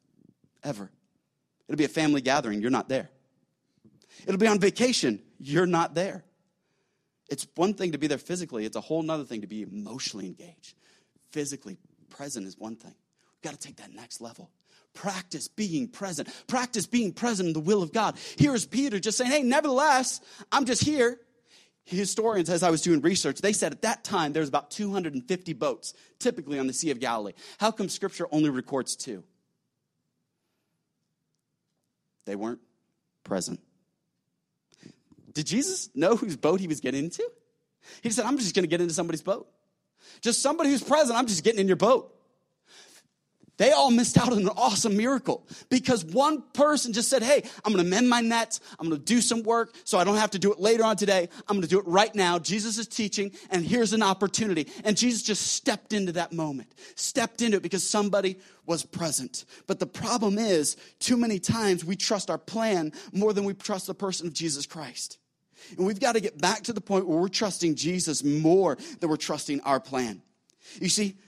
ever. 0.62 0.90
It'll 1.70 1.78
be 1.78 1.85
a 1.85 1.88
family 1.88 2.20
gathering, 2.20 2.61
you're 2.61 2.68
not 2.68 2.88
there. 2.88 3.11
It'll 4.26 4.40
be 4.40 4.48
on 4.48 4.59
vacation, 4.59 5.22
you're 5.38 5.66
not 5.66 5.94
there. 5.94 6.24
It's 7.28 7.46
one 7.54 7.74
thing 7.74 7.92
to 7.92 7.98
be 7.98 8.09
there 8.09 8.18
physically, 8.18 8.64
it's 8.64 8.74
a 8.74 8.80
whole 8.80 9.09
other 9.09 9.22
thing 9.22 9.42
to 9.42 9.46
be 9.46 9.62
emotionally 9.62 10.26
engaged. 10.26 10.74
Physically 11.30 11.78
present 12.09 12.48
is 12.48 12.59
one 12.59 12.74
thing. 12.74 12.92
We've 12.92 13.52
got 13.52 13.61
to 13.61 13.68
take 13.68 13.76
that 13.76 13.94
next 13.94 14.20
level. 14.20 14.50
Practice 14.94 15.46
being 15.46 15.87
present. 15.87 16.28
Practice 16.48 16.88
being 16.88 17.12
present 17.12 17.46
in 17.46 17.52
the 17.52 17.61
will 17.61 17.85
of 17.85 17.92
God. 17.92 18.18
Here's 18.37 18.66
Peter 18.66 18.98
just 18.98 19.16
saying, 19.16 19.30
hey, 19.30 19.44
nevertheless, 19.44 20.20
I'm 20.50 20.64
just 20.64 20.83
here. 20.83 21.20
Historians, 21.85 22.50
as 22.50 22.64
I 22.64 22.70
was 22.70 22.83
doing 22.83 23.00
research, 23.00 23.40
they 23.40 23.52
said 23.52 23.70
at 23.70 23.83
that 23.83 24.02
time 24.02 24.33
there 24.33 24.40
was 24.40 24.48
about 24.48 24.72
250 24.72 25.52
boats, 25.52 25.94
typically 26.18 26.59
on 26.59 26.66
the 26.66 26.72
Sea 26.72 26.90
of 26.90 26.98
Galilee. 26.98 27.35
How 27.59 27.70
come 27.70 27.88
Scripture 27.88 28.26
only 28.33 28.50
records 28.50 28.96
two? 28.96 29.22
They 32.31 32.37
weren't 32.37 32.61
present. 33.25 33.59
Did 35.33 35.47
Jesus 35.49 35.90
know 35.97 36.14
whose 36.14 36.37
boat 36.37 36.61
he 36.61 36.69
was 36.69 36.79
getting 36.79 37.03
into? 37.03 37.29
He 38.03 38.11
said, 38.11 38.25
I'm 38.25 38.38
just 38.38 38.55
going 38.55 38.62
to 38.62 38.69
get 38.69 38.81
into 38.81 38.95
somebody's 38.95 39.21
boat. 39.21 39.49
Just 40.21 40.40
somebody 40.40 40.71
who's 40.71 40.81
present, 40.81 41.19
I'm 41.19 41.27
just 41.27 41.43
getting 41.43 41.59
in 41.59 41.66
your 41.66 41.75
boat. 41.75 42.14
They 43.61 43.73
all 43.73 43.90
missed 43.90 44.16
out 44.16 44.33
on 44.33 44.38
an 44.38 44.49
awesome 44.57 44.96
miracle 44.96 45.46
because 45.68 46.03
one 46.03 46.42
person 46.55 46.94
just 46.94 47.11
said, 47.11 47.23
Hey, 47.23 47.42
I'm 47.62 47.75
going 47.75 47.85
to 47.85 47.90
mend 47.90 48.09
my 48.09 48.23
nets. 48.23 48.59
I'm 48.79 48.88
going 48.88 48.99
to 48.99 49.05
do 49.05 49.20
some 49.20 49.42
work 49.42 49.75
so 49.85 49.99
I 49.99 50.05
don't 50.05 50.16
have 50.16 50.31
to 50.31 50.38
do 50.38 50.51
it 50.51 50.59
later 50.59 50.83
on 50.83 50.96
today. 50.96 51.29
I'm 51.46 51.57
going 51.57 51.61
to 51.61 51.68
do 51.68 51.79
it 51.79 51.87
right 51.87 52.14
now. 52.14 52.38
Jesus 52.38 52.79
is 52.79 52.87
teaching, 52.87 53.33
and 53.51 53.62
here's 53.62 53.92
an 53.92 54.03
opportunity. 54.03 54.66
And 54.83 54.96
Jesus 54.96 55.23
just 55.23 55.49
stepped 55.49 55.92
into 55.92 56.12
that 56.12 56.33
moment, 56.33 56.73
stepped 56.94 57.42
into 57.42 57.59
it 57.59 57.62
because 57.62 57.87
somebody 57.87 58.38
was 58.64 58.83
present. 58.83 59.44
But 59.66 59.79
the 59.79 59.87
problem 59.87 60.38
is, 60.38 60.79
too 60.99 61.18
many 61.18 61.38
times 61.38 61.85
we 61.85 61.96
trust 61.96 62.31
our 62.31 62.38
plan 62.38 62.94
more 63.12 63.35
than 63.35 63.44
we 63.44 63.53
trust 63.53 63.88
the 63.88 63.94
person 63.94 64.27
of 64.27 64.33
Jesus 64.33 64.64
Christ. 64.64 65.18
And 65.77 65.87
we've 65.87 66.01
got 66.01 66.12
to 66.12 66.20
get 66.20 66.40
back 66.40 66.62
to 66.62 66.73
the 66.73 66.81
point 66.81 67.07
where 67.07 67.18
we're 67.18 67.29
trusting 67.29 67.75
Jesus 67.75 68.25
more 68.25 68.79
than 69.01 69.11
we're 69.11 69.18
trusting 69.18 69.61
our 69.61 69.81
plan. 69.81 70.23
You 70.81 70.88
see, 70.88 71.18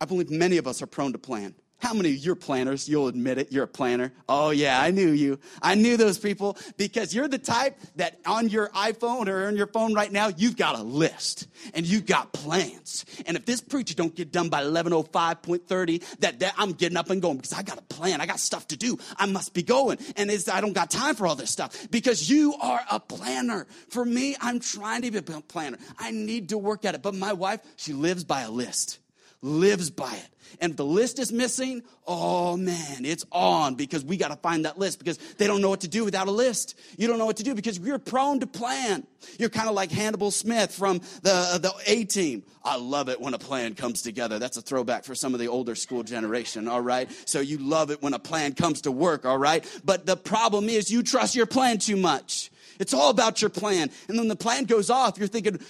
I 0.00 0.06
believe 0.06 0.30
many 0.30 0.56
of 0.56 0.66
us 0.66 0.80
are 0.80 0.86
prone 0.86 1.12
to 1.12 1.18
plan. 1.18 1.54
How 1.78 1.92
many 1.92 2.10
of 2.10 2.16
you 2.16 2.32
are 2.32 2.36
planners? 2.36 2.88
You'll 2.88 3.08
admit 3.08 3.36
it. 3.38 3.52
You're 3.52 3.64
a 3.64 3.68
planner. 3.68 4.12
Oh, 4.28 4.50
yeah, 4.50 4.80
I 4.80 4.90
knew 4.90 5.10
you. 5.10 5.38
I 5.60 5.74
knew 5.74 5.98
those 5.98 6.18
people 6.18 6.56
because 6.78 7.14
you're 7.14 7.28
the 7.28 7.38
type 7.38 7.78
that 7.96 8.18
on 8.24 8.48
your 8.48 8.70
iPhone 8.70 9.28
or 9.28 9.46
on 9.46 9.56
your 9.56 9.66
phone 9.66 9.92
right 9.92 10.10
now, 10.10 10.28
you've 10.28 10.56
got 10.56 10.78
a 10.78 10.82
list 10.82 11.48
and 11.74 11.84
you've 11.84 12.06
got 12.06 12.32
plans. 12.32 13.04
And 13.26 13.36
if 13.36 13.44
this 13.44 13.60
preacher 13.60 13.94
don't 13.94 14.14
get 14.14 14.32
done 14.32 14.48
by 14.48 14.62
1105.30, 14.62 16.18
that, 16.20 16.40
that 16.40 16.54
I'm 16.56 16.72
getting 16.72 16.96
up 16.96 17.10
and 17.10 17.20
going 17.20 17.36
because 17.36 17.52
I 17.52 17.62
got 17.62 17.78
a 17.78 17.82
plan. 17.82 18.22
I 18.22 18.26
got 18.26 18.40
stuff 18.40 18.66
to 18.68 18.76
do. 18.76 18.98
I 19.18 19.26
must 19.26 19.52
be 19.52 19.62
going. 19.62 19.98
And 20.16 20.30
I 20.50 20.60
don't 20.62 20.72
got 20.72 20.90
time 20.90 21.14
for 21.14 21.26
all 21.26 21.36
this 21.36 21.50
stuff 21.50 21.88
because 21.90 22.28
you 22.30 22.54
are 22.54 22.80
a 22.90 22.98
planner. 22.98 23.66
For 23.90 24.04
me, 24.04 24.34
I'm 24.40 24.60
trying 24.60 25.02
to 25.02 25.10
be 25.10 25.18
a 25.18 25.22
planner. 25.22 25.78
I 25.98 26.10
need 26.10 26.48
to 26.48 26.58
work 26.58 26.86
at 26.86 26.94
it. 26.94 27.02
But 27.02 27.14
my 27.14 27.34
wife, 27.34 27.60
she 27.76 27.92
lives 27.92 28.24
by 28.24 28.42
a 28.42 28.50
list 28.50 28.98
lives 29.42 29.90
by 29.90 30.12
it. 30.12 30.28
And 30.60 30.70
if 30.70 30.76
the 30.76 30.84
list 30.84 31.18
is 31.18 31.32
missing, 31.32 31.82
oh 32.06 32.56
man, 32.56 33.04
it's 33.04 33.24
on 33.32 33.74
because 33.74 34.04
we 34.04 34.16
got 34.16 34.28
to 34.28 34.36
find 34.36 34.64
that 34.64 34.78
list 34.78 34.98
because 34.98 35.18
they 35.38 35.46
don't 35.46 35.60
know 35.60 35.68
what 35.68 35.80
to 35.80 35.88
do 35.88 36.04
without 36.04 36.28
a 36.28 36.30
list. 36.30 36.78
You 36.96 37.06
don't 37.08 37.18
know 37.18 37.26
what 37.26 37.36
to 37.38 37.42
do 37.42 37.54
because 37.54 37.78
you're 37.78 37.98
prone 37.98 38.40
to 38.40 38.46
plan. 38.46 39.06
You're 39.38 39.50
kind 39.50 39.68
of 39.68 39.74
like 39.74 39.90
Hannibal 39.90 40.30
Smith 40.30 40.72
from 40.72 41.00
the, 41.22 41.32
uh, 41.32 41.58
the 41.58 41.72
A 41.86 42.04
team. 42.04 42.44
I 42.64 42.76
love 42.76 43.08
it 43.08 43.20
when 43.20 43.34
a 43.34 43.38
plan 43.38 43.74
comes 43.74 44.02
together. 44.02 44.38
That's 44.38 44.56
a 44.56 44.62
throwback 44.62 45.04
for 45.04 45.14
some 45.14 45.34
of 45.34 45.40
the 45.40 45.48
older 45.48 45.74
school 45.74 46.02
generation, 46.02 46.68
all 46.68 46.80
right? 46.80 47.10
So 47.26 47.40
you 47.40 47.58
love 47.58 47.90
it 47.90 48.02
when 48.02 48.14
a 48.14 48.18
plan 48.18 48.54
comes 48.54 48.82
to 48.82 48.92
work, 48.92 49.26
all 49.26 49.38
right? 49.38 49.64
But 49.84 50.06
the 50.06 50.16
problem 50.16 50.68
is 50.68 50.90
you 50.90 51.02
trust 51.02 51.34
your 51.34 51.46
plan 51.46 51.78
too 51.78 51.96
much. 51.96 52.50
It's 52.78 52.94
all 52.94 53.10
about 53.10 53.42
your 53.42 53.50
plan. 53.50 53.90
And 54.08 54.18
then 54.18 54.28
the 54.28 54.36
plan 54.36 54.64
goes 54.64 54.90
off, 54.90 55.18
you're 55.18 55.28
thinking, 55.28 55.60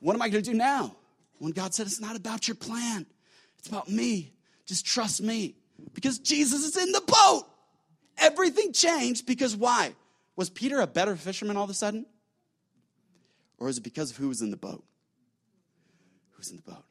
what 0.00 0.14
am 0.14 0.22
I 0.22 0.28
going 0.28 0.42
to 0.42 0.50
do 0.50 0.56
now? 0.56 0.96
When 1.38 1.52
God 1.52 1.74
said 1.74 1.86
it's 1.86 2.00
not 2.00 2.16
about 2.16 2.48
your 2.48 2.54
plan. 2.54 3.06
It's 3.66 3.72
about 3.72 3.88
me. 3.88 4.32
Just 4.64 4.86
trust 4.86 5.20
me. 5.20 5.56
Because 5.92 6.20
Jesus 6.20 6.62
is 6.62 6.76
in 6.76 6.92
the 6.92 7.00
boat. 7.00 7.46
Everything 8.16 8.72
changed 8.72 9.26
because 9.26 9.56
why? 9.56 9.92
Was 10.36 10.50
Peter 10.50 10.80
a 10.80 10.86
better 10.86 11.16
fisherman 11.16 11.56
all 11.56 11.64
of 11.64 11.70
a 11.70 11.74
sudden? 11.74 12.06
Or 13.58 13.68
is 13.68 13.78
it 13.78 13.80
because 13.80 14.12
of 14.12 14.18
who 14.18 14.28
was 14.28 14.40
in 14.40 14.52
the 14.52 14.56
boat? 14.56 14.84
Who's 16.32 16.50
in 16.50 16.56
the 16.56 16.62
boat? 16.62 16.84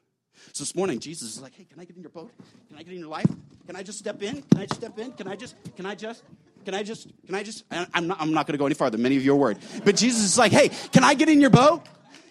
So 0.52 0.64
this 0.64 0.74
morning, 0.74 0.98
Jesus 0.98 1.36
is 1.36 1.40
like, 1.40 1.54
hey, 1.54 1.64
can 1.64 1.80
I 1.80 1.86
get 1.86 1.96
in 1.96 2.02
your 2.02 2.10
boat? 2.10 2.30
Can 2.68 2.76
I 2.76 2.82
get 2.82 2.92
in 2.92 2.98
your 3.00 3.08
life? 3.08 3.30
Can 3.66 3.74
I 3.74 3.82
just 3.82 3.98
step 3.98 4.22
in? 4.22 4.42
Can 4.42 4.60
I 4.60 4.66
just 4.66 4.80
step 4.80 4.98
in? 4.98 5.12
Can 5.12 5.28
I 5.28 5.34
just, 5.34 5.56
can 5.76 5.86
I 5.86 5.94
just, 5.94 6.22
can 6.66 6.74
I 6.74 6.82
just, 6.82 7.08
can 7.24 7.34
I 7.34 7.42
just? 7.42 7.64
I'm 7.70 8.06
not, 8.06 8.20
I'm 8.20 8.34
not 8.34 8.46
going 8.46 8.52
to 8.52 8.58
go 8.58 8.66
any 8.66 8.74
farther. 8.74 8.98
Many 8.98 9.16
of 9.16 9.24
you 9.24 9.32
are 9.32 9.36
worried. 9.36 9.58
But 9.82 9.96
Jesus 9.96 10.22
is 10.22 10.36
like, 10.36 10.52
hey, 10.52 10.68
can 10.92 11.04
I 11.04 11.14
get 11.14 11.30
in 11.30 11.40
your 11.40 11.48
boat? 11.48 11.86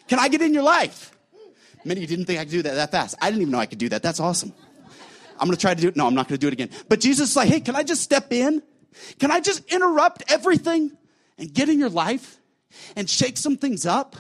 Can 0.08 0.20
I 0.20 0.28
get 0.28 0.44
in 0.44 0.54
your 0.54 0.64
life? 0.64 1.15
Many 1.86 2.04
of 2.04 2.10
you 2.10 2.18
didn't 2.18 2.26
think 2.26 2.40
I 2.40 2.44
could 2.44 2.52
do 2.52 2.62
that 2.64 2.74
that 2.76 2.92
fast. 2.92 3.16
I 3.22 3.30
didn't 3.30 3.44
even 3.44 3.52
know 3.52 3.60
I 3.60 3.68
could 3.68 3.78
do 3.78 3.90
that. 3.90 4.02
That's 4.02 4.20
awesome. 4.20 4.54
I'm 5.40 5.48
going 5.48 5.56
to 5.56 5.62
try 5.62 5.74
to 5.74 5.82
do 5.82 5.88
it. 5.90 5.96
No, 5.96 6.08
I'm 6.08 6.16
not 6.16 6.28
going 6.28 6.38
to 6.38 6.42
do 6.42 6.48
it 6.48 6.54
again. 6.54 6.70
But 6.90 7.00
Jesus 7.00 7.32
is 7.32 7.36
like, 7.36 7.50
hey, 7.50 7.60
can 7.60 7.76
I 7.76 7.84
just 7.84 8.02
step 8.02 8.34
in? 8.34 8.64
Can 9.20 9.32
I 9.32 9.40
just 9.40 9.66
interrupt 9.72 10.24
everything 10.30 10.98
and 11.38 11.54
get 11.54 11.70
in 11.70 11.78
your 11.78 11.90
life 11.90 12.38
and 12.96 13.10
shake 13.10 13.38
some 13.38 13.58
things 13.58 13.86
up? 13.86 14.16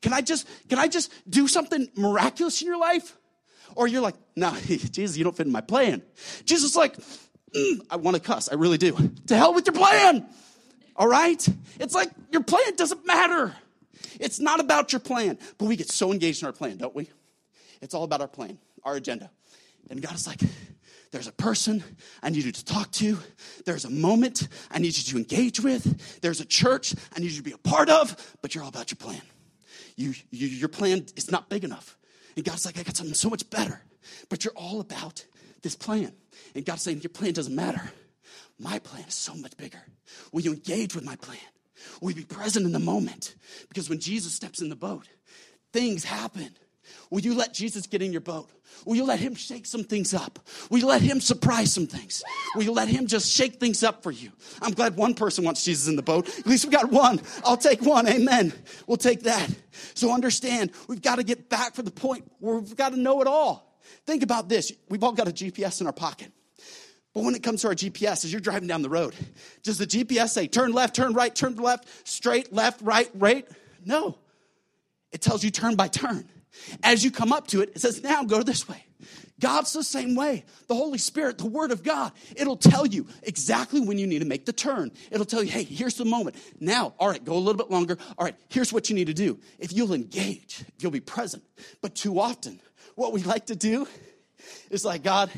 Can 0.00 0.12
I 0.12 0.20
just, 0.20 0.48
can 0.68 0.78
I 0.78 0.88
just 0.88 1.12
do 1.28 1.48
something 1.48 1.88
miraculous 1.96 2.62
in 2.62 2.68
your 2.68 2.78
life? 2.78 3.16
Or 3.74 3.86
you're 3.86 4.00
like, 4.00 4.14
no, 4.36 4.54
Jesus, 4.66 5.16
you 5.16 5.24
don't 5.24 5.36
fit 5.36 5.46
in 5.46 5.52
my 5.52 5.60
plan. 5.60 6.02
Jesus 6.44 6.70
is 6.70 6.76
like, 6.76 6.96
mm, 6.96 7.80
I 7.90 7.96
want 7.96 8.16
to 8.16 8.22
cuss. 8.22 8.48
I 8.50 8.54
really 8.54 8.78
do. 8.78 8.96
To 9.26 9.36
hell 9.36 9.52
with 9.52 9.66
your 9.66 9.74
plan. 9.74 10.26
All 10.94 11.08
right? 11.08 11.46
It's 11.78 11.94
like 11.94 12.10
your 12.32 12.42
plan 12.42 12.76
doesn't 12.76 13.06
matter. 13.06 13.54
It's 14.20 14.40
not 14.40 14.60
about 14.60 14.92
your 14.92 15.00
plan, 15.00 15.38
but 15.58 15.66
we 15.66 15.76
get 15.76 15.90
so 15.90 16.12
engaged 16.12 16.42
in 16.42 16.46
our 16.46 16.52
plan, 16.52 16.76
don't 16.76 16.94
we? 16.94 17.10
It's 17.80 17.94
all 17.94 18.04
about 18.04 18.20
our 18.20 18.28
plan, 18.28 18.58
our 18.84 18.96
agenda. 18.96 19.30
And 19.90 20.02
God 20.02 20.14
is 20.14 20.26
like, 20.26 20.40
There's 21.12 21.28
a 21.28 21.32
person 21.32 21.82
I 22.22 22.30
need 22.30 22.44
you 22.44 22.52
to 22.52 22.64
talk 22.64 22.90
to. 22.92 23.18
There's 23.64 23.84
a 23.84 23.90
moment 23.90 24.48
I 24.70 24.78
need 24.78 24.96
you 24.96 25.04
to 25.04 25.16
engage 25.16 25.60
with. 25.60 26.20
There's 26.20 26.40
a 26.40 26.44
church 26.44 26.94
I 27.14 27.20
need 27.20 27.30
you 27.30 27.38
to 27.38 27.42
be 27.42 27.52
a 27.52 27.58
part 27.58 27.88
of, 27.88 28.36
but 28.42 28.54
you're 28.54 28.64
all 28.64 28.70
about 28.70 28.90
your 28.90 28.96
plan. 28.96 29.22
You, 29.96 30.14
you, 30.30 30.46
your 30.48 30.68
plan 30.68 31.06
is 31.16 31.30
not 31.30 31.48
big 31.48 31.64
enough. 31.64 31.96
And 32.36 32.44
God's 32.44 32.66
like, 32.66 32.78
I 32.78 32.82
got 32.82 32.96
something 32.96 33.14
so 33.14 33.30
much 33.30 33.48
better, 33.48 33.80
but 34.28 34.44
you're 34.44 34.54
all 34.54 34.80
about 34.80 35.24
this 35.62 35.74
plan. 35.74 36.12
And 36.54 36.64
God's 36.64 36.82
saying, 36.82 37.00
Your 37.00 37.10
plan 37.10 37.32
doesn't 37.32 37.54
matter. 37.54 37.90
My 38.58 38.78
plan 38.78 39.04
is 39.06 39.14
so 39.14 39.34
much 39.34 39.56
bigger. 39.56 39.82
Will 40.32 40.42
you 40.42 40.52
engage 40.52 40.94
with 40.94 41.04
my 41.04 41.16
plan? 41.16 41.38
You 42.02 42.14
be 42.14 42.24
present 42.24 42.66
in 42.66 42.72
the 42.72 42.78
moment? 42.78 43.34
Because 43.68 43.88
when 43.88 44.00
Jesus 44.00 44.32
steps 44.32 44.60
in 44.60 44.68
the 44.68 44.76
boat, 44.76 45.08
things 45.72 46.04
happen. 46.04 46.50
Will 47.10 47.20
you 47.20 47.34
let 47.34 47.52
Jesus 47.52 47.86
get 47.86 48.02
in 48.02 48.12
your 48.12 48.20
boat? 48.20 48.48
Will 48.84 48.96
you 48.96 49.04
let 49.04 49.18
him 49.18 49.34
shake 49.34 49.66
some 49.66 49.84
things 49.84 50.12
up? 50.12 50.38
Will 50.70 50.78
you 50.78 50.86
let 50.86 51.02
him 51.02 51.20
surprise 51.20 51.72
some 51.72 51.86
things? 51.86 52.22
Will 52.54 52.64
you 52.64 52.72
let 52.72 52.88
him 52.88 53.06
just 53.06 53.30
shake 53.30 53.58
things 53.58 53.82
up 53.82 54.02
for 54.02 54.10
you? 54.10 54.30
I'm 54.60 54.72
glad 54.72 54.96
one 54.96 55.14
person 55.14 55.44
wants 55.44 55.64
Jesus 55.64 55.88
in 55.88 55.96
the 55.96 56.02
boat. 56.02 56.28
At 56.38 56.46
least 56.46 56.64
we 56.64 56.70
got 56.70 56.90
one. 56.90 57.20
I'll 57.44 57.56
take 57.56 57.82
one. 57.82 58.06
Amen. 58.08 58.52
We'll 58.86 58.96
take 58.96 59.22
that. 59.22 59.48
So 59.94 60.12
understand, 60.12 60.72
we've 60.88 61.02
got 61.02 61.16
to 61.16 61.24
get 61.24 61.48
back 61.48 61.74
for 61.74 61.82
the 61.82 61.90
point 61.90 62.30
where 62.38 62.56
we've 62.56 62.76
got 62.76 62.90
to 62.90 62.98
know 62.98 63.20
it 63.20 63.26
all. 63.26 63.78
Think 64.04 64.22
about 64.22 64.48
this. 64.48 64.72
We've 64.88 65.02
all 65.02 65.12
got 65.12 65.28
a 65.28 65.32
GPS 65.32 65.80
in 65.80 65.86
our 65.86 65.92
pocket. 65.92 66.32
But 67.16 67.24
when 67.24 67.34
it 67.34 67.42
comes 67.42 67.62
to 67.62 67.68
our 67.68 67.74
GPS, 67.74 68.26
as 68.26 68.30
you're 68.30 68.42
driving 68.42 68.68
down 68.68 68.82
the 68.82 68.90
road, 68.90 69.14
does 69.62 69.78
the 69.78 69.86
GPS 69.86 70.28
say 70.28 70.48
turn 70.48 70.72
left, 70.72 70.94
turn 70.94 71.14
right, 71.14 71.34
turn 71.34 71.56
left, 71.56 71.88
straight, 72.06 72.52
left, 72.52 72.82
right, 72.82 73.08
right? 73.14 73.48
No. 73.86 74.18
It 75.12 75.22
tells 75.22 75.42
you 75.42 75.50
turn 75.50 75.76
by 75.76 75.88
turn. 75.88 76.28
As 76.82 77.02
you 77.02 77.10
come 77.10 77.32
up 77.32 77.46
to 77.46 77.62
it, 77.62 77.70
it 77.74 77.78
says, 77.80 78.02
now 78.02 78.22
go 78.24 78.42
this 78.42 78.68
way. 78.68 78.84
God's 79.40 79.72
the 79.72 79.82
same 79.82 80.14
way. 80.14 80.44
The 80.68 80.74
Holy 80.74 80.98
Spirit, 80.98 81.38
the 81.38 81.46
Word 81.46 81.70
of 81.70 81.82
God, 81.82 82.12
it'll 82.36 82.54
tell 82.54 82.84
you 82.84 83.06
exactly 83.22 83.80
when 83.80 83.96
you 83.96 84.06
need 84.06 84.18
to 84.18 84.26
make 84.26 84.44
the 84.44 84.52
turn. 84.52 84.92
It'll 85.10 85.24
tell 85.24 85.42
you, 85.42 85.50
hey, 85.50 85.62
here's 85.62 85.94
the 85.94 86.04
moment. 86.04 86.36
Now, 86.60 86.92
all 86.98 87.08
right, 87.08 87.24
go 87.24 87.32
a 87.32 87.38
little 87.38 87.56
bit 87.56 87.70
longer. 87.70 87.96
All 88.18 88.26
right, 88.26 88.36
here's 88.50 88.74
what 88.74 88.90
you 88.90 88.94
need 88.94 89.06
to 89.06 89.14
do. 89.14 89.38
If 89.58 89.72
you'll 89.72 89.94
engage, 89.94 90.66
if 90.76 90.82
you'll 90.82 90.92
be 90.92 91.00
present. 91.00 91.44
But 91.80 91.94
too 91.94 92.20
often, 92.20 92.60
what 92.94 93.14
we 93.14 93.22
like 93.22 93.46
to 93.46 93.56
do 93.56 93.88
is 94.68 94.84
like, 94.84 95.02
God, 95.02 95.30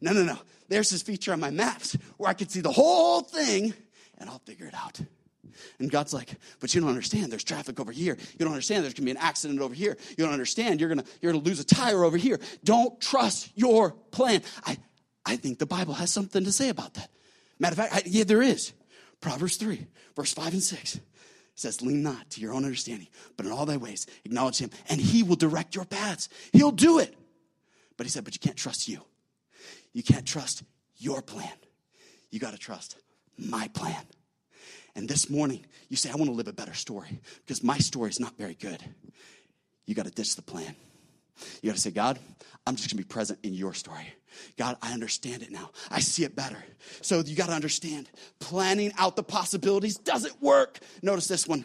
no, 0.00 0.12
no, 0.12 0.24
no. 0.24 0.38
There's 0.68 0.90
this 0.90 1.02
feature 1.02 1.32
on 1.32 1.40
my 1.40 1.50
maps 1.50 1.96
where 2.16 2.30
I 2.30 2.34
can 2.34 2.48
see 2.48 2.60
the 2.60 2.72
whole 2.72 3.20
thing 3.20 3.74
and 4.18 4.30
I'll 4.30 4.40
figure 4.40 4.66
it 4.66 4.74
out. 4.74 5.00
And 5.78 5.90
God's 5.90 6.12
like, 6.12 6.34
but 6.60 6.74
you 6.74 6.80
don't 6.80 6.90
understand. 6.90 7.30
There's 7.30 7.44
traffic 7.44 7.78
over 7.78 7.92
here. 7.92 8.16
You 8.32 8.38
don't 8.38 8.48
understand. 8.48 8.82
There's 8.82 8.94
to 8.94 9.02
be 9.02 9.10
an 9.10 9.16
accident 9.16 9.60
over 9.60 9.74
here. 9.74 9.96
You 10.10 10.24
don't 10.24 10.32
understand. 10.32 10.80
You're 10.80 10.88
going 10.88 11.00
to, 11.00 11.06
you're 11.20 11.32
to 11.32 11.38
lose 11.38 11.60
a 11.60 11.64
tire 11.64 12.04
over 12.04 12.16
here. 12.16 12.40
Don't 12.64 13.00
trust 13.00 13.50
your 13.54 13.92
plan. 14.10 14.42
I, 14.64 14.78
I 15.24 15.36
think 15.36 15.58
the 15.58 15.66
Bible 15.66 15.94
has 15.94 16.10
something 16.10 16.44
to 16.44 16.52
say 16.52 16.68
about 16.68 16.94
that. 16.94 17.10
Matter 17.58 17.74
of 17.74 17.78
fact, 17.78 17.94
I, 17.94 18.02
yeah, 18.06 18.24
there 18.24 18.42
is. 18.42 18.72
Proverbs 19.20 19.56
3, 19.56 19.86
verse 20.16 20.32
5 20.32 20.52
and 20.54 20.62
6 20.62 21.00
says, 21.54 21.80
Lean 21.82 22.02
not 22.02 22.30
to 22.30 22.40
your 22.40 22.52
own 22.52 22.64
understanding, 22.64 23.08
but 23.36 23.46
in 23.46 23.52
all 23.52 23.64
thy 23.64 23.76
ways 23.76 24.06
acknowledge 24.24 24.58
him, 24.58 24.70
and 24.88 25.00
he 25.00 25.22
will 25.22 25.36
direct 25.36 25.74
your 25.74 25.84
paths. 25.84 26.28
He'll 26.52 26.72
do 26.72 26.98
it. 26.98 27.14
But 27.96 28.06
he 28.06 28.10
said, 28.10 28.24
But 28.24 28.34
you 28.34 28.40
can't 28.40 28.56
trust 28.56 28.88
you. 28.88 29.00
You 29.94 30.02
can't 30.02 30.26
trust 30.26 30.64
your 30.96 31.22
plan. 31.22 31.52
You 32.30 32.40
got 32.40 32.52
to 32.52 32.58
trust 32.58 32.96
my 33.38 33.68
plan. 33.68 34.02
And 34.96 35.08
this 35.08 35.30
morning, 35.30 35.64
you 35.88 35.96
say, 35.96 36.10
I 36.10 36.16
want 36.16 36.26
to 36.26 36.32
live 36.32 36.48
a 36.48 36.52
better 36.52 36.74
story 36.74 37.20
because 37.38 37.62
my 37.62 37.78
story 37.78 38.10
is 38.10 38.20
not 38.20 38.36
very 38.36 38.54
good. 38.54 38.82
You 39.86 39.94
got 39.94 40.04
to 40.04 40.10
ditch 40.10 40.36
the 40.36 40.42
plan. 40.42 40.74
You 41.62 41.70
got 41.70 41.76
to 41.76 41.80
say, 41.80 41.90
God, 41.90 42.18
I'm 42.66 42.76
just 42.76 42.88
going 42.88 43.02
to 43.02 43.08
be 43.08 43.12
present 43.12 43.38
in 43.42 43.54
your 43.54 43.74
story. 43.74 44.06
God, 44.56 44.76
I 44.82 44.92
understand 44.92 45.42
it 45.42 45.50
now. 45.50 45.70
I 45.90 46.00
see 46.00 46.24
it 46.24 46.36
better. 46.36 46.62
So 47.00 47.20
you 47.20 47.34
got 47.34 47.46
to 47.46 47.54
understand 47.54 48.08
planning 48.38 48.92
out 48.98 49.16
the 49.16 49.22
possibilities 49.22 49.96
doesn't 49.96 50.40
work. 50.40 50.78
Notice 51.02 51.26
this 51.26 51.46
one. 51.46 51.64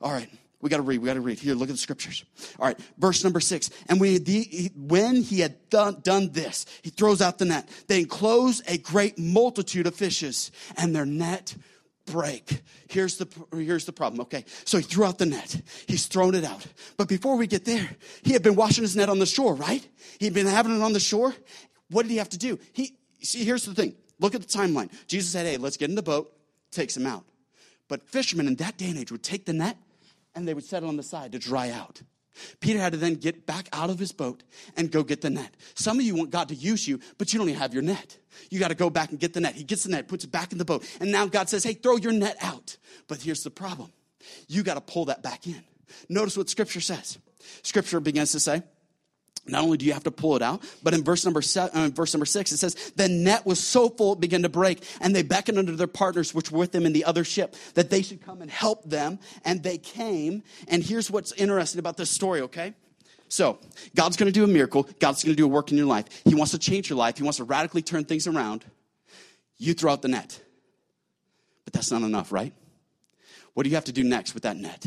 All 0.00 0.12
right. 0.12 0.28
We 0.64 0.70
got 0.70 0.78
to 0.78 0.82
read. 0.82 1.02
We 1.02 1.06
got 1.08 1.14
to 1.14 1.20
read. 1.20 1.38
Here, 1.38 1.54
look 1.54 1.68
at 1.68 1.74
the 1.74 1.78
scriptures. 1.78 2.24
All 2.58 2.66
right, 2.66 2.80
verse 2.96 3.22
number 3.22 3.38
six. 3.38 3.68
And 3.86 4.00
when 4.00 4.24
he, 4.24 4.70
when 4.74 5.16
he 5.16 5.40
had 5.40 5.68
done, 5.68 6.00
done 6.02 6.30
this, 6.32 6.64
he 6.80 6.88
throws 6.88 7.20
out 7.20 7.36
the 7.36 7.44
net. 7.44 7.68
They 7.86 8.00
enclose 8.00 8.62
a 8.66 8.78
great 8.78 9.18
multitude 9.18 9.86
of 9.86 9.94
fishes, 9.94 10.50
and 10.78 10.96
their 10.96 11.04
net 11.04 11.54
break. 12.06 12.62
Here's 12.88 13.18
the, 13.18 13.28
here's 13.52 13.84
the 13.84 13.92
problem, 13.92 14.22
okay? 14.22 14.46
So 14.64 14.78
he 14.78 14.84
threw 14.84 15.04
out 15.04 15.18
the 15.18 15.26
net. 15.26 15.60
He's 15.86 16.06
thrown 16.06 16.34
it 16.34 16.44
out. 16.44 16.66
But 16.96 17.08
before 17.08 17.36
we 17.36 17.46
get 17.46 17.66
there, 17.66 17.90
he 18.22 18.32
had 18.32 18.42
been 18.42 18.54
washing 18.54 18.84
his 18.84 18.96
net 18.96 19.10
on 19.10 19.18
the 19.18 19.26
shore, 19.26 19.54
right? 19.54 19.86
He'd 20.18 20.32
been 20.32 20.46
having 20.46 20.74
it 20.74 20.82
on 20.82 20.94
the 20.94 21.00
shore. 21.00 21.34
What 21.90 22.04
did 22.04 22.10
he 22.10 22.16
have 22.16 22.30
to 22.30 22.38
do? 22.38 22.58
He, 22.72 22.96
see, 23.20 23.44
here's 23.44 23.66
the 23.66 23.74
thing. 23.74 23.96
Look 24.18 24.34
at 24.34 24.40
the 24.40 24.46
timeline. 24.46 24.90
Jesus 25.08 25.30
said, 25.30 25.44
hey, 25.44 25.58
let's 25.58 25.76
get 25.76 25.90
in 25.90 25.94
the 25.94 26.02
boat, 26.02 26.32
takes 26.70 26.96
him 26.96 27.06
out. 27.06 27.26
But 27.86 28.08
fishermen 28.08 28.46
in 28.46 28.54
that 28.56 28.78
day 28.78 28.86
and 28.86 28.98
age 28.98 29.12
would 29.12 29.22
take 29.22 29.44
the 29.44 29.52
net 29.52 29.76
and 30.34 30.46
they 30.46 30.54
would 30.54 30.64
set 30.64 30.82
it 30.82 30.86
on 30.86 30.96
the 30.96 31.02
side 31.02 31.32
to 31.32 31.38
dry 31.38 31.70
out. 31.70 32.02
Peter 32.60 32.78
had 32.78 32.92
to 32.92 32.98
then 32.98 33.14
get 33.14 33.46
back 33.46 33.68
out 33.72 33.90
of 33.90 33.98
his 33.98 34.12
boat 34.12 34.42
and 34.76 34.90
go 34.90 35.02
get 35.02 35.20
the 35.20 35.30
net. 35.30 35.54
Some 35.74 35.98
of 35.98 36.04
you 36.04 36.16
want 36.16 36.30
God 36.30 36.48
to 36.48 36.54
use 36.54 36.86
you, 36.86 36.98
but 37.16 37.32
you 37.32 37.38
don't 37.38 37.48
even 37.48 37.60
have 37.60 37.72
your 37.72 37.82
net. 37.82 38.18
You 38.50 38.58
got 38.58 38.68
to 38.68 38.74
go 38.74 38.90
back 38.90 39.10
and 39.10 39.20
get 39.20 39.34
the 39.34 39.40
net. 39.40 39.54
He 39.54 39.64
gets 39.64 39.84
the 39.84 39.90
net, 39.90 40.08
puts 40.08 40.24
it 40.24 40.32
back 40.32 40.50
in 40.50 40.58
the 40.58 40.64
boat. 40.64 40.84
And 41.00 41.12
now 41.12 41.26
God 41.26 41.48
says, 41.48 41.62
hey, 41.62 41.74
throw 41.74 41.96
your 41.96 42.12
net 42.12 42.36
out. 42.40 42.76
But 43.06 43.22
here's 43.22 43.44
the 43.44 43.50
problem 43.50 43.92
you 44.48 44.62
got 44.62 44.74
to 44.74 44.80
pull 44.80 45.04
that 45.06 45.22
back 45.22 45.46
in. 45.46 45.62
Notice 46.08 46.36
what 46.36 46.48
Scripture 46.48 46.80
says. 46.80 47.18
Scripture 47.62 48.00
begins 48.00 48.32
to 48.32 48.40
say, 48.40 48.62
not 49.46 49.62
only 49.62 49.76
do 49.76 49.84
you 49.84 49.92
have 49.92 50.04
to 50.04 50.10
pull 50.10 50.36
it 50.36 50.42
out, 50.42 50.62
but 50.82 50.94
in 50.94 51.04
verse 51.04 51.24
number 51.24 51.42
seven, 51.42 51.76
uh, 51.78 51.88
verse 51.88 52.14
number 52.14 52.24
six, 52.24 52.50
it 52.52 52.56
says, 52.56 52.74
the 52.96 53.08
net 53.08 53.44
was 53.44 53.60
so 53.60 53.90
full 53.90 54.14
it 54.14 54.20
began 54.20 54.42
to 54.42 54.48
break, 54.48 54.82
and 55.00 55.14
they 55.14 55.22
beckoned 55.22 55.58
unto 55.58 55.76
their 55.76 55.86
partners 55.86 56.34
which 56.34 56.50
were 56.50 56.58
with 56.58 56.72
them 56.72 56.86
in 56.86 56.92
the 56.92 57.04
other 57.04 57.24
ship 57.24 57.54
that 57.74 57.90
they 57.90 58.02
should 58.02 58.24
come 58.24 58.40
and 58.40 58.50
help 58.50 58.84
them. 58.84 59.18
And 59.44 59.62
they 59.62 59.78
came. 59.78 60.42
And 60.68 60.82
here's 60.82 61.10
what's 61.10 61.32
interesting 61.32 61.78
about 61.78 61.96
this 61.96 62.10
story, 62.10 62.40
okay? 62.42 62.74
So, 63.28 63.58
God's 63.94 64.16
going 64.16 64.32
to 64.32 64.32
do 64.32 64.44
a 64.44 64.46
miracle. 64.46 64.88
God's 64.98 65.24
going 65.24 65.34
to 65.34 65.36
do 65.36 65.44
a 65.44 65.48
work 65.48 65.70
in 65.70 65.76
your 65.76 65.86
life. 65.86 66.06
He 66.24 66.34
wants 66.34 66.52
to 66.52 66.58
change 66.58 66.88
your 66.88 66.98
life. 66.98 67.16
He 67.16 67.22
wants 67.22 67.38
to 67.38 67.44
radically 67.44 67.82
turn 67.82 68.04
things 68.04 68.26
around. 68.26 68.64
You 69.58 69.74
throw 69.74 69.92
out 69.92 70.02
the 70.02 70.08
net. 70.08 70.40
But 71.64 71.74
that's 71.74 71.90
not 71.90 72.02
enough, 72.02 72.32
right? 72.32 72.52
What 73.54 73.64
do 73.64 73.70
you 73.70 73.76
have 73.76 73.86
to 73.86 73.92
do 73.92 74.04
next 74.04 74.34
with 74.34 74.44
that 74.44 74.56
net? 74.56 74.86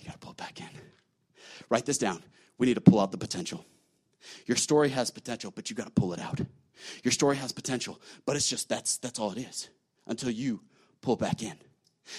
You 0.00 0.06
got 0.06 0.12
to 0.12 0.18
pull 0.18 0.32
it 0.32 0.36
back 0.36 0.60
in. 0.60 0.68
Write 1.68 1.86
this 1.86 1.98
down. 1.98 2.22
We 2.58 2.66
need 2.66 2.74
to 2.74 2.80
pull 2.80 3.00
out 3.00 3.10
the 3.10 3.18
potential. 3.18 3.64
Your 4.46 4.56
story 4.56 4.90
has 4.90 5.10
potential, 5.10 5.52
but 5.54 5.70
you 5.70 5.76
got 5.76 5.86
to 5.86 5.92
pull 5.92 6.12
it 6.12 6.20
out. 6.20 6.40
Your 7.02 7.12
story 7.12 7.36
has 7.36 7.52
potential, 7.52 8.00
but 8.26 8.36
it's 8.36 8.48
just 8.48 8.68
that's 8.68 8.98
that's 8.98 9.18
all 9.18 9.32
it 9.32 9.38
is 9.38 9.68
until 10.06 10.30
you 10.30 10.60
pull 11.00 11.16
back 11.16 11.42
in. 11.42 11.54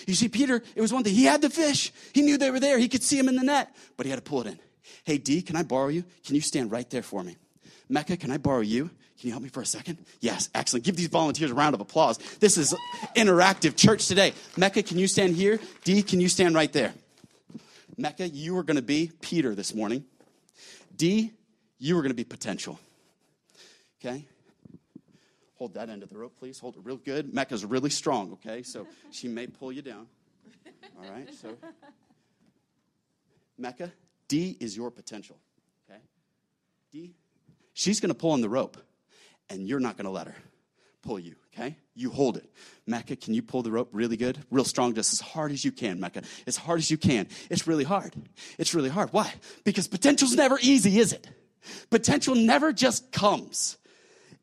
You 0.07 0.15
see, 0.15 0.29
Peter, 0.29 0.61
it 0.75 0.81
was 0.81 0.93
one 0.93 1.03
thing. 1.03 1.13
He 1.13 1.25
had 1.25 1.41
the 1.41 1.49
fish. 1.49 1.91
He 2.13 2.21
knew 2.21 2.37
they 2.37 2.51
were 2.51 2.59
there. 2.59 2.77
He 2.77 2.87
could 2.87 3.03
see 3.03 3.17
them 3.17 3.27
in 3.27 3.35
the 3.35 3.43
net, 3.43 3.75
but 3.97 4.05
he 4.05 4.09
had 4.09 4.17
to 4.17 4.21
pull 4.21 4.41
it 4.41 4.47
in. 4.47 4.59
Hey, 5.03 5.17
D, 5.17 5.41
can 5.41 5.55
I 5.55 5.63
borrow 5.63 5.89
you? 5.89 6.03
Can 6.25 6.35
you 6.35 6.41
stand 6.41 6.71
right 6.71 6.89
there 6.89 7.03
for 7.03 7.23
me? 7.23 7.37
Mecca, 7.89 8.17
can 8.17 8.31
I 8.31 8.37
borrow 8.37 8.61
you? 8.61 8.89
Can 9.19 9.27
you 9.27 9.31
help 9.31 9.43
me 9.43 9.49
for 9.49 9.61
a 9.61 9.65
second? 9.65 9.99
Yes, 10.19 10.49
excellent. 10.55 10.85
Give 10.85 10.95
these 10.95 11.07
volunteers 11.07 11.51
a 11.51 11.53
round 11.53 11.75
of 11.75 11.81
applause. 11.81 12.17
This 12.39 12.57
is 12.57 12.75
interactive 13.15 13.75
church 13.75 14.07
today. 14.07 14.33
Mecca, 14.57 14.83
can 14.83 14.97
you 14.97 15.07
stand 15.07 15.35
here? 15.35 15.59
D, 15.83 16.01
can 16.01 16.19
you 16.19 16.27
stand 16.27 16.55
right 16.55 16.71
there? 16.71 16.93
Mecca, 17.97 18.27
you 18.27 18.57
are 18.57 18.63
going 18.63 18.77
to 18.77 18.81
be 18.81 19.11
Peter 19.21 19.53
this 19.53 19.73
morning. 19.73 20.05
D, 20.95 21.31
you 21.79 21.97
are 21.97 22.01
going 22.01 22.11
to 22.11 22.15
be 22.15 22.23
potential. 22.23 22.79
Okay? 23.99 24.25
Hold 25.55 25.75
that 25.75 25.89
end 25.89 26.03
of 26.03 26.09
the 26.09 26.17
rope, 26.17 26.35
please. 26.37 26.59
Hold 26.59 26.75
it 26.75 26.81
real 26.83 26.97
good. 26.97 27.33
Mecca's 27.33 27.63
really 27.65 27.89
strong, 27.89 28.33
okay? 28.33 28.63
So 28.63 28.87
she 29.11 29.27
may 29.27 29.47
pull 29.47 29.71
you 29.71 29.81
down. 29.81 30.07
All 30.97 31.11
right? 31.11 31.33
So, 31.33 31.57
Mecca, 33.57 33.91
D 34.27 34.57
is 34.59 34.75
your 34.75 34.91
potential. 34.91 35.37
Okay? 35.89 35.99
D, 36.91 37.15
she's 37.73 37.99
going 37.99 38.09
to 38.09 38.15
pull 38.15 38.31
on 38.31 38.41
the 38.41 38.49
rope, 38.49 38.77
and 39.49 39.67
you're 39.67 39.79
not 39.79 39.97
going 39.97 40.05
to 40.05 40.11
let 40.11 40.27
her 40.27 40.35
pull 41.03 41.19
you. 41.19 41.35
Okay? 41.53 41.77
You 41.93 42.09
hold 42.09 42.37
it. 42.37 42.49
Mecca, 42.87 43.15
can 43.15 43.33
you 43.35 43.43
pull 43.43 43.61
the 43.61 43.71
rope 43.71 43.89
really 43.91 44.17
good? 44.17 44.39
Real 44.49 44.65
strong, 44.65 44.95
just 44.95 45.13
as 45.13 45.19
hard 45.21 45.51
as 45.51 45.63
you 45.63 45.71
can, 45.71 45.99
Mecca. 45.99 46.23
As 46.47 46.57
hard 46.57 46.79
as 46.79 46.89
you 46.89 46.97
can. 46.97 47.27
It's 47.49 47.67
really 47.67 47.83
hard. 47.83 48.15
It's 48.57 48.73
really 48.73 48.89
hard. 48.89 49.09
Why? 49.11 49.31
Because 49.63 49.87
potential's 49.87 50.35
never 50.35 50.57
easy, 50.61 50.99
is 50.99 51.13
it? 51.13 51.29
Potential 51.91 52.33
never 52.33 52.73
just 52.73 53.11
comes. 53.11 53.77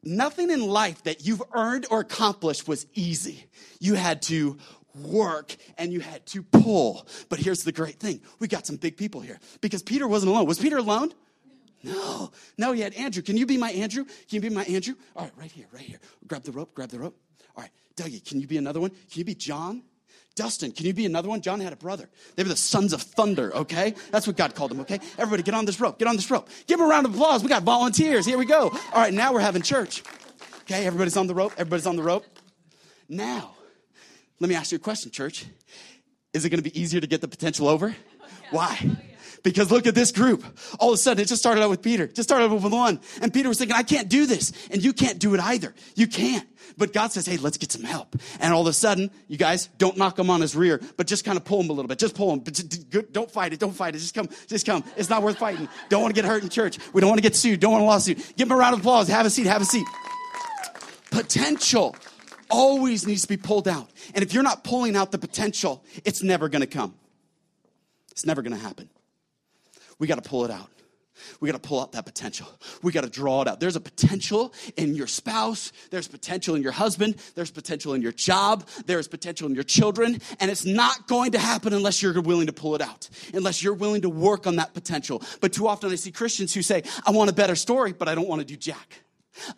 Nothing 0.02 0.50
in 0.50 0.66
life 0.66 1.02
that 1.02 1.26
you've 1.26 1.42
earned 1.52 1.86
or 1.90 2.00
accomplished 2.00 2.68
was 2.68 2.86
easy. 2.94 3.46
You 3.80 3.94
had 3.94 4.22
to 4.22 4.56
work 4.94 5.56
and 5.76 5.92
you 5.92 6.00
had 6.00 6.24
to 6.26 6.42
pull. 6.42 7.06
But 7.28 7.38
here's 7.38 7.64
the 7.64 7.72
great 7.72 8.00
thing 8.00 8.20
we 8.38 8.48
got 8.48 8.66
some 8.66 8.76
big 8.76 8.96
people 8.96 9.20
here 9.20 9.38
because 9.60 9.82
Peter 9.82 10.06
wasn't 10.08 10.30
alone. 10.30 10.46
Was 10.46 10.58
Peter 10.58 10.78
alone? 10.78 11.12
No. 11.82 12.30
No, 12.58 12.72
had 12.72 12.94
Andrew. 12.94 13.22
Can 13.22 13.36
you 13.36 13.46
be 13.46 13.56
my 13.56 13.70
Andrew? 13.70 14.04
Can 14.04 14.14
you 14.30 14.40
be 14.40 14.50
my 14.50 14.64
Andrew? 14.64 14.94
All 15.16 15.24
right, 15.24 15.32
right 15.36 15.50
here, 15.50 15.66
right 15.72 15.82
here. 15.82 15.98
Grab 16.26 16.42
the 16.42 16.52
rope, 16.52 16.74
grab 16.74 16.90
the 16.90 16.98
rope. 16.98 17.16
All 17.56 17.62
right, 17.62 17.70
Dougie, 17.96 18.24
can 18.26 18.40
you 18.40 18.46
be 18.46 18.58
another 18.58 18.80
one? 18.80 18.90
Can 18.90 19.18
you 19.18 19.24
be 19.24 19.34
John? 19.34 19.82
Dustin, 20.36 20.72
can 20.72 20.86
you 20.86 20.94
be 20.94 21.06
another 21.06 21.28
one? 21.28 21.40
John 21.40 21.60
had 21.60 21.72
a 21.72 21.76
brother. 21.76 22.08
They 22.36 22.42
were 22.42 22.48
the 22.48 22.56
sons 22.56 22.92
of 22.92 23.02
thunder, 23.02 23.54
okay? 23.54 23.94
That's 24.10 24.26
what 24.26 24.36
God 24.36 24.54
called 24.54 24.70
them, 24.70 24.80
okay? 24.80 25.00
Everybody 25.18 25.42
get 25.42 25.54
on 25.54 25.64
this 25.64 25.80
rope, 25.80 25.98
get 25.98 26.08
on 26.08 26.16
this 26.16 26.30
rope. 26.30 26.48
Give 26.66 26.78
them 26.78 26.86
a 26.86 26.90
round 26.90 27.06
of 27.06 27.14
applause. 27.14 27.42
We 27.42 27.48
got 27.48 27.62
volunteers. 27.62 28.24
Here 28.24 28.38
we 28.38 28.46
go. 28.46 28.70
All 28.70 29.00
right, 29.00 29.12
now 29.12 29.32
we're 29.32 29.40
having 29.40 29.62
church. 29.62 30.02
Okay, 30.62 30.86
everybody's 30.86 31.16
on 31.16 31.26
the 31.26 31.34
rope. 31.34 31.52
Everybody's 31.58 31.86
on 31.86 31.96
the 31.96 32.02
rope. 32.02 32.24
Now, 33.08 33.54
let 34.38 34.48
me 34.48 34.54
ask 34.54 34.70
you 34.70 34.76
a 34.76 34.78
question, 34.78 35.10
church. 35.10 35.46
Is 36.32 36.44
it 36.44 36.50
to 36.50 36.62
be 36.62 36.80
easier 36.80 37.00
to 37.00 37.08
get 37.08 37.20
the 37.20 37.28
potential 37.28 37.68
over? 37.68 37.94
Why? 38.50 38.78
Because 39.42 39.70
look 39.70 39.86
at 39.86 39.94
this 39.94 40.12
group. 40.12 40.44
All 40.78 40.90
of 40.90 40.94
a 40.94 40.98
sudden, 40.98 41.22
it 41.22 41.28
just 41.28 41.40
started 41.40 41.62
out 41.62 41.70
with 41.70 41.82
Peter. 41.82 42.06
Just 42.06 42.28
started 42.28 42.46
out 42.46 42.62
with 42.62 42.72
one. 42.72 43.00
And 43.22 43.32
Peter 43.32 43.48
was 43.48 43.58
thinking, 43.58 43.76
I 43.76 43.82
can't 43.82 44.08
do 44.08 44.26
this. 44.26 44.52
And 44.70 44.82
you 44.82 44.92
can't 44.92 45.18
do 45.18 45.34
it 45.34 45.40
either. 45.40 45.74
You 45.94 46.06
can't. 46.06 46.46
But 46.76 46.92
God 46.92 47.10
says, 47.12 47.26
hey, 47.26 47.36
let's 47.38 47.56
get 47.56 47.72
some 47.72 47.82
help. 47.82 48.16
And 48.38 48.52
all 48.52 48.62
of 48.62 48.66
a 48.66 48.72
sudden, 48.72 49.10
you 49.28 49.36
guys, 49.36 49.68
don't 49.78 49.96
knock 49.96 50.18
him 50.18 50.30
on 50.30 50.40
his 50.40 50.54
rear, 50.54 50.80
but 50.96 51.06
just 51.06 51.24
kind 51.24 51.36
of 51.36 51.44
pull 51.44 51.60
him 51.60 51.70
a 51.70 51.72
little 51.72 51.88
bit. 51.88 51.98
Just 51.98 52.14
pull 52.14 52.32
him. 52.32 52.40
But 52.40 52.54
just, 52.54 53.12
don't 53.12 53.30
fight 53.30 53.52
it. 53.52 53.60
Don't 53.60 53.72
fight 53.72 53.94
it. 53.94 53.98
Just 53.98 54.14
come. 54.14 54.28
Just 54.46 54.66
come. 54.66 54.84
It's 54.96 55.10
not 55.10 55.22
worth 55.22 55.38
fighting. 55.38 55.68
Don't 55.88 56.02
want 56.02 56.14
to 56.14 56.20
get 56.20 56.28
hurt 56.28 56.42
in 56.42 56.48
church. 56.48 56.78
We 56.92 57.00
don't 57.00 57.08
want 57.08 57.18
to 57.18 57.22
get 57.22 57.34
sued. 57.34 57.60
Don't 57.60 57.72
want 57.72 57.82
a 57.82 57.86
lawsuit. 57.86 58.18
Give 58.36 58.46
him 58.46 58.52
a 58.52 58.56
round 58.56 58.74
of 58.74 58.80
applause. 58.80 59.08
Have 59.08 59.26
a 59.26 59.30
seat. 59.30 59.46
Have 59.46 59.62
a 59.62 59.66
seat. 59.66 59.86
Potential 61.10 61.96
always 62.50 63.06
needs 63.06 63.22
to 63.22 63.28
be 63.28 63.36
pulled 63.36 63.68
out. 63.68 63.90
And 64.14 64.22
if 64.22 64.34
you're 64.34 64.42
not 64.42 64.64
pulling 64.64 64.96
out 64.96 65.12
the 65.12 65.18
potential, 65.18 65.84
it's 66.04 66.22
never 66.22 66.48
going 66.48 66.60
to 66.60 66.66
come. 66.66 66.94
It's 68.10 68.26
never 68.26 68.42
going 68.42 68.54
to 68.54 68.62
happen. 68.62 68.88
We 70.00 70.08
got 70.08 70.20
to 70.22 70.28
pull 70.28 70.44
it 70.44 70.50
out. 70.50 70.68
We 71.38 71.50
got 71.50 71.62
to 71.62 71.68
pull 71.68 71.80
out 71.80 71.92
that 71.92 72.06
potential. 72.06 72.48
We 72.82 72.92
got 72.92 73.04
to 73.04 73.10
draw 73.10 73.42
it 73.42 73.48
out. 73.48 73.60
There's 73.60 73.76
a 73.76 73.80
potential 73.80 74.54
in 74.76 74.94
your 74.94 75.06
spouse. 75.06 75.70
There's 75.90 76.08
potential 76.08 76.54
in 76.54 76.62
your 76.62 76.72
husband. 76.72 77.16
There's 77.34 77.50
potential 77.50 77.92
in 77.92 78.00
your 78.00 78.12
job. 78.12 78.66
There's 78.86 79.06
potential 79.06 79.46
in 79.46 79.54
your 79.54 79.62
children. 79.64 80.20
And 80.40 80.50
it's 80.50 80.64
not 80.64 81.06
going 81.06 81.32
to 81.32 81.38
happen 81.38 81.74
unless 81.74 82.02
you're 82.02 82.18
willing 82.20 82.46
to 82.46 82.52
pull 82.54 82.74
it 82.74 82.80
out, 82.80 83.08
unless 83.34 83.62
you're 83.62 83.74
willing 83.74 84.00
to 84.02 84.08
work 84.08 84.46
on 84.46 84.56
that 84.56 84.72
potential. 84.72 85.22
But 85.40 85.52
too 85.52 85.68
often 85.68 85.90
I 85.90 85.96
see 85.96 86.10
Christians 86.10 86.54
who 86.54 86.62
say, 86.62 86.82
I 87.06 87.10
want 87.10 87.30
a 87.30 87.34
better 87.34 87.54
story, 87.54 87.92
but 87.92 88.08
I 88.08 88.14
don't 88.14 88.28
want 88.28 88.40
to 88.40 88.46
do 88.46 88.56
jack. 88.56 89.02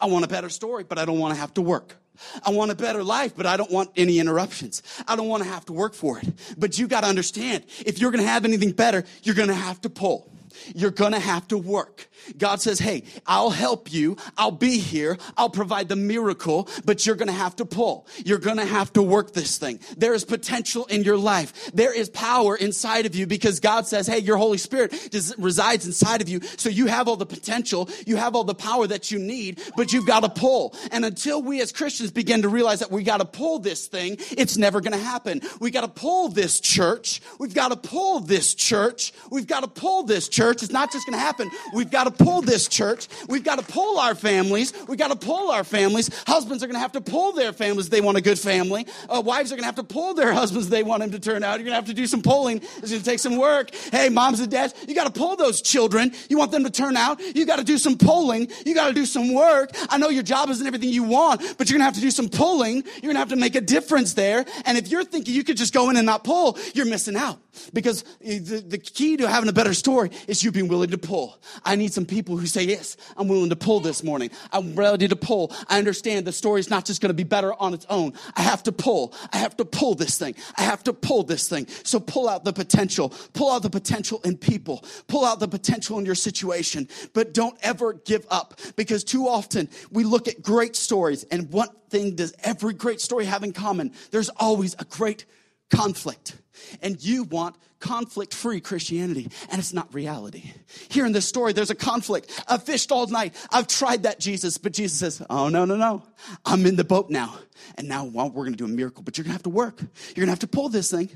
I 0.00 0.06
want 0.06 0.24
a 0.24 0.28
better 0.28 0.48
story, 0.48 0.84
but 0.84 0.98
I 0.98 1.04
don't 1.04 1.18
want 1.18 1.34
to 1.34 1.40
have 1.40 1.54
to 1.54 1.62
work. 1.62 1.96
I 2.44 2.50
want 2.50 2.70
a 2.70 2.74
better 2.74 3.02
life, 3.02 3.34
but 3.36 3.46
I 3.46 3.56
don't 3.56 3.70
want 3.70 3.90
any 3.96 4.18
interruptions. 4.18 4.82
I 5.08 5.16
don't 5.16 5.28
want 5.28 5.42
to 5.42 5.48
have 5.48 5.64
to 5.66 5.72
work 5.72 5.94
for 5.94 6.18
it. 6.18 6.28
But 6.58 6.78
you 6.78 6.86
got 6.86 7.02
to 7.02 7.06
understand, 7.06 7.64
if 7.86 8.00
you're 8.00 8.10
going 8.10 8.22
to 8.22 8.30
have 8.30 8.44
anything 8.44 8.72
better, 8.72 9.04
you're 9.22 9.34
going 9.34 9.48
to 9.48 9.54
have 9.54 9.80
to 9.82 9.90
pull. 9.90 10.31
You're 10.74 10.90
to 11.12 11.18
have 11.18 11.48
to 11.48 11.58
work. 11.58 12.08
God 12.38 12.60
says, 12.60 12.78
Hey, 12.78 13.04
I'll 13.26 13.50
help 13.50 13.92
you. 13.92 14.16
I'll 14.36 14.50
be 14.50 14.78
here. 14.78 15.18
I'll 15.36 15.50
provide 15.50 15.88
the 15.88 15.96
miracle, 15.96 16.68
but 16.84 17.04
you're 17.06 17.16
to 17.28 17.32
have 17.32 17.56
to 17.56 17.64
pull. 17.64 18.06
You're 18.24 18.38
to 18.58 18.64
have 18.64 18.92
to 18.94 19.02
work 19.02 19.32
this 19.32 19.58
thing. 19.58 19.80
There 19.96 20.14
is 20.14 20.24
potential 20.24 20.86
in 20.86 21.02
your 21.02 21.16
life. 21.16 21.72
There 21.72 21.94
is 21.94 22.08
power 22.10 22.56
inside 22.56 23.06
of 23.06 23.14
you 23.14 23.26
because 23.26 23.60
God 23.60 23.86
says, 23.86 24.06
Hey, 24.06 24.18
your 24.18 24.36
Holy 24.36 24.58
Spirit 24.58 24.92
resides 25.38 25.86
inside 25.86 26.22
of 26.22 26.28
you. 26.28 26.40
So 26.56 26.68
you 26.68 26.86
have 26.86 27.08
all 27.08 27.16
the 27.16 27.26
potential. 27.26 27.88
You 28.06 28.16
have 28.16 28.34
all 28.36 28.44
the 28.44 28.54
power 28.54 28.86
that 28.86 29.10
you 29.10 29.18
need, 29.18 29.60
but 29.76 29.92
you've 29.92 30.06
got 30.06 30.20
to 30.20 30.28
pull. 30.28 30.76
And 30.90 31.04
until 31.04 31.42
we 31.42 31.60
as 31.60 31.72
Christians 31.72 32.10
begin 32.10 32.42
to 32.42 32.48
realize 32.48 32.80
that 32.80 32.90
we 32.90 33.02
got 33.02 33.18
to 33.18 33.24
pull 33.24 33.58
this 33.58 33.86
thing, 33.86 34.16
it's 34.32 34.56
never 34.56 34.80
to 34.92 35.04
happen. 35.04 35.40
We 35.60 35.70
got 35.70 35.82
to 35.82 35.88
pull 35.88 36.28
this 36.28 36.60
church. 36.60 37.20
We've 37.38 37.54
got 37.54 37.68
to 37.68 37.76
pull 37.76 38.20
this 38.20 38.54
church. 38.54 39.12
We've 39.30 39.46
got 39.46 39.60
to 39.60 39.68
pull 39.68 40.04
this 40.04 40.28
church. 40.28 40.51
It's 40.60 40.72
not 40.72 40.90
just 40.90 41.06
going 41.06 41.16
to 41.16 41.24
happen. 41.24 41.48
We've 41.72 41.90
got 41.90 42.04
to 42.04 42.10
pull 42.10 42.42
this 42.42 42.66
church. 42.66 43.06
We've 43.28 43.44
got 43.44 43.60
to 43.60 43.64
pull 43.64 44.00
our 44.00 44.16
families. 44.16 44.72
We've 44.88 44.98
got 44.98 45.08
to 45.08 45.26
pull 45.26 45.52
our 45.52 45.62
families. 45.62 46.10
Husbands 46.26 46.64
are 46.64 46.66
going 46.66 46.74
to 46.74 46.80
have 46.80 46.92
to 46.92 47.00
pull 47.00 47.32
their 47.32 47.52
families. 47.52 47.88
They 47.88 48.00
want 48.00 48.18
a 48.18 48.20
good 48.20 48.38
family. 48.38 48.86
Uh, 49.08 49.22
wives 49.24 49.52
are 49.52 49.54
going 49.54 49.62
to 49.62 49.66
have 49.66 49.76
to 49.76 49.84
pull 49.84 50.14
their 50.14 50.32
husbands. 50.32 50.68
They 50.68 50.82
want 50.82 51.02
them 51.02 51.12
to 51.12 51.20
turn 51.20 51.44
out. 51.44 51.60
You're 51.60 51.66
going 51.66 51.72
to 51.72 51.76
have 51.76 51.86
to 51.86 51.94
do 51.94 52.06
some 52.06 52.22
pulling. 52.22 52.56
It's 52.58 52.90
going 52.90 53.00
to 53.00 53.04
take 53.04 53.20
some 53.20 53.36
work. 53.36 53.74
Hey, 53.74 54.08
moms 54.08 54.40
and 54.40 54.50
dads, 54.50 54.74
you 54.88 54.94
got 54.94 55.12
to 55.12 55.18
pull 55.18 55.36
those 55.36 55.62
children. 55.62 56.12
You 56.28 56.38
want 56.38 56.50
them 56.50 56.64
to 56.64 56.70
turn 56.70 56.96
out. 56.96 57.20
You 57.20 57.46
got 57.46 57.58
to 57.58 57.64
do 57.64 57.78
some 57.78 57.96
pulling. 57.96 58.50
You 58.66 58.74
got 58.74 58.88
to 58.88 58.94
do 58.94 59.06
some 59.06 59.32
work. 59.32 59.70
I 59.88 59.98
know 59.98 60.08
your 60.08 60.24
job 60.24 60.50
isn't 60.50 60.66
everything 60.66 60.88
you 60.88 61.04
want, 61.04 61.40
but 61.58 61.70
you're 61.70 61.78
going 61.78 61.80
to 61.80 61.84
have 61.84 61.94
to 61.94 62.00
do 62.00 62.10
some 62.10 62.28
pulling. 62.28 62.76
You're 62.76 63.12
going 63.12 63.14
to 63.14 63.20
have 63.20 63.30
to 63.30 63.36
make 63.36 63.54
a 63.54 63.60
difference 63.60 64.14
there. 64.14 64.44
And 64.64 64.76
if 64.76 64.88
you're 64.88 65.04
thinking 65.04 65.34
you 65.34 65.44
could 65.44 65.56
just 65.56 65.72
go 65.72 65.90
in 65.90 65.96
and 65.96 66.06
not 66.06 66.24
pull, 66.24 66.58
you're 66.74 66.86
missing 66.86 67.16
out. 67.16 67.38
Because 67.72 68.04
the, 68.20 68.64
the 68.66 68.78
key 68.78 69.16
to 69.18 69.28
having 69.28 69.48
a 69.48 69.52
better 69.52 69.74
story 69.74 70.10
is 70.26 70.42
you 70.42 70.52
being 70.52 70.68
willing 70.68 70.90
to 70.90 70.98
pull. 70.98 71.38
I 71.64 71.76
need 71.76 71.92
some 71.92 72.06
people 72.06 72.36
who 72.36 72.46
say, 72.46 72.64
Yes, 72.64 72.96
I'm 73.16 73.28
willing 73.28 73.50
to 73.50 73.56
pull 73.56 73.80
this 73.80 74.02
morning. 74.02 74.30
I'm 74.52 74.74
ready 74.74 75.08
to 75.08 75.16
pull. 75.16 75.52
I 75.68 75.78
understand 75.78 76.26
the 76.26 76.32
story 76.32 76.60
is 76.60 76.70
not 76.70 76.84
just 76.84 77.00
going 77.00 77.10
to 77.10 77.14
be 77.14 77.24
better 77.24 77.52
on 77.54 77.74
its 77.74 77.86
own. 77.90 78.14
I 78.34 78.42
have 78.42 78.62
to 78.64 78.72
pull. 78.72 79.14
I 79.32 79.38
have 79.38 79.56
to 79.58 79.64
pull 79.64 79.94
this 79.94 80.18
thing. 80.18 80.34
I 80.56 80.62
have 80.62 80.82
to 80.84 80.92
pull 80.92 81.24
this 81.24 81.48
thing. 81.48 81.66
So 81.84 82.00
pull 82.00 82.28
out 82.28 82.44
the 82.44 82.52
potential. 82.52 83.10
Pull 83.32 83.52
out 83.52 83.62
the 83.62 83.70
potential 83.70 84.20
in 84.24 84.36
people. 84.36 84.84
Pull 85.06 85.24
out 85.24 85.40
the 85.40 85.48
potential 85.48 85.98
in 85.98 86.06
your 86.06 86.14
situation. 86.14 86.88
But 87.12 87.34
don't 87.34 87.58
ever 87.62 87.92
give 87.92 88.26
up 88.30 88.58
because 88.76 89.04
too 89.04 89.28
often 89.28 89.68
we 89.90 90.04
look 90.04 90.28
at 90.28 90.42
great 90.42 90.76
stories 90.76 91.24
and 91.24 91.50
what 91.52 91.90
thing 91.90 92.14
does 92.14 92.34
every 92.42 92.72
great 92.72 93.00
story 93.00 93.26
have 93.26 93.42
in 93.42 93.52
common? 93.52 93.92
There's 94.10 94.30
always 94.30 94.74
a 94.78 94.84
great 94.84 95.26
conflict. 95.72 96.36
And 96.80 97.02
you 97.02 97.24
want 97.24 97.56
conflict 97.80 98.32
free 98.32 98.60
Christianity, 98.60 99.28
and 99.50 99.58
it's 99.58 99.72
not 99.72 99.92
reality. 99.92 100.52
Here 100.88 101.04
in 101.04 101.12
this 101.12 101.26
story, 101.26 101.52
there's 101.52 101.70
a 101.70 101.74
conflict. 101.74 102.44
I've 102.46 102.62
fished 102.62 102.92
all 102.92 103.06
night. 103.08 103.34
I've 103.50 103.66
tried 103.66 104.04
that, 104.04 104.20
Jesus. 104.20 104.58
But 104.58 104.72
Jesus 104.72 104.98
says, 104.98 105.26
Oh, 105.28 105.48
no, 105.48 105.64
no, 105.64 105.76
no. 105.76 106.04
I'm 106.44 106.64
in 106.66 106.76
the 106.76 106.84
boat 106.84 107.10
now. 107.10 107.36
And 107.76 107.88
now 107.88 108.04
well, 108.04 108.28
we're 108.28 108.44
going 108.44 108.52
to 108.52 108.58
do 108.58 108.64
a 108.64 108.68
miracle, 108.68 109.02
but 109.02 109.18
you're 109.18 109.24
going 109.24 109.30
to 109.30 109.34
have 109.34 109.42
to 109.42 109.50
work. 109.50 109.80
You're 109.80 110.24
going 110.24 110.26
to 110.26 110.32
have 110.32 110.38
to 110.40 110.46
pull 110.46 110.68
this 110.68 110.90
thing. 110.90 111.10